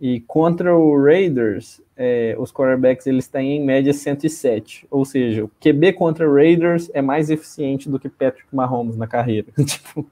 [0.00, 4.86] E contra o Raiders, é, os quarterbacks eles têm em média 107.
[4.90, 9.08] Ou seja, o QB contra o Raiders é mais eficiente do que Patrick Mahomes na
[9.08, 9.48] carreira.
[9.66, 10.06] tipo,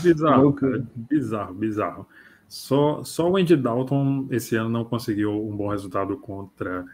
[0.00, 0.86] Bizarro, cara.
[0.94, 2.08] Bizarro, bizarro.
[2.48, 6.84] Só, só o Andy Dalton esse ano não conseguiu um bom resultado contra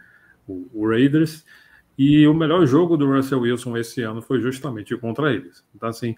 [0.47, 1.45] o, o Raiders.
[1.97, 5.65] E o melhor jogo do Russell Wilson esse ano foi justamente contra eles.
[5.75, 6.15] Então, assim,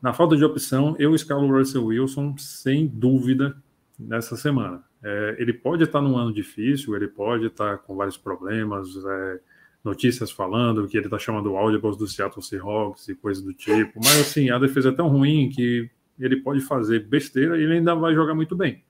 [0.00, 3.56] na falta de opção, eu escalo o Russell Wilson sem dúvida
[3.98, 4.84] nessa semana.
[5.02, 9.40] É, ele pode estar num ano difícil, ele pode estar com vários problemas, é,
[9.86, 14.00] notícias falando que ele está chamando o audibles do Seattle Seahawks e coisas do tipo.
[14.02, 17.94] Mas assim, a defesa é tão ruim que ele pode fazer besteira e ele ainda
[17.94, 18.82] vai jogar muito bem.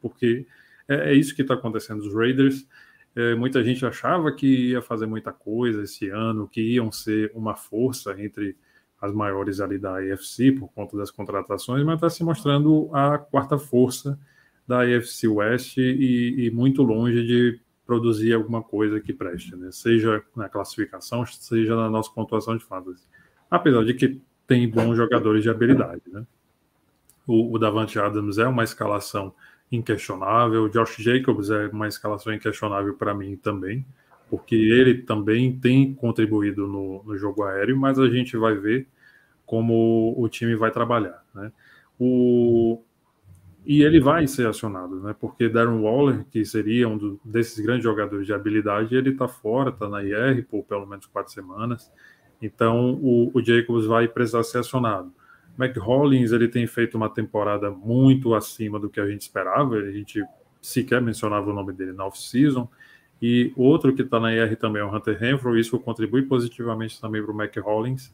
[0.00, 0.46] Porque
[0.88, 2.00] é, é isso que está acontecendo.
[2.00, 2.66] Os Raiders,
[3.16, 7.56] é, muita gente achava que ia fazer muita coisa esse ano, que iam ser uma
[7.56, 8.56] força entre
[9.00, 13.58] as maiores ali da AFC por conta das contratações, mas está se mostrando a quarta
[13.58, 14.18] força
[14.66, 19.70] da AFC West e, e muito longe de produzir alguma coisa que preste, né?
[19.70, 23.04] seja na classificação, seja na nossa pontuação de fantasy.
[23.50, 26.02] Apesar de que tem bons jogadores de habilidade.
[26.06, 26.24] Né?
[27.26, 29.34] O, o Davante Adams é uma escalação
[29.70, 33.84] inquestionável, o Josh Jacobs é uma escalação inquestionável para mim também,
[34.28, 38.86] porque ele também tem contribuído no, no jogo aéreo, mas a gente vai ver
[39.46, 41.22] como o time vai trabalhar.
[41.34, 41.52] Né?
[41.98, 42.82] O,
[43.66, 45.14] e ele vai ser acionado, né?
[45.18, 49.70] Porque Darren Waller, que seria um do, desses grandes jogadores de habilidade, ele está fora,
[49.70, 51.90] está na IR por pelo menos quatro semanas.
[52.42, 55.10] Então o, o Jacobs vai precisar ser acionado.
[55.58, 59.76] McHollins ele tem feito uma temporada muito acima do que a gente esperava.
[59.76, 60.22] A gente
[60.60, 62.68] sequer mencionava o nome dele na off-season.
[63.22, 65.58] E outro que está na IR também é o Hunter Renfro.
[65.58, 68.12] Isso contribui positivamente também para o McHollins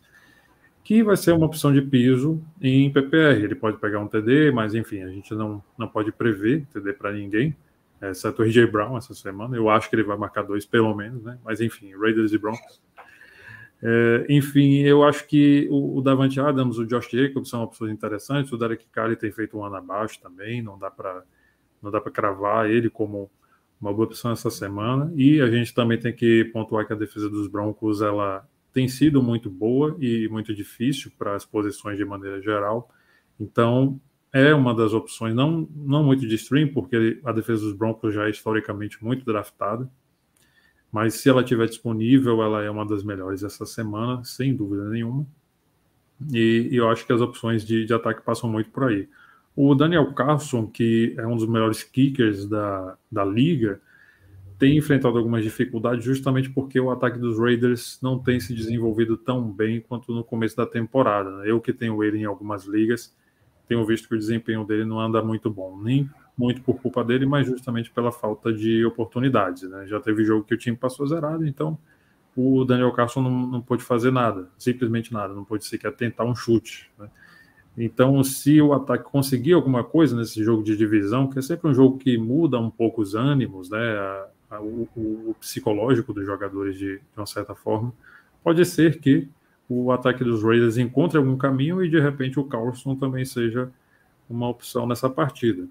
[0.83, 3.43] que vai ser uma opção de piso em PPR.
[3.43, 7.13] Ele pode pegar um TD, mas enfim, a gente não, não pode prever TD para
[7.13, 7.57] ninguém,
[8.03, 9.57] exceto o RJ Brown essa semana.
[9.57, 11.39] Eu acho que ele vai marcar dois pelo menos, né?
[11.45, 12.81] Mas enfim, Raiders e Broncos.
[13.83, 18.53] É, enfim, eu acho que o, o Davante Adams, o Josh Jacobs são opções interessantes.
[18.53, 21.23] O Derek Carr tem feito um ano abaixo também, não dá para
[21.83, 23.31] não dá para cravar ele como
[23.81, 25.11] uma boa opção essa semana.
[25.17, 29.23] E a gente também tem que pontuar que a defesa dos Broncos ela tem sido
[29.23, 32.91] muito boa e muito difícil para as posições de maneira geral.
[33.39, 34.01] Então,
[34.33, 38.27] é uma das opções, não, não muito de stream, porque a defesa dos Broncos já
[38.27, 39.91] é historicamente muito draftada.
[40.93, 45.27] Mas se ela estiver disponível, ela é uma das melhores essa semana, sem dúvida nenhuma.
[46.33, 49.09] E, e eu acho que as opções de, de ataque passam muito por aí.
[49.55, 53.81] O Daniel Carlson, que é um dos melhores kickers da, da liga,
[54.61, 59.51] tem enfrentado algumas dificuldades justamente porque o ataque dos Raiders não tem se desenvolvido tão
[59.51, 61.39] bem quanto no começo da temporada.
[61.39, 61.51] Né?
[61.51, 63.17] Eu que tenho ele em algumas ligas,
[63.67, 67.25] tenho visto que o desempenho dele não anda muito bom, nem muito por culpa dele,
[67.25, 69.63] mas justamente pela falta de oportunidades.
[69.63, 69.87] Né?
[69.87, 71.79] Já teve jogo que o time passou zerado, então
[72.37, 76.35] o Daniel Carson não, não pôde fazer nada, simplesmente nada, não pôde sequer tentar um
[76.35, 76.91] chute.
[76.99, 77.09] Né?
[77.79, 81.73] Então, se o ataque conseguir alguma coisa nesse jogo de divisão, que é sempre um
[81.73, 83.79] jogo que muda um pouco os ânimos, né,
[84.59, 87.93] o, o, psicológico dos jogadores de, de, uma certa forma,
[88.43, 89.29] pode ser que
[89.69, 93.71] o ataque dos Raiders encontre algum caminho e de repente o Carlson também seja
[94.29, 95.69] uma opção nessa partida.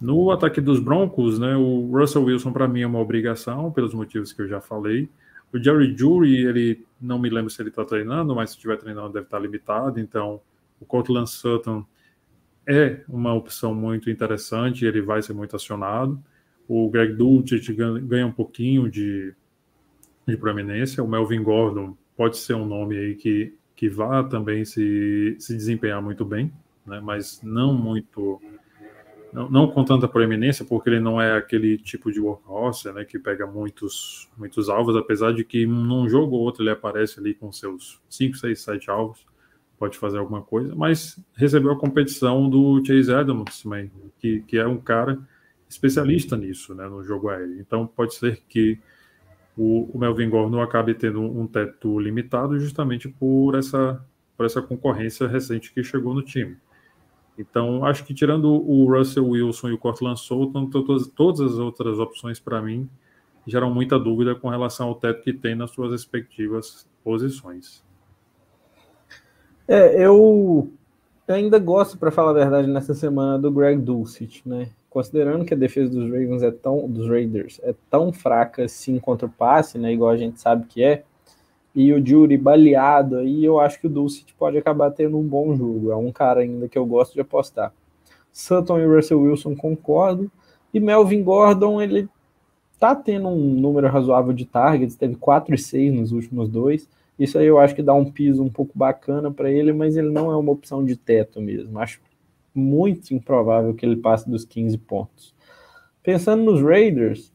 [0.00, 4.32] No ataque dos Broncos, né, o Russell Wilson para mim é uma obrigação, pelos motivos
[4.32, 5.08] que eu já falei.
[5.52, 9.12] O Jerry Jury, ele não me lembro se ele está treinando, mas se estiver treinando
[9.12, 10.40] deve estar tá limitado, então
[10.80, 11.84] o Cortland Sutton
[12.66, 16.20] é uma opção muito interessante, ele vai ser muito acionado.
[16.68, 19.34] O Greg Dulcich ganha um pouquinho de,
[20.26, 21.02] de proeminência.
[21.02, 26.00] O Melvin Gordon pode ser um nome aí que, que vá também se, se desempenhar
[26.00, 26.52] muito bem,
[26.86, 27.00] né?
[27.02, 28.40] mas não muito.
[29.32, 33.18] Não, não com tanta proeminência, porque ele não é aquele tipo de workhorse né, que
[33.18, 37.50] pega muitos, muitos alvos, apesar de que num jogo ou outro ele aparece ali com
[37.50, 39.26] seus 5, 6, 7 alvos
[39.76, 44.66] pode fazer alguma coisa, mas recebeu a competição do Chase Edmonds também, que, que é
[44.66, 45.18] um cara
[45.74, 47.60] especialista nisso, né, no jogo aéreo.
[47.60, 48.78] Então pode ser que
[49.56, 54.04] o, o Melvin Gordon acabe tendo um teto limitado justamente por essa,
[54.36, 56.56] por essa concorrência recente que chegou no time.
[57.36, 61.98] Então, acho que tirando o Russell Wilson e o Cortland Sutton, todas, todas as outras
[61.98, 62.88] opções para mim
[63.46, 67.84] geram muita dúvida com relação ao teto que tem nas suas respectivas posições.
[69.66, 70.72] É, eu
[71.26, 74.70] ainda gosto, para falar a verdade, nessa semana do Greg Dulcich, né?
[74.94, 79.26] Considerando que a defesa dos Ravens é tão, dos Raiders é tão fraca assim contra
[79.26, 79.92] o passe, né?
[79.92, 81.02] Igual a gente sabe que é,
[81.74, 85.52] e o Jury baleado aí, eu acho que o Dulcich pode acabar tendo um bom
[85.56, 85.90] jogo.
[85.90, 87.74] É um cara ainda que eu gosto de apostar.
[88.32, 90.30] Sutton e Russell Wilson concordo.
[90.72, 92.08] E Melvin Gordon, ele
[92.78, 96.88] tá tendo um número razoável de targets, teve 4 e 6 nos últimos dois.
[97.18, 100.12] Isso aí eu acho que dá um piso um pouco bacana para ele, mas ele
[100.12, 101.80] não é uma opção de teto mesmo.
[101.80, 102.00] Acho
[102.54, 105.34] muito improvável que ele passe dos 15 pontos.
[106.02, 107.32] Pensando nos Raiders,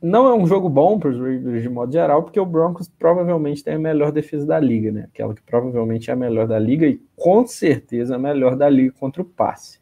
[0.00, 3.62] não é um jogo bom para os Raiders de modo geral, porque o Broncos provavelmente
[3.62, 5.04] tem a melhor defesa da liga, né?
[5.04, 8.94] Aquela que provavelmente é a melhor da liga e com certeza a melhor da liga
[8.98, 9.78] contra o passe.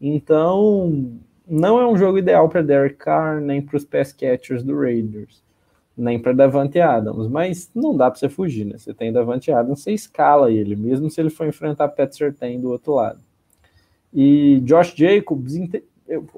[0.00, 4.78] Então, não é um jogo ideal para Derek Carr nem para os pass catchers do
[4.78, 5.44] Raiders
[5.96, 8.76] nem para Davante Adams, mas não dá para você fugir, né?
[8.76, 12.70] Você tem Davante Adams, você escala ele, mesmo se ele for enfrentar Pat Surtain do
[12.70, 13.20] outro lado.
[14.14, 15.54] E Josh Jacobs,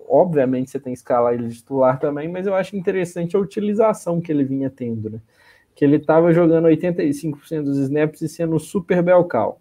[0.08, 4.20] obviamente você tem que escalar ele de titular também, mas eu acho interessante a utilização
[4.20, 5.20] que ele vinha tendo, né?
[5.74, 9.60] Que ele estava jogando 85% dos snaps e sendo super belcal.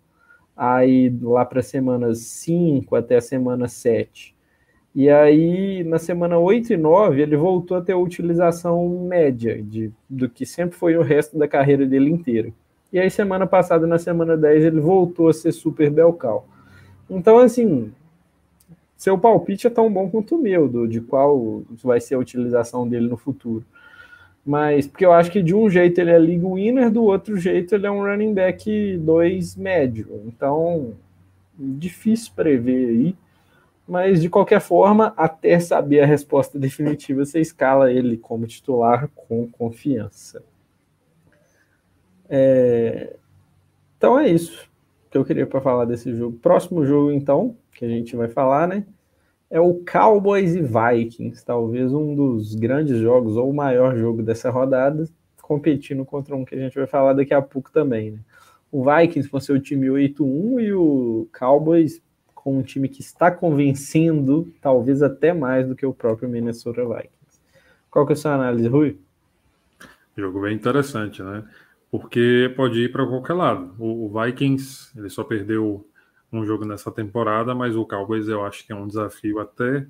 [0.56, 4.36] Aí lá para semanas 5 até a semana 7
[4.96, 9.92] e aí, na semana 8 e 9, ele voltou a ter a utilização média de,
[10.10, 12.54] do que sempre foi o resto da carreira dele inteira.
[12.94, 16.48] E aí, semana passada, na semana 10, ele voltou a ser super belcal.
[17.10, 17.92] Então, assim,
[18.96, 22.88] seu palpite é tão bom quanto o meu, do, de qual vai ser a utilização
[22.88, 23.66] dele no futuro.
[24.46, 27.74] Mas, porque eu acho que de um jeito ele é league winner, do outro jeito
[27.76, 30.22] ele é um running back 2 médio.
[30.26, 30.94] Então,
[31.58, 33.16] difícil prever aí
[33.88, 39.48] mas de qualquer forma, até saber a resposta definitiva, você escala ele como titular com
[39.48, 40.44] confiança.
[42.28, 43.16] É...
[43.98, 44.68] Então é isso
[45.12, 46.38] que eu queria para falar desse jogo.
[46.40, 48.86] Próximo jogo, então, que a gente vai falar, né?
[49.52, 54.50] É o Cowboys e Vikings, talvez um dos grandes jogos, ou o maior jogo dessa
[54.50, 55.08] rodada,
[55.42, 58.20] competindo contra um que a gente vai falar daqui a pouco também, né?
[58.72, 62.02] O Vikings com seu time 8-1 e o Cowboys
[62.34, 67.40] com um time que está convencendo, talvez até mais do que o próprio Minnesota Vikings.
[67.90, 69.00] Qual que é a sua análise, Rui?
[70.18, 71.44] Jogo bem interessante, né?
[71.90, 73.74] Porque pode ir para qualquer lado.
[73.80, 75.88] O, Vikings, ele só perdeu
[76.32, 79.88] um jogo nessa temporada, mas o Cowboys eu acho que é um desafio até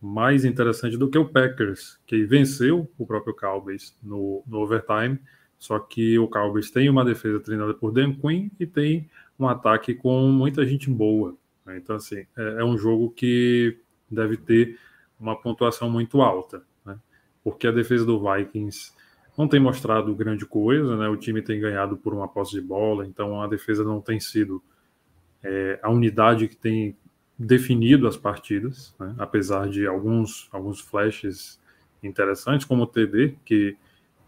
[0.00, 5.18] mais interessante do que o Packers, que venceu o próprio Cowboys no, no overtime,
[5.58, 9.94] Só que o Cowboys tem uma defesa treinada por Dan Quinn e tem um ataque
[9.94, 11.36] com muita gente boa.
[11.64, 11.78] Né?
[11.78, 13.78] Então, assim, é, é, um jogo que
[14.10, 14.76] deve ter
[15.20, 16.98] uma pontuação muito alta, né?
[17.44, 18.92] porque a defesa do Vikings
[19.38, 21.08] não tem mostrado grande coisa, né?
[21.08, 24.62] O time tem ganhado por uma posse de bola, então a defesa não tem sido
[25.42, 26.96] é, a unidade que tem
[27.38, 29.14] definido as partidas, né?
[29.18, 31.60] apesar de alguns, alguns flashes
[32.02, 33.76] interessantes, como o TD, que,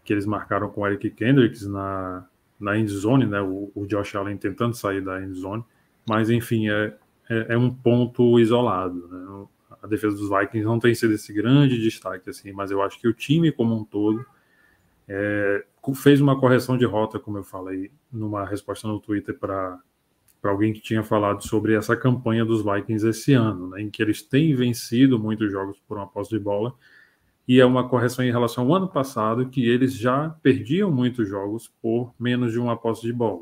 [0.03, 2.25] que eles marcaram com o Eric Kendricks na,
[2.59, 3.41] na end zone, né?
[3.41, 5.63] O, o Josh Allen tentando sair da end zone,
[6.07, 6.93] mas enfim, é,
[7.29, 9.07] é, é um ponto isolado.
[9.07, 9.47] Né?
[9.81, 13.07] A defesa dos Vikings não tem sido esse grande destaque, assim, mas eu acho que
[13.07, 14.25] o time como um todo
[15.07, 15.63] é,
[15.95, 19.79] fez uma correção de rota, como eu falei, numa resposta no Twitter para
[20.45, 23.99] para alguém que tinha falado sobre essa campanha dos Vikings esse ano, né, em que
[23.99, 26.71] eles têm vencido muitos jogos por uma posse de bola,
[27.47, 31.73] e é uma correção em relação ao ano passado, que eles já perdiam muitos jogos
[31.81, 33.41] por menos de uma posse de bola.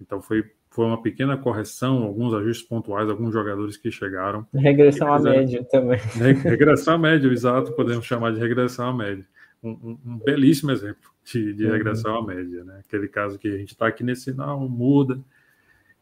[0.00, 4.46] Então foi, foi uma pequena correção, alguns ajustes pontuais, alguns jogadores que chegaram.
[4.54, 5.98] Regressão à média também.
[6.42, 9.26] Regressão à média, exato, podemos chamar de regressão à média.
[9.62, 11.72] Um, um, um belíssimo exemplo de, de uhum.
[11.72, 12.80] regressão à média, né?
[12.86, 15.20] Aquele caso que a gente está aqui nesse sinal, muda,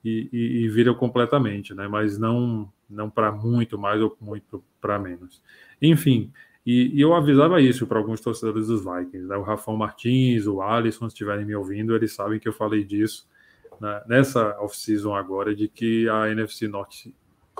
[0.05, 1.89] e, e, e vira completamente, né?
[1.89, 5.41] Mas não não para muito mais ou muito para menos.
[5.81, 6.33] Enfim,
[6.67, 9.37] e, e, eu avisava isso para alguns torcedores dos Vikings, né?
[9.37, 13.27] o Rafão Martins, o Alisson, se estiverem me ouvindo, eles sabem que eu falei disso
[13.81, 14.03] né?
[14.07, 17.15] nessa off-season agora, de que a NFC Norte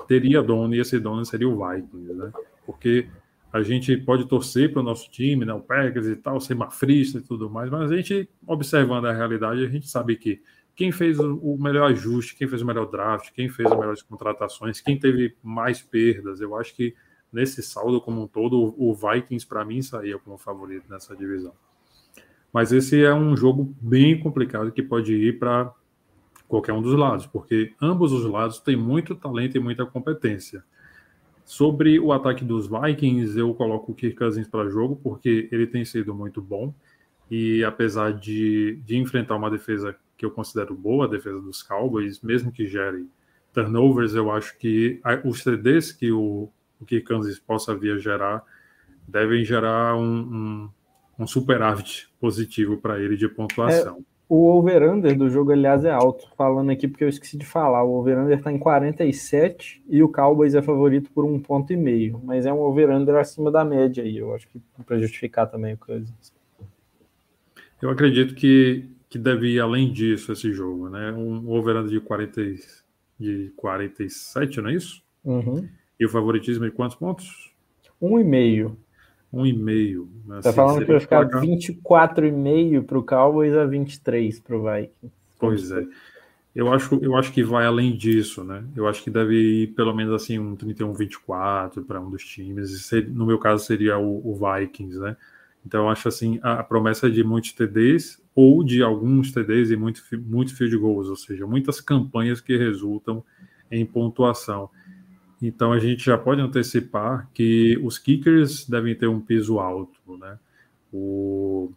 [0.07, 2.31] teria dono e esse dono seria o Vikings, né?
[2.65, 3.07] Porque
[3.51, 5.53] a gente pode torcer para o nosso time, né?
[5.53, 9.63] o Packers e tal, ser mafrista e tudo mais, mas a gente, observando a realidade,
[9.63, 10.41] a gente sabe que
[10.75, 14.81] quem fez o melhor ajuste, quem fez o melhor draft, quem fez as melhores contratações,
[14.81, 16.41] quem teve mais perdas.
[16.41, 16.95] Eu acho que
[17.31, 21.53] nesse saldo como um todo, o Vikings, para mim, saía como favorito nessa divisão.
[22.51, 25.73] Mas esse é um jogo bem complicado que pode ir para
[26.47, 30.63] qualquer um dos lados, porque ambos os lados têm muito talento e muita competência.
[31.45, 35.85] Sobre o ataque dos Vikings, eu coloco o Kirk Cousins para jogo, porque ele tem
[35.85, 36.73] sido muito bom.
[37.29, 42.21] E apesar de, de enfrentar uma defesa que eu considero boa, a defesa dos Cowboys,
[42.21, 43.09] mesmo que gere
[43.51, 46.47] turnovers, eu acho que os CDs que o,
[46.85, 48.43] que Kansas possa vir a gerar
[49.07, 50.69] devem gerar um, um,
[51.17, 53.97] um superávit positivo para ele de pontuação.
[53.97, 56.27] É, o over-under do jogo, aliás, é alto.
[56.37, 60.53] Falando aqui porque eu esqueci de falar, o over-under está em 47 e o Cowboys
[60.53, 64.19] é favorito por um ponto e meio, mas é um over-under acima da média aí,
[64.19, 66.31] eu acho que para justificar também o Cousins.
[67.81, 71.11] Eu acredito que que deve ir além disso esse jogo, né?
[71.11, 72.41] Um over de, 40,
[73.19, 75.03] de 47, não é isso?
[75.21, 75.67] Uhum.
[75.99, 77.51] E o favoritismo de quantos pontos?
[78.01, 78.77] Um e meio.
[79.31, 80.09] Um e meio.
[80.29, 85.13] Assim, tá falando que vai ficar 24,5 para o Cowboys a 23 para o Vikings.
[85.37, 85.85] Pois é.
[86.55, 88.63] Eu acho, eu acho que vai além disso, né?
[88.75, 92.89] Eu acho que deve ir pelo menos assim um 31-24 para um dos times.
[93.09, 95.17] no meu caso seria o, o Vikings, né?
[95.65, 100.01] Então, eu acho assim, a, promessa de muitos TDs ou de alguns TDs e muito,
[100.25, 103.23] muito field goals, ou seja, muitas campanhas que resultam
[103.69, 104.69] em pontuação.
[105.41, 110.37] Então, a gente já pode antecipar que os kickers devem ter um peso alto, né?
[110.93, 111.71] O...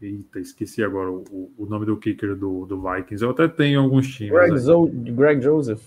[0.00, 3.22] Eita, esqueci agora o, o nome do kicker do, do Vikings.
[3.22, 4.32] Eu até tenho alguns times.
[4.32, 5.80] Greg, Zo Greg Joseph.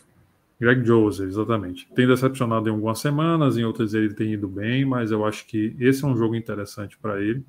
[0.59, 1.88] Greg Joseph, exatamente.
[1.93, 5.76] Tem decepcionado em algumas semanas, em outras ele tem ido bem, mas eu acho que
[5.80, 7.43] esse é um jogo interessante para ele.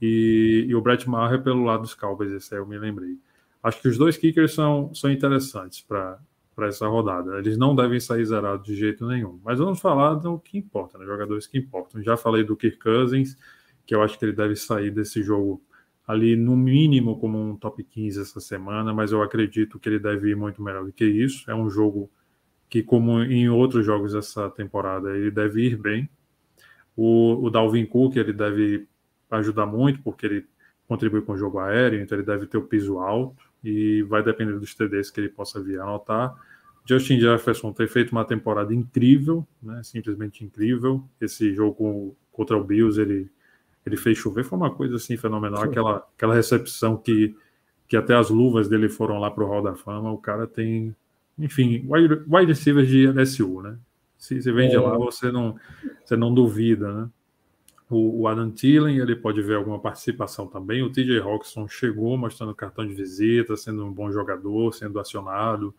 [0.00, 3.18] E, e, o Brett Maher pelo lado dos Cowboys, esse aí eu me lembrei.
[3.62, 6.18] Acho que os dois kickers são, são interessantes para
[6.62, 7.38] essa rodada.
[7.38, 9.38] Eles não devem sair zerados de jeito nenhum.
[9.44, 11.04] Mas vamos falar do que importa, né?
[11.04, 12.02] jogadores que importam.
[12.02, 13.36] Já falei do Kirk Cousins,
[13.84, 15.62] que eu acho que ele deve sair desse jogo
[16.06, 20.30] ali no mínimo como um top 15 essa semana, mas eu acredito que ele deve
[20.30, 21.48] ir muito melhor do que isso.
[21.50, 22.10] É um jogo
[22.68, 26.08] que, como em outros jogos dessa temporada, ele deve ir bem.
[26.96, 28.88] O, o Dalvin Cook ele deve
[29.38, 30.46] ajudar muito, porque ele
[30.88, 34.58] contribui com o jogo aéreo, então ele deve ter o piso alto e vai depender
[34.58, 36.34] dos TDs que ele possa vir a anotar.
[36.84, 41.04] Justin Jefferson tem feito uma temporada incrível, né, simplesmente incrível.
[41.20, 43.30] Esse jogo contra o Bills, ele,
[43.86, 45.62] ele fez chover, foi uma coisa assim fenomenal.
[45.62, 47.36] Aquela, aquela recepção que,
[47.86, 50.10] que até as luvas dele foram lá para o Hall da Fama.
[50.10, 50.94] O cara tem
[51.40, 53.78] enfim, wide, wide receivers de LSU, né?
[54.18, 54.80] Se você vem de é.
[54.80, 55.56] lá, você não,
[56.04, 57.10] você não duvida, né?
[57.90, 60.82] O, o Adam Thielen, ele pode ver alguma participação também.
[60.82, 65.74] O TJ Hawkinson chegou mostrando cartão de visita, sendo um bom jogador, sendo acionado.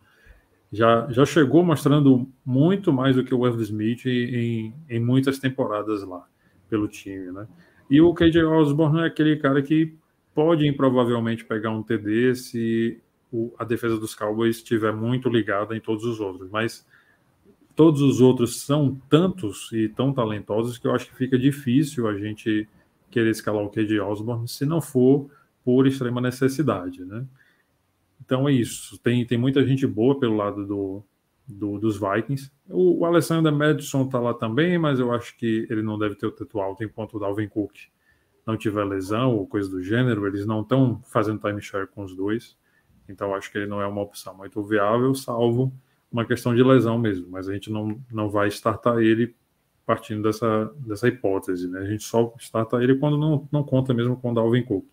[0.70, 6.02] Já, já chegou mostrando muito mais do que o Wesley Smith em, em muitas temporadas
[6.02, 6.26] lá
[6.68, 7.46] pelo time, né?
[7.90, 9.94] E o KJ Osborne é aquele cara que
[10.34, 15.80] pode improvavelmente pegar um TD se o, a defesa dos Cowboys estiver muito ligada em
[15.80, 16.86] todos os outros, mas
[17.74, 22.16] todos os outros são tantos e tão talentosos que eu acho que fica difícil a
[22.16, 22.68] gente
[23.10, 25.30] querer escalar o KJ Osborne se não for
[25.64, 27.26] por extrema necessidade, né?
[28.24, 28.98] Então é isso.
[28.98, 31.04] Tem, tem muita gente boa pelo lado do,
[31.46, 32.50] do dos Vikings.
[32.68, 36.26] O, o Alessandro Madison está lá também, mas eu acho que ele não deve ter
[36.26, 37.76] o teto alto enquanto o Dalvin Cook
[38.46, 40.26] não tiver lesão ou coisa do gênero.
[40.26, 42.56] Eles não estão fazendo timeshare com os dois.
[43.08, 45.72] Então acho que ele não é uma opção muito viável, salvo
[46.12, 47.26] uma questão de lesão mesmo.
[47.30, 49.34] Mas a gente não, não vai startar ele
[49.86, 51.68] partindo dessa, dessa hipótese.
[51.68, 51.80] Né?
[51.80, 54.84] A gente só starta ele quando não, não conta mesmo com o Dalvin Cook.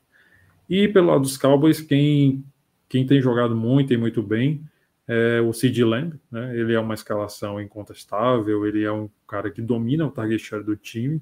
[0.69, 2.43] E pelo lado dos Cowboys, quem,
[2.87, 4.63] quem tem jogado muito e muito bem
[5.07, 6.13] é o Sid Lamb.
[6.31, 6.55] Né?
[6.57, 10.75] Ele é uma escalação incontestável, ele é um cara que domina o target share do
[10.75, 11.21] time.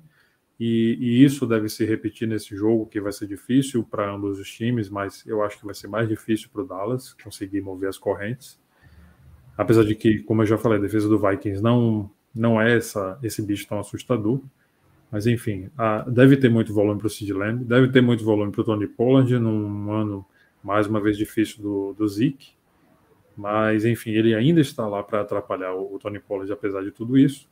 [0.59, 4.49] E, e, isso deve se repetir nesse jogo, que vai ser difícil para ambos os
[4.51, 7.97] times, mas eu acho que vai ser mais difícil para o Dallas conseguir mover as
[7.97, 8.59] correntes.
[9.57, 13.17] Apesar de que, como eu já falei, a defesa do Vikings não, não é essa,
[13.23, 14.39] esse bicho tão assustador.
[15.11, 18.51] Mas enfim, a, deve ter muito volume para o Sid Lamb, deve ter muito volume
[18.51, 20.25] para o Tony Pollard num ano
[20.63, 22.51] mais uma vez difícil do, do Zeke.
[23.35, 27.17] Mas enfim, ele ainda está lá para atrapalhar o, o, Tony Pollard, apesar de tudo
[27.17, 27.47] isso.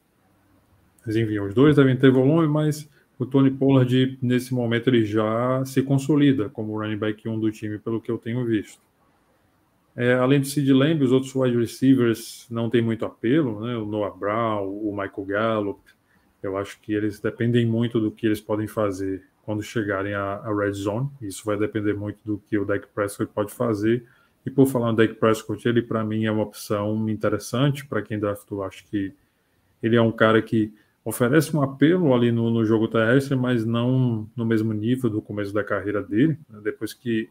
[1.05, 5.63] Mas enfim, os dois devem ter volume, mas o Tony Pollard, nesse momento, ele já
[5.63, 8.81] se consolida como running back 1 do time, pelo que eu tenho visto.
[9.95, 13.77] É, além do Sid Lamb, os outros wide receivers não têm muito apelo, né?
[13.77, 15.79] O Noah Brown, o Michael Gallup,
[16.43, 20.53] eu acho que eles dependem muito do que eles podem fazer quando chegarem à, à
[20.53, 21.09] red zone.
[21.21, 24.03] Isso vai depender muito do que o Dak Prescott pode fazer.
[24.45, 28.19] E por falar no Dak Prescott, ele para mim é uma opção interessante para quem
[28.19, 28.63] draftou.
[28.63, 29.13] Acho que
[29.81, 30.73] ele é um cara que
[31.03, 35.53] oferece um apelo ali no, no, jogo terrestre, mas não no mesmo nível do começo
[35.53, 36.37] da carreira dele.
[36.49, 36.59] Né?
[36.63, 37.29] Depois que,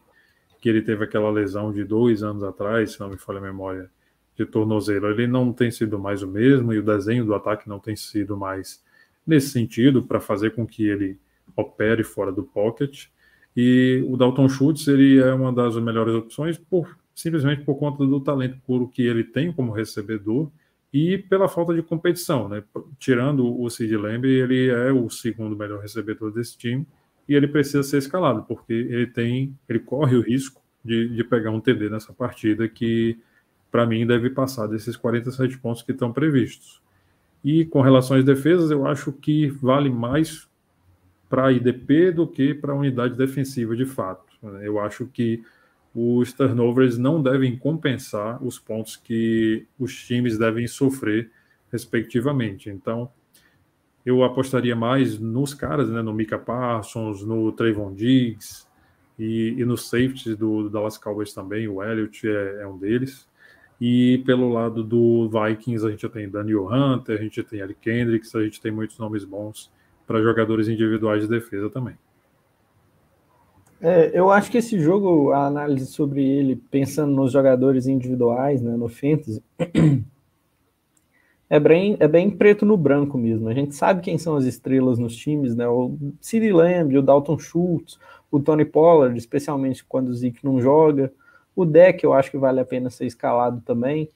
[0.65, 3.87] que ele teve aquela lesão de dois anos atrás, se não me falha a memória,
[4.35, 7.77] de tornozelo, ele não tem sido mais o mesmo e o desenho do ataque não
[7.77, 8.83] tem sido mais
[9.27, 11.19] nesse sentido para fazer com que ele
[11.55, 13.09] opere fora do pocket.
[13.55, 18.19] E o Dalton Schultz ele é uma das melhores opções por simplesmente por conta do
[18.19, 20.49] talento puro que ele tem como recebedor
[20.91, 22.63] e pela falta de competição, né?
[22.97, 26.87] Tirando o Sid Lamb, ele é o segundo melhor recebedor desse time
[27.27, 31.51] e ele precisa ser escalado porque ele tem, ele corre o risco de, de pegar
[31.51, 33.17] um TD nessa partida que
[33.71, 36.81] para mim deve passar desses 47 pontos que estão previstos.
[37.43, 40.47] E com relação às defesas, eu acho que vale mais
[41.29, 44.25] para a IDP do que para a unidade defensiva de fato.
[44.61, 45.43] Eu acho que
[45.93, 51.31] os turnovers não devem compensar os pontos que os times devem sofrer,
[51.71, 52.69] respectivamente.
[52.69, 53.09] Então,
[54.05, 58.67] eu apostaria mais nos caras, né, no Mika Parsons, no Trayvon Diggs
[59.17, 61.67] e, e nos safeties do, do, Dallas Cowboys também.
[61.67, 63.27] O Elliott é, é um deles.
[63.81, 68.33] E pelo lado do Vikings, a gente tem Daniel Hunter, a gente tem Eric Kendricks,
[68.35, 69.71] a gente tem muitos nomes bons
[70.05, 71.97] para jogadores individuais de defesa também.
[73.81, 78.75] É, eu acho que esse jogo, a análise sobre ele, pensando nos jogadores individuais, né,
[78.77, 79.43] no Fantasy,
[81.49, 83.47] é bem, é bem preto no branco mesmo.
[83.47, 85.67] A gente sabe quem são as estrelas nos times, né?
[85.67, 87.99] O City Lamb, o Dalton Schultz,
[88.31, 91.13] o Tony Pollard, especialmente quando o Zeke não joga.
[91.55, 94.09] O deck eu acho que vale a pena ser escalado também.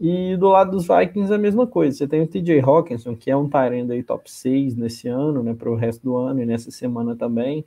[0.00, 1.96] E do lado dos Vikings a mesma coisa.
[1.96, 5.54] Você tem o TJ Hawkinson, que é um Tyrande aí top 6 nesse ano, né,
[5.54, 7.64] para o resto do ano e nessa semana também.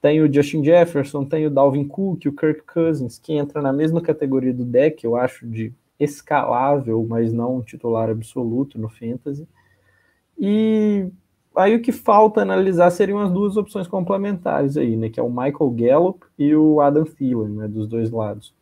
[0.00, 4.00] Tem o Justin Jefferson, tem o Dalvin Cook, o Kirk Cousins, que entra na mesma
[4.00, 9.48] categoria do deck, eu acho, de escalável, mas não um titular absoluto no Fantasy.
[10.38, 11.08] E
[11.56, 15.08] aí o que falta analisar seriam as duas opções complementares aí, né?
[15.08, 17.68] Que é o Michael Gallup e o Adam Thielen, né?
[17.68, 18.54] Dos dois lados.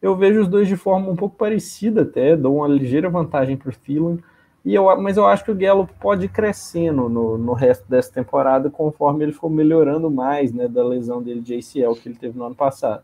[0.00, 3.68] Eu vejo os dois de forma um pouco parecida até, dou uma ligeira vantagem para
[3.68, 4.18] o Thielen,
[4.64, 8.12] e eu, mas eu acho que o Gallup pode ir crescendo no, no resto dessa
[8.12, 10.68] temporada conforme ele for melhorando mais, né?
[10.68, 13.02] Da lesão dele de ACL que ele teve no ano passado.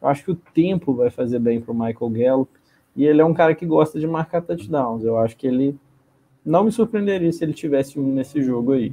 [0.00, 2.52] Eu acho que o tempo vai fazer bem para o Michael Gallup,
[2.96, 5.04] e ele é um cara que gosta de marcar touchdowns.
[5.04, 5.78] Eu acho que ele
[6.44, 8.92] não me surpreenderia se ele tivesse um nesse jogo aí.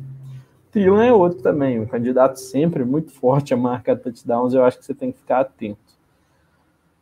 [0.72, 4.53] Thielen é outro também, um candidato sempre muito forte a marcar touchdowns.
[4.53, 5.80] Eu acho que você tem que ficar atento.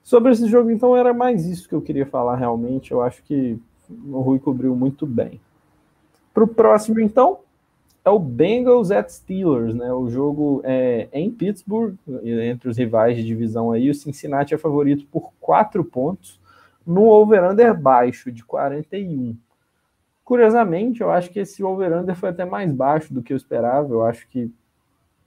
[0.03, 2.91] Sobre esse jogo, então, era mais isso que eu queria falar realmente.
[2.91, 3.57] Eu acho que
[3.89, 5.41] o Rui cobriu muito bem.
[6.33, 7.39] Para o próximo, então,
[8.05, 9.91] é o Bengals at Steelers, né?
[9.93, 13.89] O jogo é em Pittsburgh, entre os rivais de divisão aí.
[13.89, 16.39] O Cincinnati é favorito por quatro pontos
[16.85, 19.35] no over-under baixo de 41.
[20.23, 23.91] Curiosamente, eu acho que esse over-under foi até mais baixo do que eu esperava.
[23.91, 24.51] Eu acho que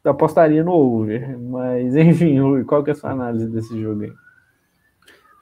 [0.05, 1.39] apostaria no over.
[1.39, 4.12] Mas, enfim, qual que é a sua análise desse jogo aí?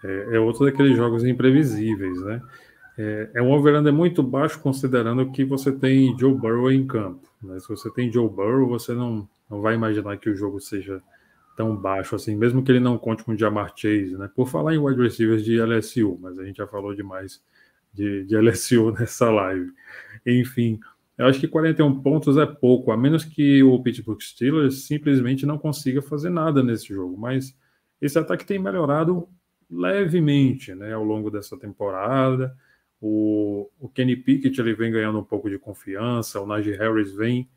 [0.04, 2.42] É, é outro daqueles jogos imprevisíveis, né?
[2.96, 7.28] É, é um over muito baixo, considerando que você tem Joe Burrow em campo.
[7.42, 7.58] Né?
[7.58, 11.02] Se você tem Joe Burrow, você não, não vai imaginar que o jogo seja
[11.56, 14.28] tão baixo assim, mesmo que ele não conte com Jamar Chase, né?
[14.34, 17.42] Por falar em wide receivers de LSU, mas a gente já falou demais
[17.92, 19.72] de, de LSU nessa live.
[20.26, 20.80] Enfim,
[21.16, 25.58] eu acho que 41 pontos é pouco, a menos que o Pittsburgh Steelers simplesmente não
[25.58, 27.16] consiga fazer nada nesse jogo.
[27.16, 27.56] Mas
[28.00, 29.28] esse ataque tem melhorado
[29.70, 32.56] levemente né, ao longo dessa temporada.
[33.00, 37.48] O, o Kenny Pickett ele vem ganhando um pouco de confiança, o Najee Harris vem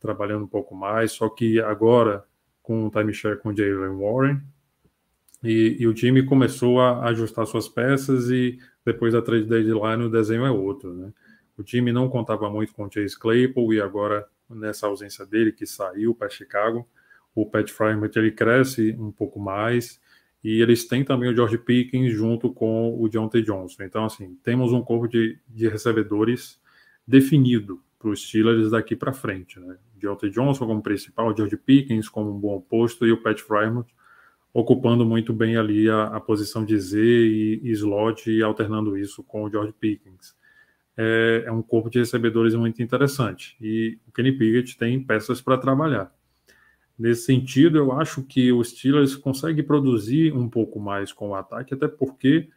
[0.00, 2.24] trabalhando um pouco mais, só que agora
[2.68, 4.42] com o timeshare com Jalen Warren,
[5.42, 10.10] e, e, o time começou a ajustar suas peças e depois da trade deadline o
[10.10, 11.12] desenho é outro, né?
[11.56, 16.14] O time não contava muito com Chase Claypool e agora nessa ausência dele que saiu
[16.14, 16.86] para Chicago,
[17.34, 20.00] o Pat Frymouth ele cresce um pouco mais
[20.42, 23.40] e eles têm também o George Pickens junto com o John T.
[23.42, 23.84] Johnson.
[23.84, 26.60] Então, assim, temos um corpo de, de recebedores
[27.06, 29.58] definido para os Steelers daqui para frente.
[29.58, 29.76] Né?
[29.98, 30.30] T.
[30.30, 33.86] Johnson como principal, George Pickens como um bom posto e o Pat Frymouth
[34.52, 39.22] ocupando muito bem ali a, a posição de Z e, e, slot e alternando isso
[39.22, 40.36] com o George Pickens.
[40.96, 45.58] É, é um corpo de recebedores muito interessante e o Kenny Pickett tem peças para
[45.58, 46.12] trabalhar.
[46.98, 51.74] Nesse sentido, eu acho que os Steelers conseguem produzir um pouco mais com o ataque,
[51.74, 52.48] até porque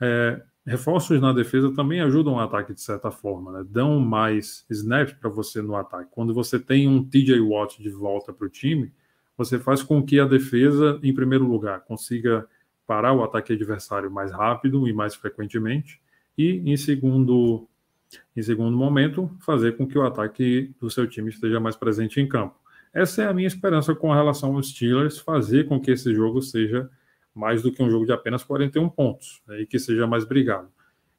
[0.00, 3.66] é, reforços na defesa também ajudam o ataque de certa forma, né?
[3.68, 6.10] dão mais snaps para você no ataque.
[6.10, 8.92] Quando você tem um TJ Watt de volta para o time,
[9.36, 12.46] você faz com que a defesa, em primeiro lugar, consiga
[12.86, 16.00] parar o ataque adversário mais rápido e mais frequentemente,
[16.36, 17.68] e em segundo,
[18.36, 22.28] em segundo momento, fazer com que o ataque do seu time esteja mais presente em
[22.28, 22.58] campo.
[22.92, 26.88] Essa é a minha esperança com relação aos Steelers, fazer com que esse jogo seja
[27.34, 30.68] mais do que um jogo de apenas 41 pontos né, e que seja mais brigado.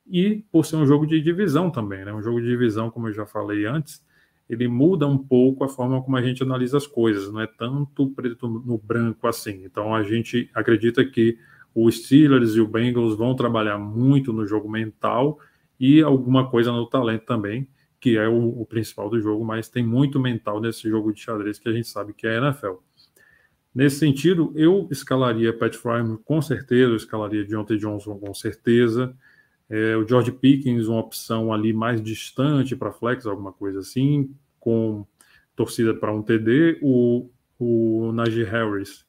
[0.07, 3.13] E por ser um jogo de divisão também, né, um jogo de divisão, como eu
[3.13, 4.03] já falei antes,
[4.49, 8.09] ele muda um pouco a forma como a gente analisa as coisas, não é tanto
[8.11, 9.63] preto no branco assim.
[9.65, 11.37] Então a gente acredita que
[11.73, 15.39] os Steelers e o Bengals vão trabalhar muito no jogo mental
[15.79, 17.67] e alguma coisa no talento também,
[17.99, 21.59] que é o, o, principal do jogo, mas tem muito mental nesse jogo de xadrez
[21.59, 22.75] que a gente sabe que é a NFL.
[23.75, 29.13] Nesse sentido, eu escalaria Pat Fryman com certeza, eu escalaria Deontay Johnson com certeza,
[29.69, 35.05] é, o George Pickens, uma opção ali mais distante para flex, alguma coisa assim, com
[35.55, 37.29] torcida para um TD, o,
[37.59, 39.05] o Najee Harris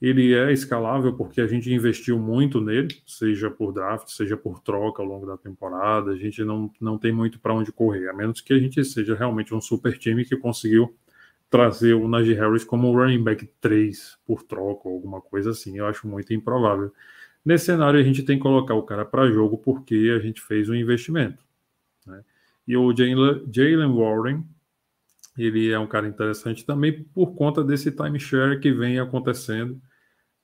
[0.00, 5.02] ele é escalável porque a gente investiu muito nele, seja por draft, seja por troca
[5.02, 6.10] ao longo da temporada.
[6.10, 9.14] A gente não, não tem muito para onde correr, a menos que a gente seja
[9.14, 10.94] realmente um super time que conseguiu
[11.50, 15.78] trazer o Najee Harris como running back 3 por troca ou alguma coisa assim.
[15.78, 16.92] Eu acho muito improvável.
[17.44, 20.68] Nesse cenário, a gente tem que colocar o cara para jogo porque a gente fez
[20.68, 21.44] um investimento.
[22.04, 22.24] Né?
[22.66, 24.44] E o Jalen Warren,
[25.38, 29.80] ele é um cara interessante também por conta desse timeshare que vem acontecendo,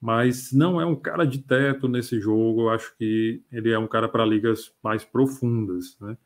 [0.01, 2.63] mas não é um cara de teto nesse jogo.
[2.63, 6.17] Eu acho que ele é um cara para ligas mais profundas, né?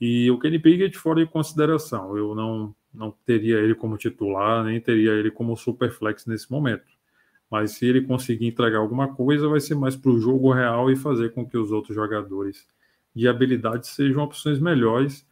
[0.00, 2.16] E o Kenny Pickett fora de consideração.
[2.16, 6.84] Eu não, não teria ele como titular, nem teria ele como superflex nesse momento.
[7.50, 10.96] Mas se ele conseguir entregar alguma coisa, vai ser mais para o jogo real e
[10.96, 12.66] fazer com que os outros jogadores
[13.14, 15.26] de habilidade sejam opções melhores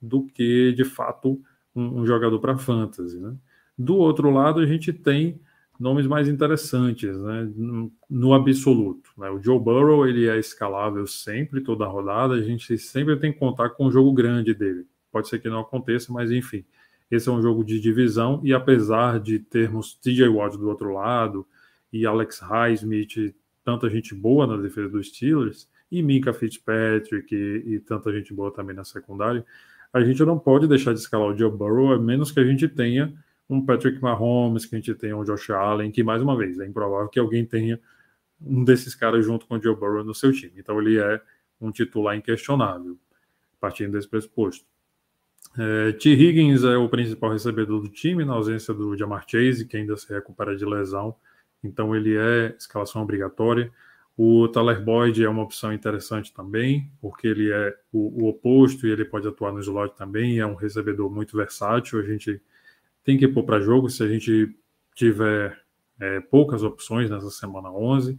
[0.00, 1.40] do que, de fato,
[1.74, 3.18] um, um jogador para fantasy.
[3.18, 3.34] Né?
[3.76, 5.40] Do outro lado, a gente tem
[5.78, 7.50] nomes mais interessantes né?
[7.54, 9.10] no, no absoluto.
[9.18, 9.28] Né?
[9.30, 13.70] O Joe Burrow ele é escalável sempre, toda rodada, a gente sempre tem que contar
[13.70, 14.86] com o jogo grande dele.
[15.12, 16.64] Pode ser que não aconteça, mas enfim.
[17.10, 21.46] Esse é um jogo de divisão e apesar de termos TJ Watt do outro lado
[21.92, 23.34] e Alex Highsmith,
[23.64, 28.52] tanta gente boa na defesa dos Steelers, e Minka Fitzpatrick e, e tanta gente boa
[28.52, 29.44] também na secundária,
[29.92, 32.68] a gente não pode deixar de escalar o Joe Burrow, a menos que a gente
[32.68, 33.14] tenha
[33.48, 36.66] um Patrick Mahomes, que a gente tenha um Josh Allen, que mais uma vez é
[36.66, 37.80] improvável que alguém tenha
[38.40, 40.52] um desses caras junto com o Joe Burrow no seu time.
[40.56, 41.20] Então ele é
[41.60, 42.98] um titular inquestionável,
[43.60, 44.66] partindo desse pressuposto.
[45.58, 46.10] É, T.
[46.10, 50.12] Higgins é o principal recebedor do time, na ausência do Jamar Chase, que ainda se
[50.12, 51.16] recupera de lesão,
[51.64, 53.72] então ele é escalação obrigatória.
[54.18, 58.90] O Tyler Boyd é uma opção interessante também, porque ele é o, o, oposto e
[58.90, 62.40] ele pode atuar no slot também, é um recebedor muito versátil, a gente
[63.04, 64.54] tem que pôr para jogo se a gente
[64.94, 65.58] tiver
[66.00, 68.18] é, poucas opções nessa semana 11.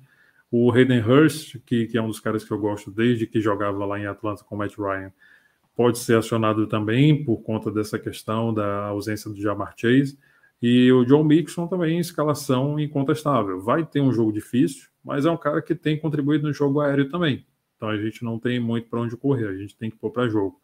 [0.49, 3.85] O Hayden Hurst, que, que, é um dos caras que eu gosto desde que jogava
[3.85, 5.11] lá em Atlanta com o Matt Ryan,
[5.77, 10.17] pode ser acionado também por conta dessa questão da ausência do Jamar Chase.
[10.59, 13.61] E o John Mixon também, escalação incontestável.
[13.61, 17.07] Vai ter um jogo difícil, mas é um cara que tem contribuído no jogo aéreo
[17.09, 17.45] também.
[17.75, 20.27] Então a gente não tem muito para onde correr, a gente tem que pôr para
[20.27, 20.59] jogo.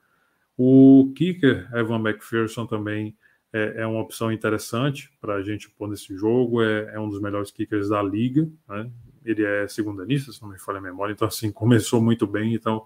[0.57, 3.15] O kicker, Evan McPherson, também
[3.53, 6.63] é, é uma opção interessante para a gente pôr nesse jogo.
[6.63, 8.49] É, é, um dos melhores kickers da liga.
[8.67, 8.89] Né?
[9.23, 12.55] Ele é segundanista, se não me falha a memória, então assim, começou muito bem.
[12.55, 12.83] Então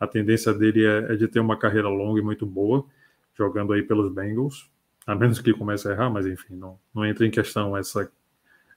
[0.00, 2.86] a tendência dele é, é de ter uma carreira longa e muito boa,
[3.36, 4.70] jogando aí pelos Bengals.
[5.06, 8.10] A menos que comece a errar, mas enfim, não, não entra em questão essa,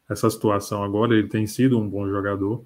[0.10, 1.16] essa situação agora.
[1.16, 2.66] Ele tem sido um bom jogador.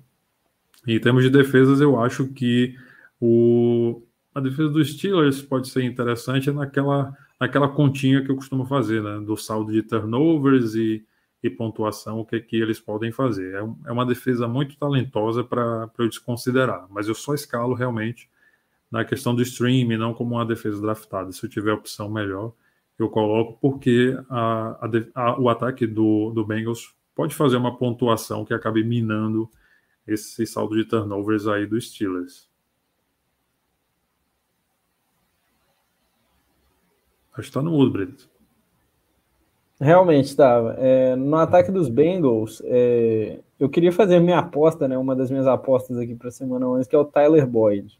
[0.88, 2.76] E em termos de defesas, eu acho que
[3.22, 4.02] o,
[4.34, 9.20] a defesa dos Steelers pode ser interessante naquela, naquela continha que eu costumo fazer, né?
[9.20, 11.06] Do saldo de turnovers e,
[11.44, 13.54] e pontuação, o que, que eles podem fazer.
[13.54, 18.30] É, é uma defesa muito talentosa para eu desconsiderar, mas eu só escalo realmente
[18.92, 21.32] na questão do stream, não como uma defesa draftada.
[21.32, 22.54] Se eu tiver opção melhor,
[22.98, 28.46] eu coloco, porque a, a, a, o ataque do, do Bengals pode fazer uma pontuação
[28.46, 29.50] que acabe minando
[30.08, 32.50] esse saldo de turnovers aí dos Steelers.
[37.34, 38.28] Acho que está no mudo, Brito.
[39.80, 40.74] Realmente estava.
[40.80, 44.98] É, no ataque dos Bengals, é, eu queria fazer minha aposta, né?
[44.98, 48.00] Uma das minhas apostas aqui para a semana 11, que é o Tyler Boyd.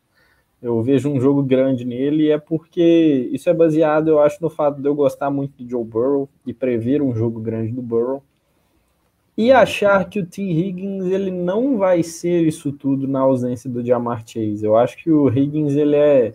[0.62, 4.50] Eu vejo um jogo grande nele e é porque isso é baseado, eu acho, no
[4.50, 8.24] fato de eu gostar muito do Joe Burrow e prever um jogo grande do Burrow
[9.38, 10.42] e achar que o T.
[10.42, 14.66] Higgins ele não vai ser isso tudo na ausência do Jamar Chase.
[14.66, 16.34] Eu acho que o Higgins ele é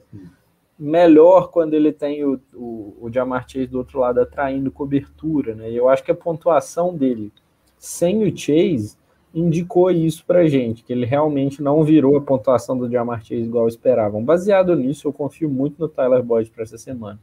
[0.78, 5.68] melhor quando ele tem o, o, o Jamar Chase do outro lado atraindo cobertura, né?
[5.72, 7.32] Eu acho que a pontuação dele
[7.76, 8.96] sem o Chase
[9.34, 14.22] indicou isso pra gente, que ele realmente não virou a pontuação do Chase igual esperavam.
[14.22, 17.18] Baseado nisso, eu confio muito no Tyler Boyd para essa semana.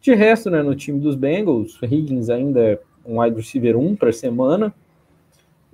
[0.00, 4.12] De resto, né, no time dos Bengals, Higgins ainda é um wide receiver 1 para
[4.12, 4.74] semana,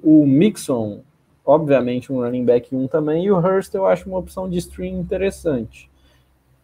[0.03, 1.01] o Mixon,
[1.45, 4.99] obviamente, um running back 1 também, e o Hurst eu acho uma opção de stream
[5.01, 5.91] interessante.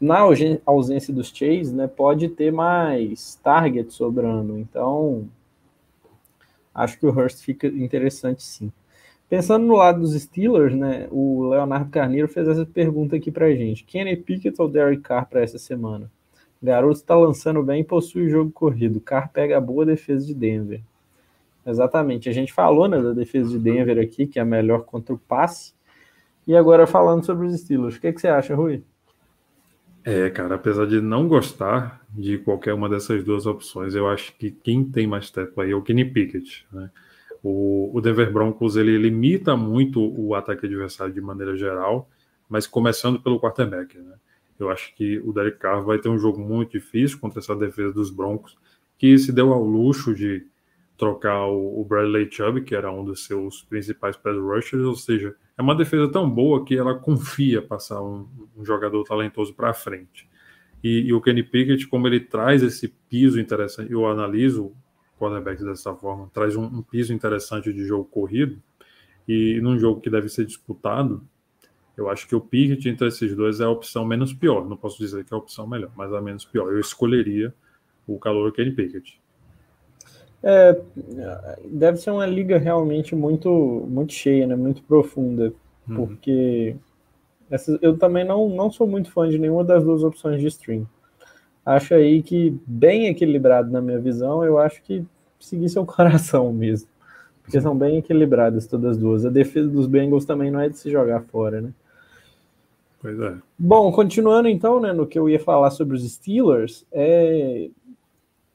[0.00, 0.20] Na
[0.66, 5.28] ausência dos Chase, né, pode ter mais target sobrando, então
[6.74, 8.72] acho que o Hurst fica interessante sim.
[9.32, 13.82] Pensando no lado dos Steelers, né, o Leonardo Carneiro fez essa pergunta aqui pra gente.
[13.82, 16.12] Kenny Pickett ou Derek Carr para essa semana?
[16.62, 19.00] Garoto está lançando bem e possui jogo corrido.
[19.00, 20.82] Carr pega a boa defesa de Denver.
[21.64, 22.28] Exatamente.
[22.28, 25.18] A gente falou né, da defesa de Denver aqui, que é a melhor contra o
[25.18, 25.72] passe.
[26.46, 27.96] E agora falando sobre os estilos.
[27.96, 28.82] O que, que você acha, Rui?
[30.04, 34.50] É, cara, apesar de não gostar de qualquer uma dessas duas opções, eu acho que
[34.50, 36.66] quem tem mais teto aí é o Kenny Pickett.
[36.70, 36.90] Né?
[37.42, 42.08] O, o Denver Broncos ele limita muito o ataque adversário de maneira geral,
[42.48, 43.98] mas começando pelo quarterback.
[43.98, 44.14] Né?
[44.58, 47.92] Eu acho que o Derek Carr vai ter um jogo muito difícil contra essa defesa
[47.92, 48.56] dos Broncos,
[48.96, 50.46] que se deu ao luxo de
[50.96, 55.62] trocar o, Bradley Chubb, que era um dos seus principais pass rushers, ou seja, é
[55.62, 60.30] uma defesa tão boa que ela confia passar um, um jogador talentoso para frente.
[60.82, 64.72] E, e, o Kenny Pickett, como ele traz esse piso interessante, eu analiso
[65.22, 68.60] quarterbacks dessa forma, traz um, um, piso interessante de jogo corrido,
[69.28, 71.22] e num jogo que deve ser disputado,
[71.96, 74.68] eu acho que o Pickett entre esses dois é a opção menos pior.
[74.68, 76.72] Não posso dizer que é a opção melhor, mas a menos pior.
[76.72, 77.54] Eu escolheria
[78.06, 79.20] o calor Kenny Pickett.
[80.42, 80.80] É,
[81.66, 83.48] deve ser uma liga realmente muito,
[83.88, 84.56] muito cheia, né?
[84.56, 85.52] muito profunda,
[85.88, 85.94] uhum.
[85.94, 86.74] porque
[87.48, 90.88] essa, eu também não, não sou muito fã de nenhuma das duas opções de stream.
[91.64, 95.04] Acho aí que bem equilibrado na minha visão, eu acho que
[95.38, 96.88] seguir seu coração mesmo.
[97.42, 99.26] Porque são bem equilibradas todas as duas.
[99.26, 101.70] A defesa dos Bengals também não é de se jogar fora, né?
[103.00, 103.34] Pois é.
[103.58, 107.68] Bom, continuando então, né, no que eu ia falar sobre os Steelers, é,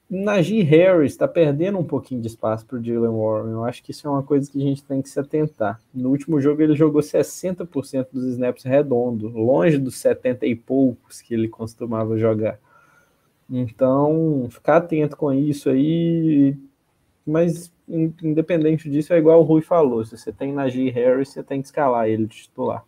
[0.09, 3.51] Najee Harris está perdendo um pouquinho de espaço para o Jalen Warren.
[3.51, 5.81] Eu acho que isso é uma coisa que a gente tem que se atentar.
[5.93, 11.33] No último jogo ele jogou 60% dos snaps redondo, longe dos 70 e poucos que
[11.33, 12.57] ele costumava jogar.
[13.49, 16.55] Então, ficar atento com isso aí.
[17.25, 21.61] Mas, independente disso, é igual o Rui falou: se você tem Najee Harris, você tem
[21.61, 22.83] que escalar ele de titular.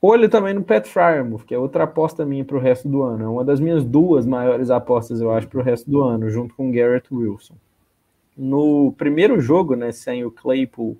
[0.00, 3.24] Olho também no Pat Fryermuth, que é outra aposta minha para o resto do ano.
[3.24, 6.54] É uma das minhas duas maiores apostas, eu acho, para o resto do ano, junto
[6.54, 7.54] com Garrett Wilson.
[8.36, 10.96] No primeiro jogo, né, sem o Claypool,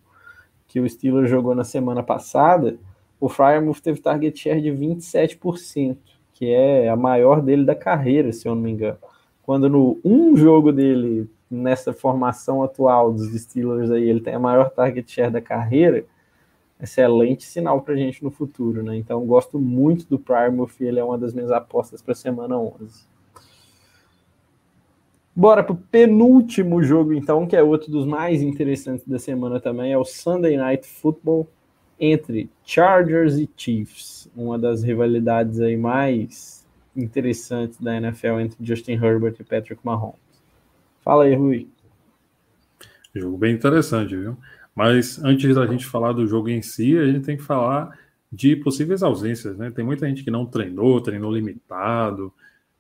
[0.67, 2.77] que o Steelers jogou na semana passada,
[3.21, 5.97] o Fryermuth teve target share de 27%,
[6.39, 8.97] que é a maior dele da carreira, se eu não me engano.
[9.43, 14.71] Quando no um jogo dele, nessa formação atual dos Steelers aí, ele tem a maior
[14.71, 16.05] target share da carreira,
[16.81, 18.97] excelente sinal para a gente no futuro, né?
[18.97, 23.05] Então, gosto muito do Primuth, ele é uma das minhas apostas para a semana 11.
[25.35, 29.93] Bora para o penúltimo jogo, então, que é outro dos mais interessantes da semana também,
[29.93, 31.49] é o Sunday Night Football
[32.01, 36.67] entre Chargers e Chiefs, uma das rivalidades aí mais
[36.97, 40.21] interessantes da NFL entre Justin Herbert e Patrick Mahomes.
[41.03, 41.69] Fala aí, Rui.
[43.15, 44.37] Jogo bem interessante, viu?
[44.75, 47.99] Mas antes da gente falar do jogo em si, a gente tem que falar
[48.31, 49.71] de possíveis ausências, né?
[49.71, 52.33] Tem muita gente que não treinou, treinou limitado.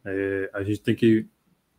[0.04, 1.26] É, a gente tem que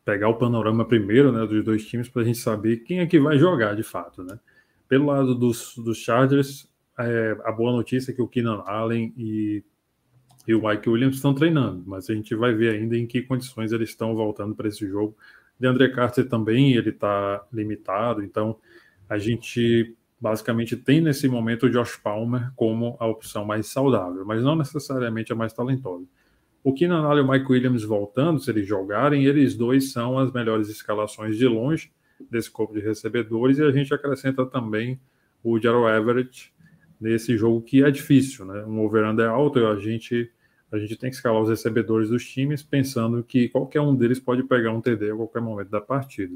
[0.03, 3.20] pegar o panorama primeiro, né, dos dois times para a gente saber quem é que
[3.20, 4.40] vai jogar de fato, né?
[4.88, 6.69] Pelo lado dos, dos Chargers,
[6.99, 9.63] é, a boa notícia é que o Keenan Allen e,
[10.47, 13.71] e o Mike Williams estão treinando, mas a gente vai ver ainda em que condições
[13.71, 15.15] eles estão voltando para esse jogo.
[15.59, 18.57] De André Carter também, ele está limitado, então
[19.09, 24.43] a gente basicamente tem nesse momento o Josh Palmer como a opção mais saudável, mas
[24.43, 26.05] não necessariamente a mais talentosa.
[26.61, 30.31] O Keenan Allen e o Mike Williams voltando, se eles jogarem, eles dois são as
[30.34, 31.91] melhores escalações de longe
[32.30, 34.99] desse corpo de recebedores e a gente acrescenta também
[35.41, 36.53] o Gerald Everett
[36.99, 38.63] nesse jogo que é difícil, né?
[38.65, 40.31] Um over-under é alto, a gente
[40.71, 44.43] a gente tem que escalar os recebedores dos times pensando que qualquer um deles pode
[44.43, 46.35] pegar um TD a qualquer momento da partida.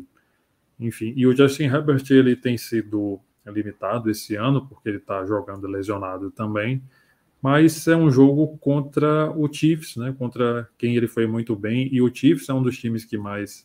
[0.79, 5.67] Enfim, e o Justin Herbert ele tem sido limitado esse ano porque ele está jogando
[5.67, 6.81] lesionado também,
[7.41, 10.15] mas é um jogo contra o Chiefs, né?
[10.17, 13.63] Contra quem ele foi muito bem e o Chiefs é um dos times que mais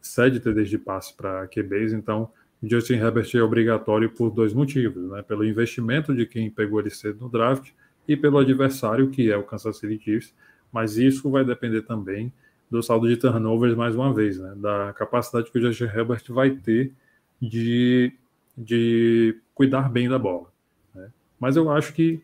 [0.00, 2.30] cede, TDs de passe para QBs, então
[2.68, 5.22] Justin Herbert é obrigatório por dois motivos, né?
[5.22, 7.70] Pelo investimento de quem pegou ele cedo no draft
[8.06, 10.34] e pelo adversário, que é o Kansas City Chiefs,
[10.72, 12.32] mas isso vai depender também
[12.70, 14.54] do saldo de turnovers mais uma vez, né?
[14.56, 16.92] Da capacidade que o Justin Herbert vai ter
[17.40, 18.12] de,
[18.56, 20.48] de cuidar bem da bola.
[20.94, 21.10] Né?
[21.38, 22.22] Mas eu acho que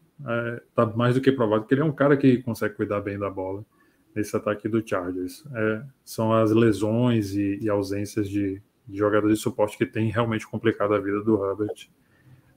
[0.68, 3.18] está é, mais do que provado que ele é um cara que consegue cuidar bem
[3.18, 3.64] da bola
[4.14, 5.44] nesse ataque do Chargers.
[5.54, 8.60] É, são as lesões e, e ausências de,
[8.90, 11.88] de jogadores de suporte que tem realmente complicado a vida do Herbert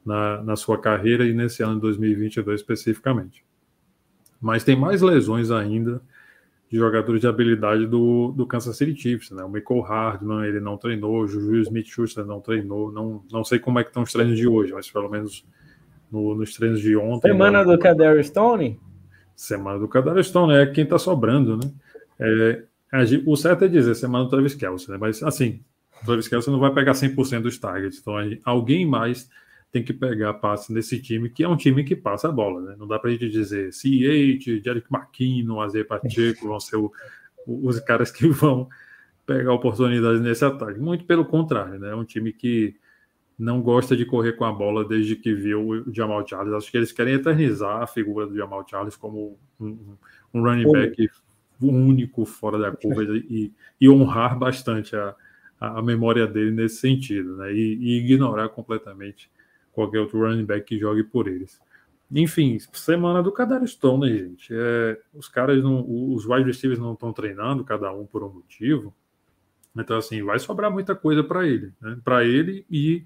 [0.06, 3.46] na, na sua carreira e nesse ano de 2022 especificamente.
[4.42, 6.02] Mas tem mais lesões ainda
[6.70, 9.44] de jogadores de habilidade do, do Kansas City Chiefs, né?
[9.44, 13.80] O Michael Hardman, ele não treinou, o Juju Smith-Schuster não treinou, não, não sei como
[13.80, 15.46] é que estão os treinos de hoje, mas pelo menos
[16.12, 17.28] no, nos treinos de ontem...
[17.28, 18.80] Semana do Kadar Stone?
[19.36, 21.72] Semana do Kadar Stone, é quem está sobrando, né?
[22.20, 22.64] É,
[23.26, 24.98] o certo é dizer semana do Travis Kelce, né?
[25.00, 25.62] Mas, assim,
[26.06, 29.30] Travis Kelce não vai pegar 100% dos targets, então alguém mais
[29.74, 32.76] tem que pegar passe nesse time, que é um time que passa a bola, né?
[32.78, 36.92] Não dá para a gente dizer C.H., Jerick McKinnon, Aze Pacheco vão ser o,
[37.48, 38.70] os caras que vão
[39.26, 40.80] pegar oportunidades nesse ataque.
[40.80, 41.90] Muito pelo contrário, né?
[41.90, 42.76] É um time que
[43.38, 46.54] não gosta de correr com a bola desde que viu o Jamal Charles.
[46.54, 49.96] Acho que eles querem eternizar a figura do Jamal Charles como um,
[50.32, 51.10] um running back
[51.60, 53.52] único fora da curva e,
[53.82, 55.16] e honrar bastante a,
[55.60, 57.54] a memória dele nesse sentido, né?
[57.54, 59.30] E, e ignorar completamente
[59.72, 61.60] qualquer outro running back que jogue por eles.
[62.12, 64.54] Enfim, semana do Kadar Stone, né, gente?
[64.54, 68.94] É, os caras, não, os wide receivers não estão treinando, cada um por um motivo.
[69.76, 71.98] Então, assim, vai sobrar muita coisa para ele, né?
[72.04, 73.04] Para ele e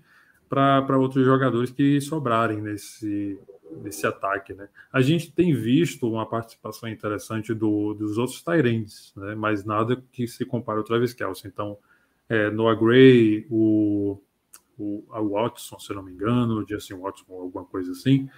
[0.49, 3.40] para outros jogadores que sobrarem nesse,
[3.82, 4.68] nesse ataque, né?
[4.91, 9.36] A gente tem visto uma participação interessante do, dos outros Tyrants, né?
[9.36, 11.48] Mas nada que se compare ao Travis Kelce.
[11.48, 11.78] Então,
[12.30, 14.22] é, Noah Gray, o
[14.78, 18.30] o, Watson, se não me engano, o Justin Watson, alguma coisa assim,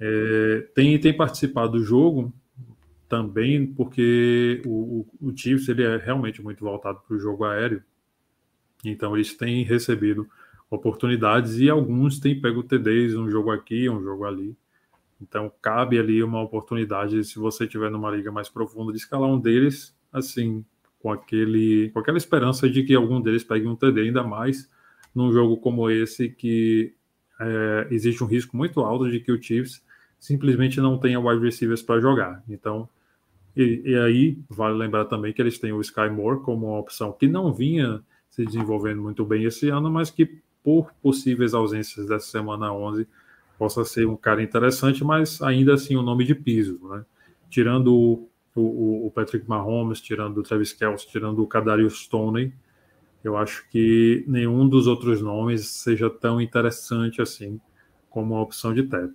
[0.00, 2.32] é, tem, tem participado do jogo
[3.08, 7.82] também porque o, o, o Chiefs ele é realmente muito voltado para o jogo aéreo,
[8.84, 10.28] então eles têm recebido
[10.70, 14.56] oportunidades e alguns têm pego TDs, um jogo aqui, um jogo ali.
[15.20, 19.38] Então cabe ali uma oportunidade, se você tiver numa liga mais profunda, de escalar um
[19.38, 20.64] deles, assim,
[21.06, 24.68] com, aquele, com aquela esperança de que algum deles pegue um TD ainda mais
[25.14, 26.94] num jogo como esse que
[27.38, 29.80] é, existe um risco muito alto de que o Chiefs
[30.18, 32.42] simplesmente não tenha wide receivers para jogar.
[32.48, 32.88] Então,
[33.56, 37.12] e, e, aí vale lembrar também que eles têm o Sky Moore como uma opção
[37.12, 42.26] que não vinha se desenvolvendo muito bem esse ano, mas que por possíveis ausências dessa
[42.26, 43.06] semana 11
[43.56, 47.04] possa ser um cara interessante, mas ainda assim um nome de piso, né?
[47.48, 48.28] Tirando o,
[48.60, 52.52] o, o Patrick Mahomes, tirando o Travis Kelce, tirando o Kadarius Stoney,
[53.22, 57.60] eu acho que nenhum dos outros nomes seja tão interessante assim
[58.08, 59.14] como uma opção de teto.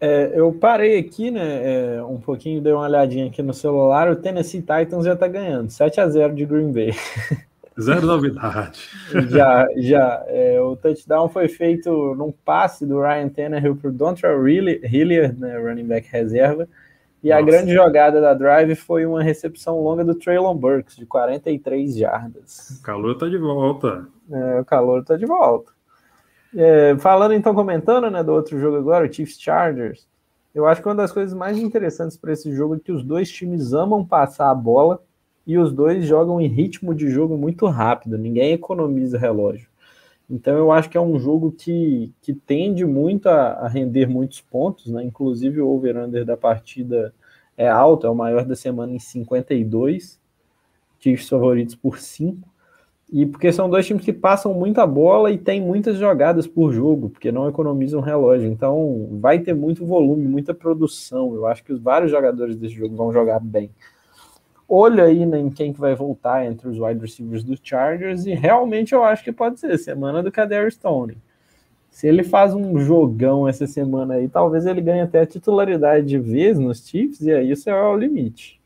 [0.00, 4.16] É, eu parei aqui, né, é, um pouquinho, dei uma olhadinha aqui no celular, o
[4.16, 6.92] Tennessee Titans já tá ganhando, 7 a 0 de Green Bay.
[7.80, 8.80] Zero novidade.
[9.30, 10.24] já, já.
[10.26, 15.56] É, o touchdown foi feito num passe do Ryan Tannehill para o Dontrell Hilliard, né,
[15.56, 16.68] running back reserva,
[17.22, 17.40] E Nossa.
[17.40, 22.78] a grande jogada da drive foi uma recepção longa do Traylon Burks, de 43 jardas.
[22.80, 24.08] O calor tá de volta.
[24.30, 25.70] É, o calor tá de volta.
[26.54, 30.06] É, falando então, comentando né, do outro jogo agora, o Chiefs Chargers,
[30.54, 33.30] eu acho que uma das coisas mais interessantes para esse jogo é que os dois
[33.30, 35.00] times amam passar a bola
[35.46, 39.71] e os dois jogam em ritmo de jogo muito rápido, ninguém economiza relógio.
[40.32, 44.40] Então eu acho que é um jogo que, que tende muito a, a render muitos
[44.40, 45.04] pontos, né?
[45.04, 47.14] Inclusive o over-under da partida
[47.54, 50.18] é alto, é o maior da semana em 52,
[50.98, 52.48] Chiefs favoritos por 5.
[53.12, 57.10] E porque são dois times que passam muita bola e tem muitas jogadas por jogo,
[57.10, 58.50] porque não economizam relógio.
[58.50, 61.34] Então vai ter muito volume, muita produção.
[61.34, 63.70] Eu acho que os vários jogadores desse jogo vão jogar bem
[64.74, 68.94] olho aí em quem que vai voltar entre os wide receivers dos Chargers e realmente
[68.94, 71.16] eu acho que pode ser semana do Kader Stone.
[71.90, 76.18] Se ele faz um jogão essa semana aí, talvez ele ganhe até a titularidade de
[76.18, 78.58] vez nos Chiefs e aí isso é o limite.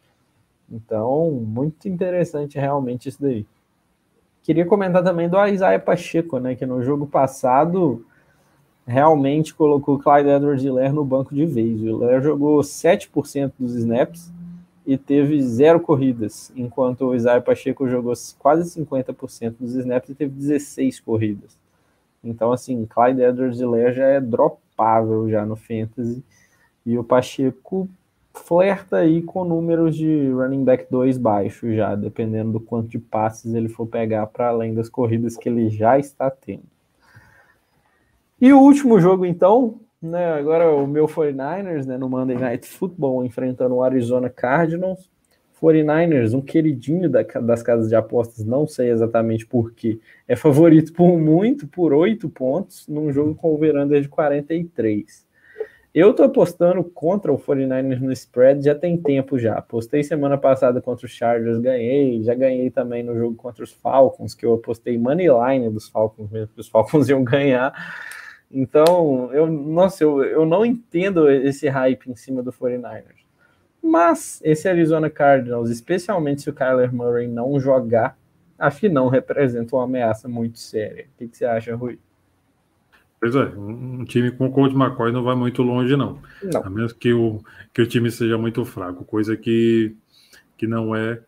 [0.71, 3.45] Então, muito interessante realmente isso daí.
[4.45, 8.07] Queria comentar também do Isaiah Pacheco, né, que no jogo passado
[8.87, 11.83] realmente colocou o Clyde Edwards-Helaire no banco de vez.
[11.83, 14.33] O jogou 7% dos snaps,
[14.87, 20.33] e teve zero corridas, enquanto o Isaiah Pacheco jogou quase 50% dos snaps e teve
[20.33, 21.59] 16 corridas.
[22.23, 26.23] Então, assim, Clyde Edwards-Helaire já é dropável já no Fantasy,
[26.85, 27.89] e o Pacheco
[28.33, 33.55] flerta aí com números de running back 2 baixo já, dependendo do quanto de passes
[33.55, 36.63] ele for pegar para além das corridas que ele já está tendo.
[38.41, 43.25] E o último jogo, então, né, agora o meu 49ers, né, no Monday Night Football,
[43.25, 45.11] enfrentando o Arizona Cardinals.
[45.61, 51.19] 49ers, um queridinho da, das casas de apostas, não sei exatamente porquê, é favorito por
[51.19, 55.27] muito, por oito pontos, num jogo com o Veranda de 43.
[55.97, 59.55] Eu tô apostando contra o 49ers no spread já tem tempo já.
[59.55, 62.23] Apostei semana passada contra os Chargers, ganhei.
[62.23, 66.31] Já ganhei também no jogo contra os Falcons, que eu apostei money line dos Falcons
[66.31, 67.73] mesmo, que os Falcons iam ganhar.
[68.51, 73.27] Então, eu, nossa, eu, eu não entendo esse hype em cima do 49ers.
[73.83, 78.17] Mas esse Arizona Cardinals, especialmente se o Kyler Murray não jogar,
[78.59, 81.05] acho que não representa uma ameaça muito séria.
[81.05, 81.99] O que, que você acha, Rui?
[83.21, 86.19] Pois é, um time com o Colt McCoy não vai muito longe, não.
[86.43, 86.63] não.
[86.63, 87.41] A menos que o,
[87.73, 89.95] que o time seja muito fraco, coisa que,
[90.57, 91.21] que, não é,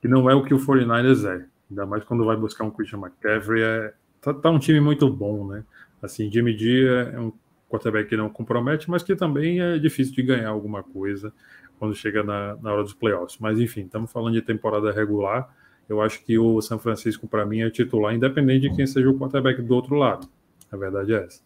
[0.00, 1.44] que não é o que o 49ers é.
[1.70, 3.62] Ainda mais quando vai buscar um Christian McCaffrey.
[3.62, 5.64] É, tá, tá um time muito bom, né?
[6.06, 7.32] Assim, Jimmy G é um
[7.68, 11.32] quarterback que não compromete, mas que também é difícil de ganhar alguma coisa
[11.78, 13.38] quando chega na, na hora dos playoffs.
[13.38, 15.54] Mas enfim, estamos falando de temporada regular.
[15.88, 19.18] Eu acho que o San Francisco, para mim, é titular, independente de quem seja o
[19.18, 20.28] quarterback do outro lado.
[20.70, 21.40] A verdade é essa.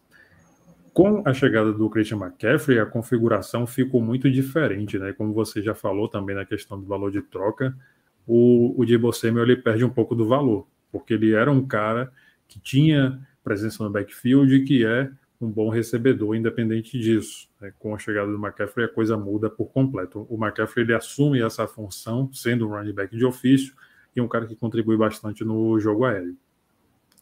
[0.93, 5.13] Com a chegada do Christian McCaffrey, a configuração ficou muito diferente, né?
[5.13, 7.75] Como você já falou também na questão do valor de troca,
[8.27, 12.11] o, o Debo Samuel ele perde um pouco do valor, porque ele era um cara
[12.47, 15.09] que tinha presença no backfield, que é
[15.41, 17.49] um bom recebedor, independente disso.
[17.59, 17.73] Né?
[17.79, 20.25] Com a chegada do McCaffrey, a coisa muda por completo.
[20.29, 23.73] O McCaffrey ele assume essa função, sendo um running back de ofício
[24.15, 26.35] e um cara que contribui bastante no jogo aéreo.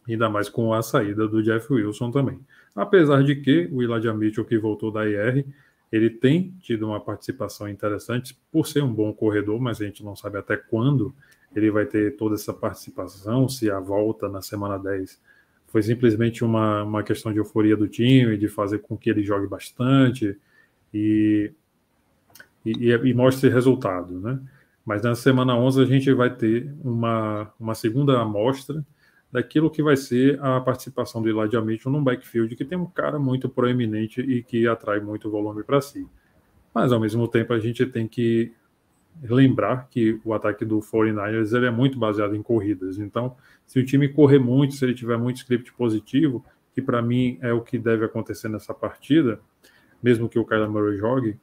[0.08, 2.40] Ainda mais com a saída do Jeff Wilson também.
[2.76, 5.46] Apesar de que o Elijah Mitchell, que voltou da IR,
[5.92, 10.16] ele tem tido uma participação interessante por ser um bom corredor, mas a gente não
[10.16, 11.14] sabe até quando
[11.56, 15.20] ele vai ter toda essa participação, se a volta na semana 10
[15.72, 19.48] foi simplesmente uma, uma questão de euforia do time, de fazer com que ele jogue
[19.48, 20.38] bastante
[20.94, 21.52] e,
[22.66, 24.40] e, e mostre resultado, né?
[24.86, 28.84] Mas na semana 11 a gente vai ter uma, uma segunda amostra
[29.32, 33.20] daquilo que vai ser a participação do Elijah Mitchell num backfield que tem um cara
[33.20, 36.08] muito proeminente e que atrai muito volume para si.
[36.74, 38.52] Mas ao mesmo tempo a gente tem que
[39.22, 42.98] lembrar que o ataque do 49ers ele é muito baseado em corridas.
[42.98, 47.38] Então, se o time correr muito, se ele tiver muito script positivo, que para mim
[47.42, 49.40] é o que deve acontecer nessa partida,
[50.02, 51.38] mesmo que o Kyler Murray jogue,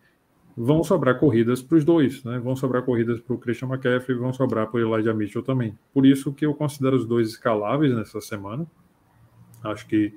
[0.57, 2.39] vão sobrar corridas para os dois, né?
[2.39, 5.79] Vão sobrar corridas para o Christian McCaffrey, vão sobrar para o Elijah Mitchell também.
[5.93, 8.67] Por isso que eu considero os dois escaláveis nessa semana.
[9.63, 10.15] Acho que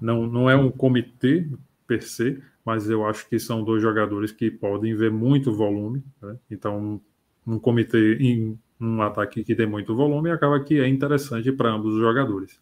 [0.00, 1.48] não, não é um comitê
[1.86, 6.04] per se, mas eu acho que são dois jogadores que podem ver muito volume.
[6.20, 6.38] Né?
[6.50, 7.00] Então,
[7.46, 11.94] um comitê em um ataque que tem muito volume acaba que é interessante para ambos
[11.94, 12.60] os jogadores.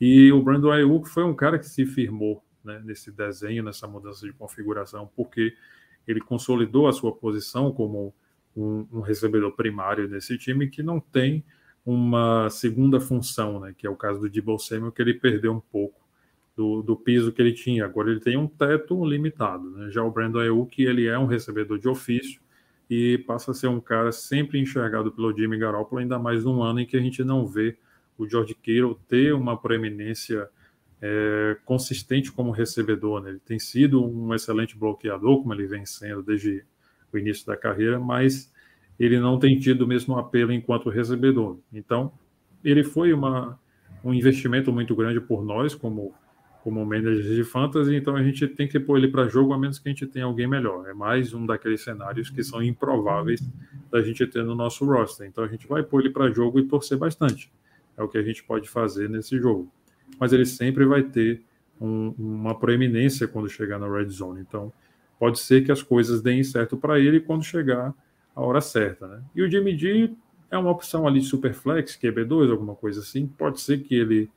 [0.00, 4.24] E o Brandon Ayuk foi um cara que se firmou né, nesse desenho, nessa mudança
[4.24, 5.54] de configuração, porque
[6.08, 8.14] ele consolidou a sua posição como
[8.56, 11.44] um, um recebedor primário nesse time que não tem
[11.84, 15.60] uma segunda função, né, que é o caso do Debo Samuel, que ele perdeu um
[15.60, 16.00] pouco
[16.62, 17.84] do, do piso que ele tinha.
[17.84, 19.68] Agora ele tem um teto limitado.
[19.72, 19.90] Né?
[19.90, 22.40] Já o Brandon Ayuk, ele é um recebedor de ofício
[22.88, 26.78] e passa a ser um cara sempre enxergado pelo Jimmy Garoppolo, ainda mais num ano
[26.78, 27.76] em que a gente não vê
[28.16, 30.48] o George Kittle ter uma proeminência
[31.00, 33.20] é, consistente como recebedor.
[33.20, 33.30] Né?
[33.30, 36.64] Ele tem sido um excelente bloqueador, como ele vem sendo desde
[37.12, 38.52] o início da carreira, mas
[39.00, 41.58] ele não tem tido o mesmo apelo enquanto recebedor.
[41.72, 42.12] Então,
[42.62, 43.58] ele foi uma,
[44.04, 46.14] um investimento muito grande por nós, como
[46.62, 49.80] como manager de fantasy, então a gente tem que pôr ele para jogo a menos
[49.80, 50.88] que a gente tenha alguém melhor.
[50.88, 53.40] É mais um daqueles cenários que são improváveis
[53.90, 55.26] da gente ter no nosso roster.
[55.26, 57.52] Então a gente vai pôr ele para jogo e torcer bastante.
[57.96, 59.68] É o que a gente pode fazer nesse jogo.
[60.20, 61.42] Mas ele sempre vai ter
[61.80, 64.40] um, uma proeminência quando chegar na red zone.
[64.40, 64.72] Então
[65.18, 67.92] pode ser que as coisas deem certo para ele quando chegar
[68.36, 69.08] a hora certa.
[69.08, 69.20] Né?
[69.34, 70.12] E o Jimmy G
[70.48, 73.26] é uma opção ali super flex, QB2, alguma coisa assim.
[73.26, 74.30] Pode ser que ele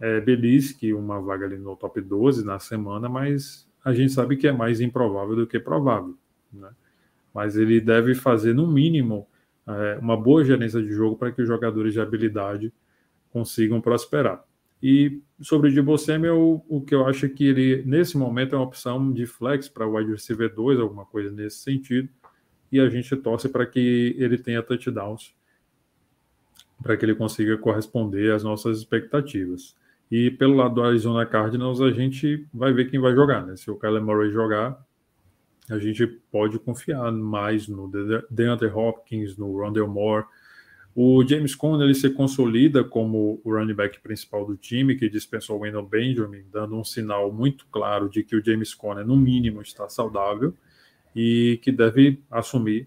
[0.00, 4.46] é, belisque uma vaga ali no top 12 na semana, mas a gente sabe que
[4.46, 6.16] é mais improvável do que provável.
[6.52, 6.70] Né?
[7.32, 9.26] Mas ele deve fazer, no mínimo,
[9.66, 12.72] é, uma boa gerência de jogo para que os jogadores de habilidade
[13.30, 14.44] consigam prosperar.
[14.82, 18.58] E sobre o Debo Samuel, o que eu acho é que ele, nesse momento, é
[18.58, 22.08] uma opção de flex para o wide receiver 2, alguma coisa nesse sentido,
[22.70, 25.34] e a gente torce para que ele tenha touchdowns,
[26.82, 29.74] para que ele consiga corresponder às nossas expectativas.
[30.16, 33.56] E pelo lado do Arizona Cardinals, a gente vai ver quem vai jogar, né?
[33.56, 34.80] Se o Kyler Murray jogar,
[35.68, 37.90] a gente pode confiar mais no
[38.30, 40.24] DeAndre Hopkins, no Rondell Moore.
[40.94, 45.58] O James Conner ele se consolida como o running back principal do time, que dispensou
[45.58, 49.62] o Wendell Benjamin, dando um sinal muito claro de que o James Conner, no mínimo,
[49.62, 50.54] está saudável
[51.12, 52.86] e que deve assumir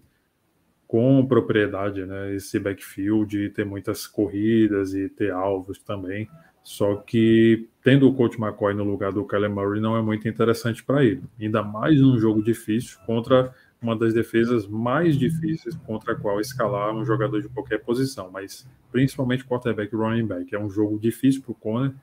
[0.86, 6.26] com propriedade né, esse backfield e ter muitas corridas e ter alvos também.
[6.68, 10.84] Só que tendo o coach McCoy no lugar do Kyler Murray não é muito interessante
[10.84, 11.22] para ele.
[11.40, 16.94] Ainda mais num jogo difícil contra uma das defesas mais difíceis contra a qual escalar
[16.94, 20.54] um jogador de qualquer posição, mas principalmente quarterback e running back.
[20.54, 21.94] É um jogo difícil para o Conner,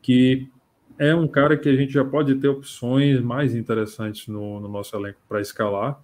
[0.00, 0.48] que
[0.98, 4.96] é um cara que a gente já pode ter opções mais interessantes no, no nosso
[4.96, 6.00] elenco para escalar,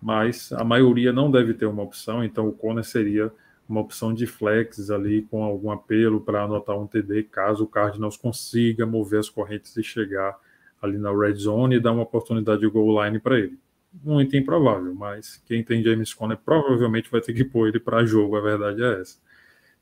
[0.00, 3.30] mas a maioria não deve ter uma opção, então o Conner seria
[3.68, 8.16] uma opção de flex ali com algum apelo para anotar um TD, caso o Cardinals
[8.16, 10.38] consiga mover as correntes e chegar
[10.80, 13.58] ali na red zone e dar uma oportunidade de goal line para ele.
[14.02, 18.36] Muito improvável, mas quem tem James Conner provavelmente vai ter que pôr ele para jogo,
[18.36, 19.18] a verdade é essa.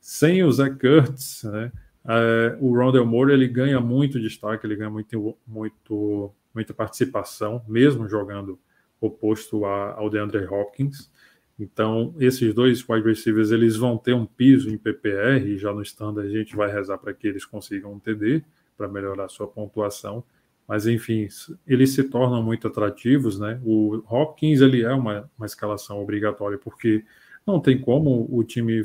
[0.01, 1.71] Sem o Zach Kurtz, né,
[2.09, 8.09] é, o Rondell Moore ele ganha muito destaque, ele ganha muito, muito, muita participação, mesmo
[8.09, 8.59] jogando
[9.01, 11.11] oposto a, ao DeAndre Hopkins.
[11.59, 15.83] Então, esses dois wide receivers eles vão ter um piso em PPR, e já no
[15.83, 18.43] standard a gente vai rezar para que eles consigam um TD
[18.77, 20.23] para melhorar sua pontuação.
[20.69, 21.29] Mas, enfim,
[21.67, 23.61] eles se tornam muito atrativos, né?
[23.65, 27.05] O Hopkins ele é uma, uma escalação obrigatória, porque
[27.47, 28.85] não tem como o time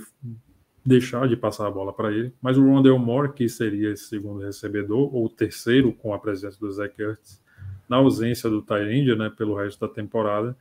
[0.86, 2.34] deixar de passar a bola para ele.
[2.42, 6.72] Mas o Rondell Moore, que seria esse segundo recebedor, ou terceiro com a presença do
[6.72, 7.42] Zach Ertz,
[7.90, 10.56] na ausência do Tyrande, né, pelo resto da temporada,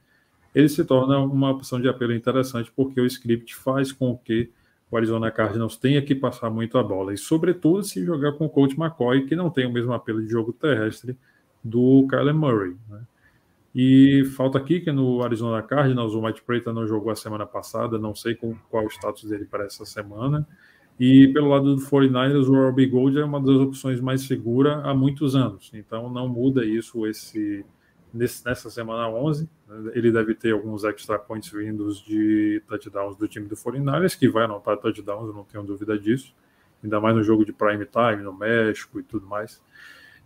[0.55, 4.51] ele se torna uma opção de apelo interessante porque o script faz com que
[4.91, 8.51] o Arizona Cardinals tenha que passar muito a bola e, sobretudo, se jogar com o
[8.51, 11.17] coach McCoy, que não tem o mesmo apelo de jogo terrestre
[11.63, 12.77] do Kyler Murray.
[12.89, 13.01] Né?
[13.73, 17.99] E falta aqui que no Arizona Cardinals o Mike Preta não jogou a semana passada,
[17.99, 20.47] não sei com, qual o status dele para essa semana.
[20.99, 24.93] E pelo lado do 49ers, o Robbie Gold é uma das opções mais seguras há
[24.93, 25.71] muitos anos.
[25.73, 27.65] Então não muda isso esse
[28.13, 29.49] nesse, nessa semana 11.
[29.95, 34.45] Ele deve ter alguns extra points vindos de touchdowns do time do 49ers, que vai
[34.45, 36.35] anotar touchdowns, eu não tenho dúvida disso.
[36.83, 39.61] Ainda mais no jogo de prime time, no México e tudo mais.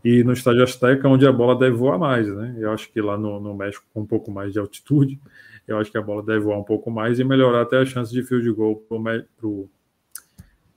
[0.04, 2.54] E no estádio Azteca, onde a bola deve voar mais, né?
[2.58, 5.18] Eu acho que lá no, no México, com um pouco mais de altitude,
[5.66, 8.12] eu acho que a bola deve voar um pouco mais e melhorar até a chance
[8.12, 9.68] de field goal para o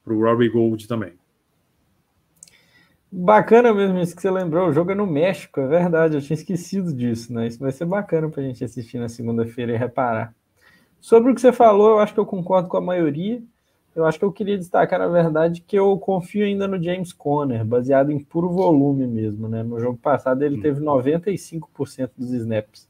[0.06, 1.14] Robbie Gold também.
[3.12, 4.68] Bacana mesmo isso que você lembrou.
[4.70, 6.16] O jogo é no México, é verdade.
[6.16, 7.48] Eu tinha esquecido disso, né?
[7.48, 10.36] Isso vai ser bacana para a gente assistir na segunda-feira e reparar.
[11.00, 13.42] Sobre o que você falou, eu acho que eu concordo com a maioria.
[13.96, 17.66] Eu acho que eu queria destacar, na verdade, que eu confio ainda no James Conner,
[17.66, 19.64] baseado em puro volume mesmo, né?
[19.64, 22.88] No jogo passado ele teve 95% dos snaps.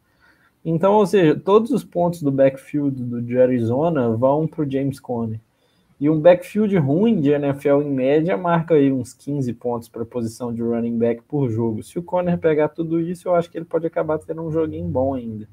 [0.66, 5.00] Então, ou seja, todos os pontos do backfield do de Arizona vão para o James
[5.00, 5.40] Conner.
[6.00, 10.54] E um backfield ruim de NFL em média marca aí uns 15 pontos para posição
[10.54, 11.82] de running back por jogo.
[11.82, 14.88] Se o Conner pegar tudo isso, eu acho que ele pode acabar tendo um joguinho
[14.88, 15.50] bom ainda.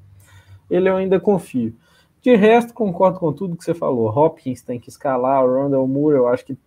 [0.69, 1.73] Ele eu ainda confio.
[2.21, 4.07] De resto, concordo com tudo que você falou.
[4.07, 6.57] Hopkins tem que escalar, o Rondell Moore eu acho que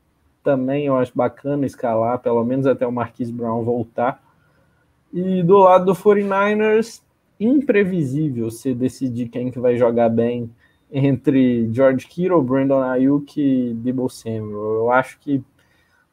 [0.42, 4.22] também eu acho bacana escalar, pelo menos até o Marquise Brown voltar.
[5.12, 7.00] E do lado do 49ers,
[7.38, 10.50] imprevisível se decidir quem que vai jogar bem
[10.90, 14.74] entre George Kittle, Brandon Ayuk e Debo Samuel.
[14.74, 15.43] Eu acho que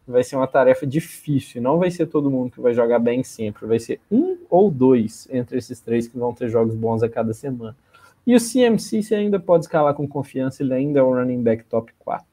[0.07, 1.61] vai ser uma tarefa difícil.
[1.61, 3.65] Não vai ser todo mundo que vai jogar bem sempre.
[3.65, 7.33] Vai ser um ou dois entre esses três que vão ter jogos bons a cada
[7.33, 7.75] semana.
[8.25, 11.63] E o CMC você ainda pode escalar com confiança, ele ainda é o running back
[11.65, 12.25] top 4.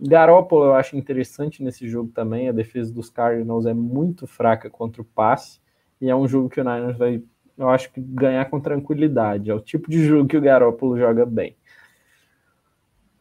[0.00, 2.48] Garoppolo eu acho interessante nesse jogo também.
[2.48, 5.60] A defesa dos Cardinals é muito fraca contra o passe.
[6.00, 7.20] E é um jogo que o Niners vai,
[7.58, 9.50] eu acho que ganhar com tranquilidade.
[9.50, 11.56] É o tipo de jogo que o Garoppolo joga bem.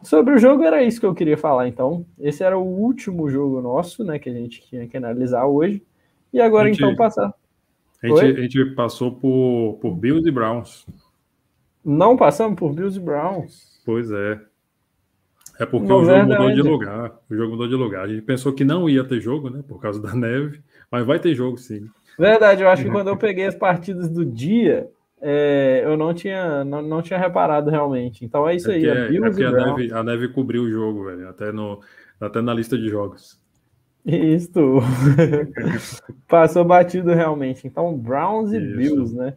[0.03, 2.05] Sobre o jogo era isso que eu queria falar, então.
[2.19, 5.83] Esse era o último jogo nosso, né, que a gente tinha que analisar hoje.
[6.31, 7.33] E agora gente, então passar.
[8.03, 10.85] A gente, a gente, passou por, por Bills e Browns.
[11.83, 13.81] Não passamos por Bills e Browns.
[13.83, 14.39] Pois é.
[15.59, 16.41] É porque não, o jogo verdade.
[16.41, 17.19] mudou de lugar.
[17.27, 18.05] O jogo mudou de lugar.
[18.05, 19.63] A gente pensou que não ia ter jogo, né?
[19.67, 20.61] Por causa da neve,
[20.91, 21.89] mas vai ter jogo sim.
[22.17, 24.89] Verdade, eu acho que quando eu peguei as partidas do dia,
[25.21, 28.23] é, eu não tinha, não, não tinha reparado realmente.
[28.25, 28.85] Então é isso é aí.
[28.85, 31.27] É, é porque a neve, a neve cobriu o jogo, velho.
[31.29, 31.79] Até, no,
[32.19, 33.39] até na lista de jogos.
[34.05, 34.79] Isso.
[36.27, 37.67] Passou batido realmente.
[37.67, 38.77] Então, Browns e isso.
[38.77, 39.33] Bills, né?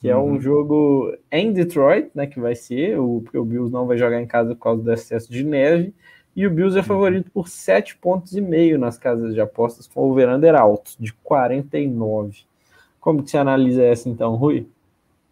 [0.00, 0.14] Que uhum.
[0.14, 0.40] é um uhum.
[0.40, 2.26] jogo em Detroit, né?
[2.26, 4.92] Que vai ser, o, porque o Bills não vai jogar em casa por causa do
[4.92, 5.94] excesso de neve.
[6.34, 10.00] E o Bills é favorito por 7 pontos e meio nas casas de apostas, com
[10.00, 12.44] o over alto, de 49.
[13.00, 14.66] Como que você analisa essa então, Rui?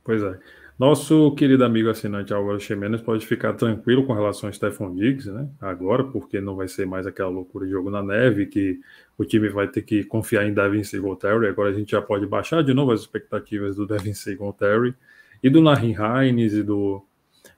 [0.02, 0.38] Pois é.
[0.78, 5.48] Nosso querido amigo assinante Álvaro Chemenes pode ficar tranquilo com relação a Stefan Diggs, né?
[5.60, 8.78] Agora, porque não vai ser mais aquela loucura de jogo na neve, que
[9.18, 11.48] o time vai ter que confiar em Devin Singletary.
[11.48, 14.94] Agora a gente já pode baixar de novo as expectativas do Devin Singletary
[15.42, 17.04] e do Nahin Hines e, do,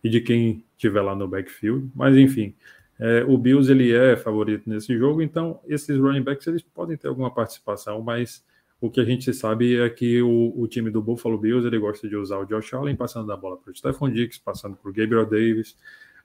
[0.03, 1.91] e de quem tiver lá no backfield.
[1.95, 2.55] Mas enfim,
[3.01, 7.09] é, o Bills ele é favorito nesse jogo, então esses running backs eles podem ter
[7.09, 8.45] alguma participação, mas
[8.79, 12.07] o que a gente sabe é que o, o, time do Buffalo Bills ele gosta
[12.07, 14.93] de usar o Josh Allen passando a bola para o Stephon Diggs, passando para o
[14.93, 15.77] Gabriel Davis.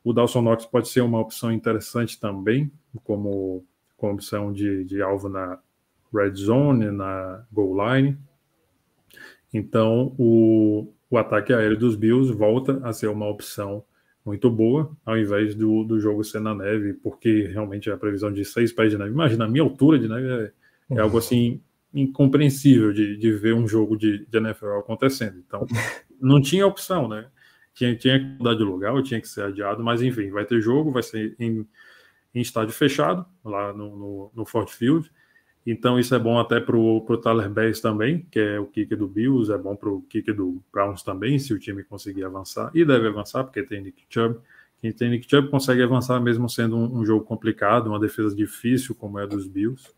[0.04, 2.70] O Dawson Knox pode ser uma opção interessante também,
[3.06, 3.66] como,
[3.96, 5.58] como opção de, de alvo na
[6.14, 8.18] red zone, na goal line.
[9.54, 13.84] Então, o, o ataque aéreo dos Bills volta a ser uma opção
[14.26, 18.44] muito boa, ao invés do, do jogo ser na neve, porque realmente a previsão de
[18.44, 20.28] seis pés de neve, imagina, a minha altura de neve
[20.90, 21.62] é, é algo assim
[21.94, 25.38] incompreensível de, de ver um jogo de, de NFL acontecendo.
[25.46, 25.66] Então,
[26.20, 27.28] não tinha opção, né?
[27.74, 30.92] Tinha, tinha que mudar de lugar, tinha que ser adiado, mas enfim, vai ter jogo,
[30.92, 31.68] vai ser em,
[32.34, 35.12] em estádio fechado, lá no, no, no Ford Field.
[35.66, 39.08] Então, isso é bom até para o Tyler Bass também, que é o kicker do
[39.08, 42.70] Bills, é bom para o kicker do Browns também, se o time conseguir avançar.
[42.74, 44.40] E deve avançar, porque tem Nick Chubb.
[44.80, 48.94] Quem tem Nick Chubb consegue avançar mesmo sendo um, um jogo complicado, uma defesa difícil,
[48.94, 49.96] como é a dos Bills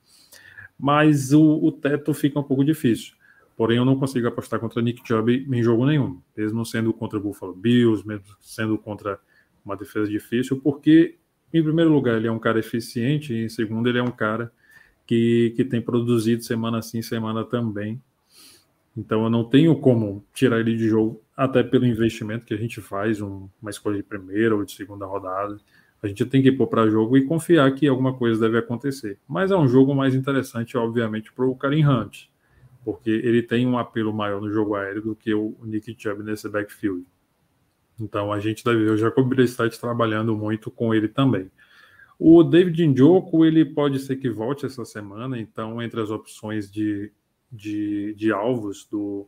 [0.78, 3.16] mas o, o teto fica um pouco difícil.
[3.56, 7.22] Porém, eu não consigo apostar contra Nick Chubb em jogo nenhum, mesmo sendo contra o
[7.22, 9.20] Buffalo Bills, mesmo sendo contra
[9.66, 11.18] uma defesa difícil, porque,
[11.52, 14.52] em primeiro lugar, ele é um cara eficiente, e em segundo, ele é um cara
[15.08, 18.00] que, que tem produzido semana sim, semana também.
[18.96, 22.82] Então, eu não tenho como tirar ele de jogo, até pelo investimento que a gente
[22.82, 25.58] faz, um, uma escolha de primeira ou de segunda rodada.
[26.04, 29.18] A gente tem que pôr para jogo e confiar que alguma coisa deve acontecer.
[29.28, 32.26] Mas é um jogo mais interessante, obviamente, para o Karim Hunt,
[32.84, 36.50] porque ele tem um apelo maior no jogo aéreo do que o Nick Chubb nesse
[36.50, 37.06] backfield.
[38.00, 41.50] Então a gente deve ver o Jacob Brissett trabalhando muito com ele também.
[42.20, 47.12] O David Njoku, ele pode ser que volte essa semana, então entre as opções de,
[47.52, 49.28] de, de alvos do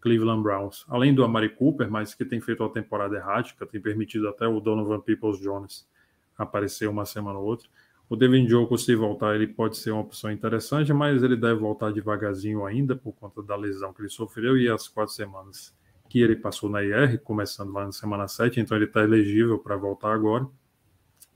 [0.00, 4.28] Cleveland Browns, além do Amari Cooper, mas que tem feito uma temporada errática, tem permitido
[4.28, 5.88] até o Donovan Peoples-Jones
[6.36, 7.68] aparecer uma semana ou outra.
[8.08, 11.92] O Devin Jogo, se voltar, ele pode ser uma opção interessante, mas ele deve voltar
[11.92, 15.74] devagarzinho ainda por conta da lesão que ele sofreu e as quatro semanas
[16.10, 19.76] que ele passou na IR, começando lá na semana 7, então ele está elegível para
[19.76, 20.46] voltar agora.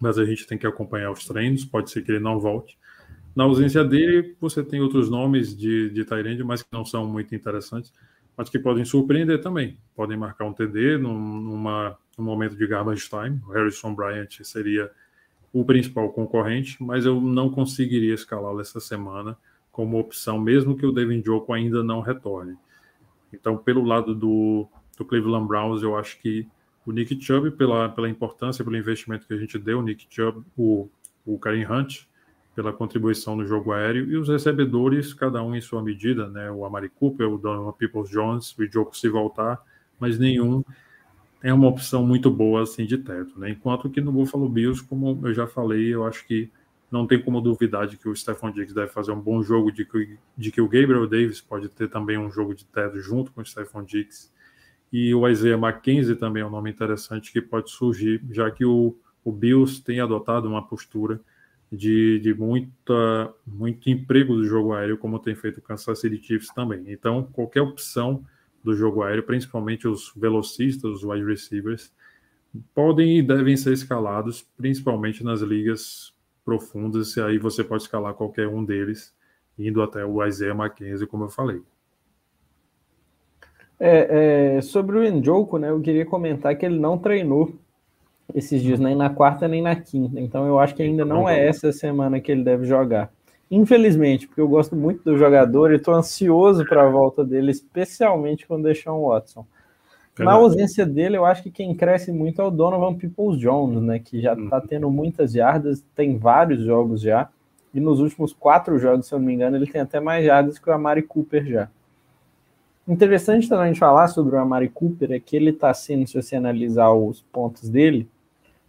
[0.01, 2.79] Mas a gente tem que acompanhar os treinos, pode ser que ele não volte.
[3.35, 7.35] Na ausência dele, você tem outros nomes de, de Tyrande, mas que não são muito
[7.35, 7.93] interessantes,
[8.37, 9.79] mas que podem surpreender também.
[9.95, 13.41] Podem marcar um TD numa no momento de garbage time.
[13.47, 14.91] O Harrison Bryant seria
[15.53, 19.39] o principal concorrente, mas eu não conseguiria escalá-lo essa semana
[19.71, 22.57] como opção, mesmo que o Devin Joko ainda não retorne.
[23.33, 24.67] Então, pelo lado do,
[24.97, 26.47] do Cleveland Browns, eu acho que
[26.89, 30.43] o Nick Chubb, pela, pela importância, pelo investimento que a gente deu, o Nick Chubb,
[30.57, 30.89] o,
[31.27, 32.05] o Karim Hunt,
[32.55, 36.51] pela contribuição no jogo aéreo, e os recebedores, cada um em sua medida, né?
[36.51, 39.63] O Amari Cooper, o Donovan Peoples-Jones, o Joko se voltar,
[40.01, 40.65] mas nenhum
[41.43, 43.51] é uma opção muito boa assim de teto, né?
[43.51, 46.51] Enquanto que no Buffalo Bills, como eu já falei, eu acho que
[46.91, 49.85] não tem como duvidar de que o Stephon Diggs deve fazer um bom jogo, de
[49.85, 53.43] que, de que o Gabriel Davis pode ter também um jogo de teto junto com
[53.43, 54.33] o Stephon Diggs.
[54.93, 58.97] E o Isaiah McKenzie também é um nome interessante que pode surgir, já que o,
[59.25, 61.21] o Bills tem adotado uma postura
[61.71, 66.49] de, de muita, muito emprego do jogo aéreo, como tem feito o Kansas City Chiefs
[66.55, 66.85] também.
[66.87, 68.25] Então, qualquer opção
[68.65, 71.93] do jogo aéreo, principalmente os velocistas, os wide receivers,
[72.75, 78.49] podem e devem ser escalados, principalmente nas ligas profundas, e aí você pode escalar qualquer
[78.49, 79.15] um deles,
[79.59, 81.61] indo até o Isaiah McKenzie, como eu falei.
[83.81, 87.55] É, é, sobre o Njoku, né, eu queria comentar que ele não treinou
[88.35, 91.47] esses dias, nem na quarta nem na quinta, então eu acho que ainda não é
[91.47, 93.11] essa semana que ele deve jogar.
[93.51, 98.47] Infelizmente, porque eu gosto muito do jogador e estou ansioso para a volta dele, especialmente
[98.47, 99.47] quando deixar o Watson.
[100.19, 103.99] Na ausência dele, eu acho que quem cresce muito é o Donovan Peoples Jones, né?
[104.01, 104.67] Que já está uhum.
[104.67, 107.29] tendo muitas jardas, tem vários jogos já.
[107.73, 110.59] E nos últimos quatro jogos, se eu não me engano, ele tem até mais jardas
[110.59, 111.69] que o Amari Cooper já.
[112.89, 116.37] Interessante também de falar sobre o Amari Cooper é que ele está sendo, se você
[116.37, 118.09] analisar os pontos dele,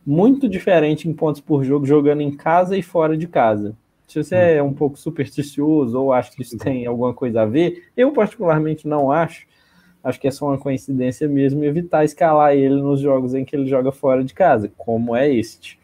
[0.05, 3.73] muito diferente em pontos por jogo, jogando em casa e fora de casa.
[4.05, 7.85] Se você é um pouco supersticioso ou acha que isso tem alguma coisa a ver,
[7.95, 9.47] eu particularmente não acho.
[10.03, 13.67] Acho que é só uma coincidência mesmo evitar escalar ele nos jogos em que ele
[13.67, 15.79] joga fora de casa, como é este.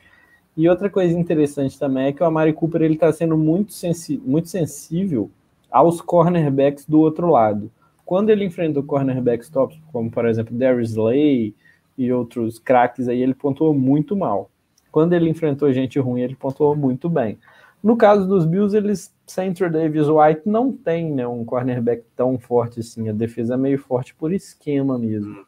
[0.57, 4.21] E outra coisa interessante também é que o Amari Cooper ele está sendo muito, sensi
[4.25, 5.31] muito sensível
[5.71, 7.71] aos cornerbacks do outro lado.
[8.05, 11.55] Quando ele enfrentou cornerbacks tops, como por exemplo Darius Slay
[11.97, 14.49] e outros craques aí, ele pontuou muito mal.
[14.91, 17.37] Quando ele enfrentou gente ruim, ele pontuou muito bem.
[17.85, 22.79] No caso dos Bills, eles, sem Davis White, não tem né, um cornerback tão forte
[22.79, 23.09] assim.
[23.09, 25.45] A defesa é meio forte por esquema mesmo.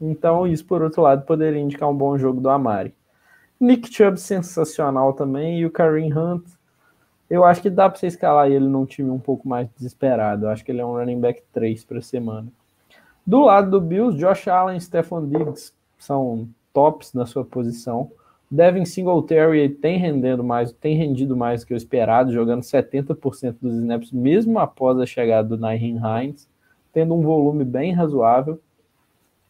[0.00, 2.94] Então, isso, por outro lado, poderia indicar um bom jogo do Amari.
[3.60, 5.60] Nick Chubb, sensacional também.
[5.60, 6.44] E o Kareem Hunt,
[7.28, 10.46] eu acho que dá para você escalar ele num time um pouco mais desesperado.
[10.46, 12.48] Eu acho que ele é um running back 3 para semana.
[13.26, 18.10] Do lado do Bills, Josh Allen e Stephon Diggs são tops na sua posição.
[18.48, 23.74] Devin Singletary tem rendendo mais, tem rendido mais do que o esperado, jogando 70% dos
[23.74, 26.48] snaps, mesmo após a chegada do Nairn Hines,
[26.92, 28.60] tendo um volume bem razoável.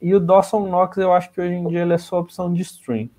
[0.00, 2.62] E o Dawson Knox, eu acho que hoje em dia ele é só opção de
[2.62, 3.10] stream.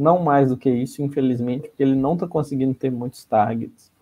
[0.00, 3.92] Não mais do que isso, infelizmente, porque ele não está conseguindo ter muitos targets.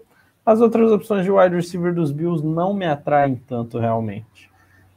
[0.47, 4.49] As outras opções de wide receiver dos Bills não me atraem tanto realmente.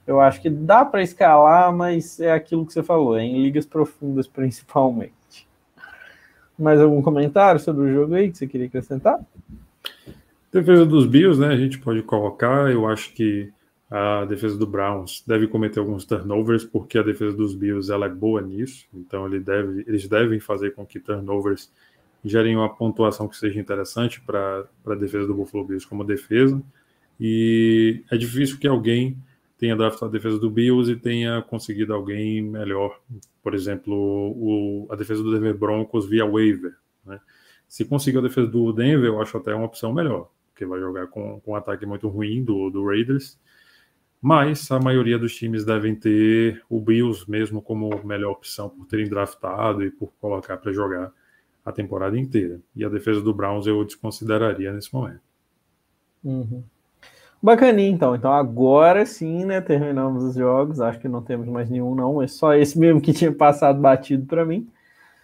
[0.05, 3.65] Eu acho que dá para escalar, mas é aquilo que você falou, é em ligas
[3.65, 5.47] profundas principalmente.
[6.57, 9.19] Mais algum comentário sobre o jogo aí que você queria acrescentar?
[10.51, 11.47] Defesa dos Bills, né?
[11.47, 12.69] A gente pode colocar.
[12.69, 13.51] Eu acho que
[13.91, 18.09] a defesa do Browns deve cometer alguns turnovers, porque a defesa dos Bills ela é
[18.09, 18.87] boa nisso.
[18.93, 21.69] Então ele deve, eles devem fazer com que turnovers
[22.23, 26.63] gerem uma pontuação que seja interessante para a defesa do Buffalo Bills como defesa.
[27.19, 29.17] E é difícil que alguém
[29.57, 32.97] tenha draftado a defesa do Bills e tenha conseguido alguém melhor.
[33.43, 36.77] Por exemplo, o, a defesa do Denver Broncos via waiver.
[37.05, 37.19] Né?
[37.67, 41.07] Se conseguir a defesa do Denver, eu acho até uma opção melhor, porque vai jogar
[41.07, 43.37] com, com um ataque muito ruim do, do Raiders.
[44.21, 49.09] Mas a maioria dos times devem ter o Bills mesmo como melhor opção por terem
[49.09, 51.11] draftado e por colocar para jogar
[51.65, 52.59] a temporada inteira.
[52.75, 55.21] E a defesa do Browns eu desconsideraria nesse momento.
[56.23, 56.63] Uhum.
[57.41, 58.15] Bacaninha, então.
[58.15, 59.59] Então agora sim, né?
[59.59, 60.79] Terminamos os jogos.
[60.79, 62.21] Acho que não temos mais nenhum, não.
[62.21, 64.67] É só esse mesmo que tinha passado batido para mim.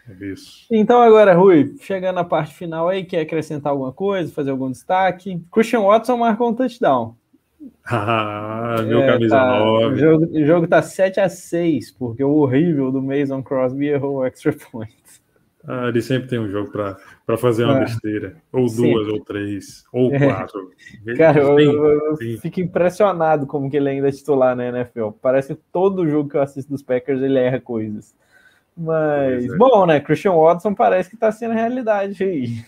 [0.10, 0.66] É isso.
[0.72, 5.40] Então agora, Rui, chegando na parte final aí, quer acrescentar alguma coisa, fazer algum destaque?
[5.52, 7.16] Christian Watson marcou um touchdown.
[7.90, 9.86] Ah, meu é, camisa tá, 9.
[9.86, 14.18] O jogo, o jogo tá 7 a 6 porque o horrível do Mason Crosby errou
[14.18, 14.94] o extra point.
[15.66, 18.38] Ah, ele sempre tem um jogo para fazer uma ah, besteira.
[18.54, 18.94] Ou sim.
[18.94, 20.20] duas, ou três, ou é.
[20.20, 20.72] quatro.
[21.18, 25.10] Cara, eu, eu, eu fico impressionado como que ele ainda é titular na NFL.
[25.22, 28.16] Parece que todo jogo que eu assisto dos Packers ele erra coisas.
[28.78, 29.58] Mas, é.
[29.58, 30.00] bom, né?
[30.00, 32.64] Christian Watson parece que está sendo realidade aí.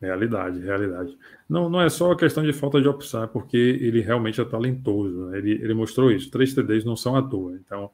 [0.00, 1.16] Realidade, realidade.
[1.54, 4.44] Não, não é só a questão de falta de opção, é porque ele realmente é
[4.44, 5.26] talentoso.
[5.26, 5.38] Né?
[5.38, 6.28] Ele, ele mostrou isso.
[6.28, 7.54] Três TDs não são à toa.
[7.54, 7.92] Então,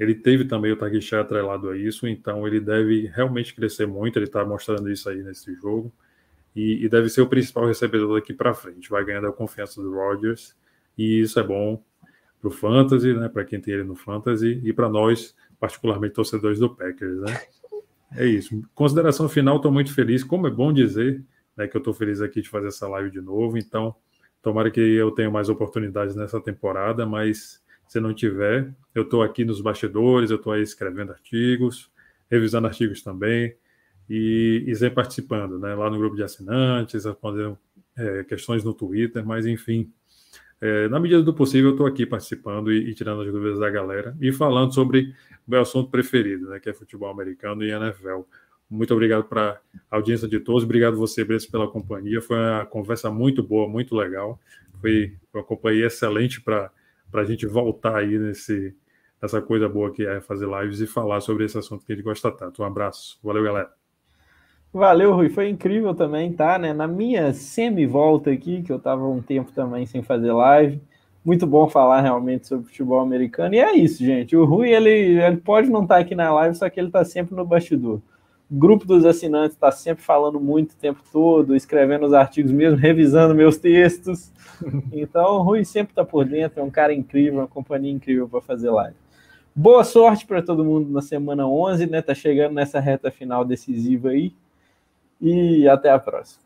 [0.00, 4.18] ele teve também o share atrelado a isso, então ele deve realmente crescer muito.
[4.18, 5.92] Ele está mostrando isso aí nesse jogo.
[6.54, 8.88] E, e, deve ser o principal recebedor daqui para frente.
[8.88, 10.56] Vai ganhando a confiança do Rodgers.
[10.96, 11.84] E isso é bom
[12.40, 13.28] para o Fantasy, né?
[13.28, 14.58] Para quem tem ele no Fantasy.
[14.64, 17.42] E para nós, particularmente torcedores do Packers, né?
[18.16, 18.58] É isso.
[18.74, 20.24] Consideração final, estou muito feliz.
[20.24, 21.22] Como é bom dizer
[21.56, 23.56] né, que eu estou feliz aqui de fazer essa live de novo.
[23.58, 23.94] Então,
[24.42, 29.44] tomara que eu tenha mais oportunidades nessa temporada, mas se não tiver, eu estou aqui
[29.44, 31.90] nos bastidores, eu estou aí escrevendo artigos,
[32.30, 33.56] revisando artigos também.
[34.08, 35.74] e, e sempre participando, né?
[35.74, 37.58] Lá no grupo de assinantes, respondendo
[37.96, 39.92] é, questões no Twitter, mas enfim,
[40.60, 43.68] é, na medida do possível, eu estou aqui participando e, e, tirando as dúvidas da
[43.68, 45.14] galera e falando sobre
[45.46, 48.22] o meu assunto preferido, né, que é futebol americano e NFL.
[48.68, 49.60] Muito obrigado para
[49.90, 52.20] a audiência de todos, obrigado você, Bresse, pela companhia.
[52.20, 54.40] Foi uma conversa muito boa, muito legal.
[54.80, 56.70] Foi uma companhia excelente para
[57.12, 58.74] a gente voltar aí nesse,
[59.22, 62.04] nessa coisa boa que é fazer lives e falar sobre esse assunto que a gente
[62.04, 62.62] gosta tanto.
[62.62, 63.18] Um abraço.
[63.22, 63.70] Valeu, galera.
[64.72, 65.30] Valeu, Rui.
[65.30, 66.58] Foi incrível também, tá?
[66.58, 66.72] Né?
[66.72, 70.80] Na minha semi-volta aqui, que eu tava um tempo também sem fazer live.
[71.24, 73.54] Muito bom falar realmente sobre futebol americano.
[73.54, 74.36] E é isso, gente.
[74.36, 77.04] O Rui, ele, ele pode não estar tá aqui na live, só que ele está
[77.04, 78.00] sempre no bastidor.
[78.48, 83.34] Grupo dos assinantes está sempre falando muito o tempo todo, escrevendo os artigos mesmo, revisando
[83.34, 84.30] meus textos.
[84.92, 88.40] Então, o Rui sempre está por dentro, é um cara incrível, uma companhia incrível para
[88.40, 88.96] fazer live.
[89.54, 92.00] Boa sorte para todo mundo na semana 11, né?
[92.00, 94.32] Tá chegando nessa reta final decisiva aí
[95.20, 96.45] e até a próxima.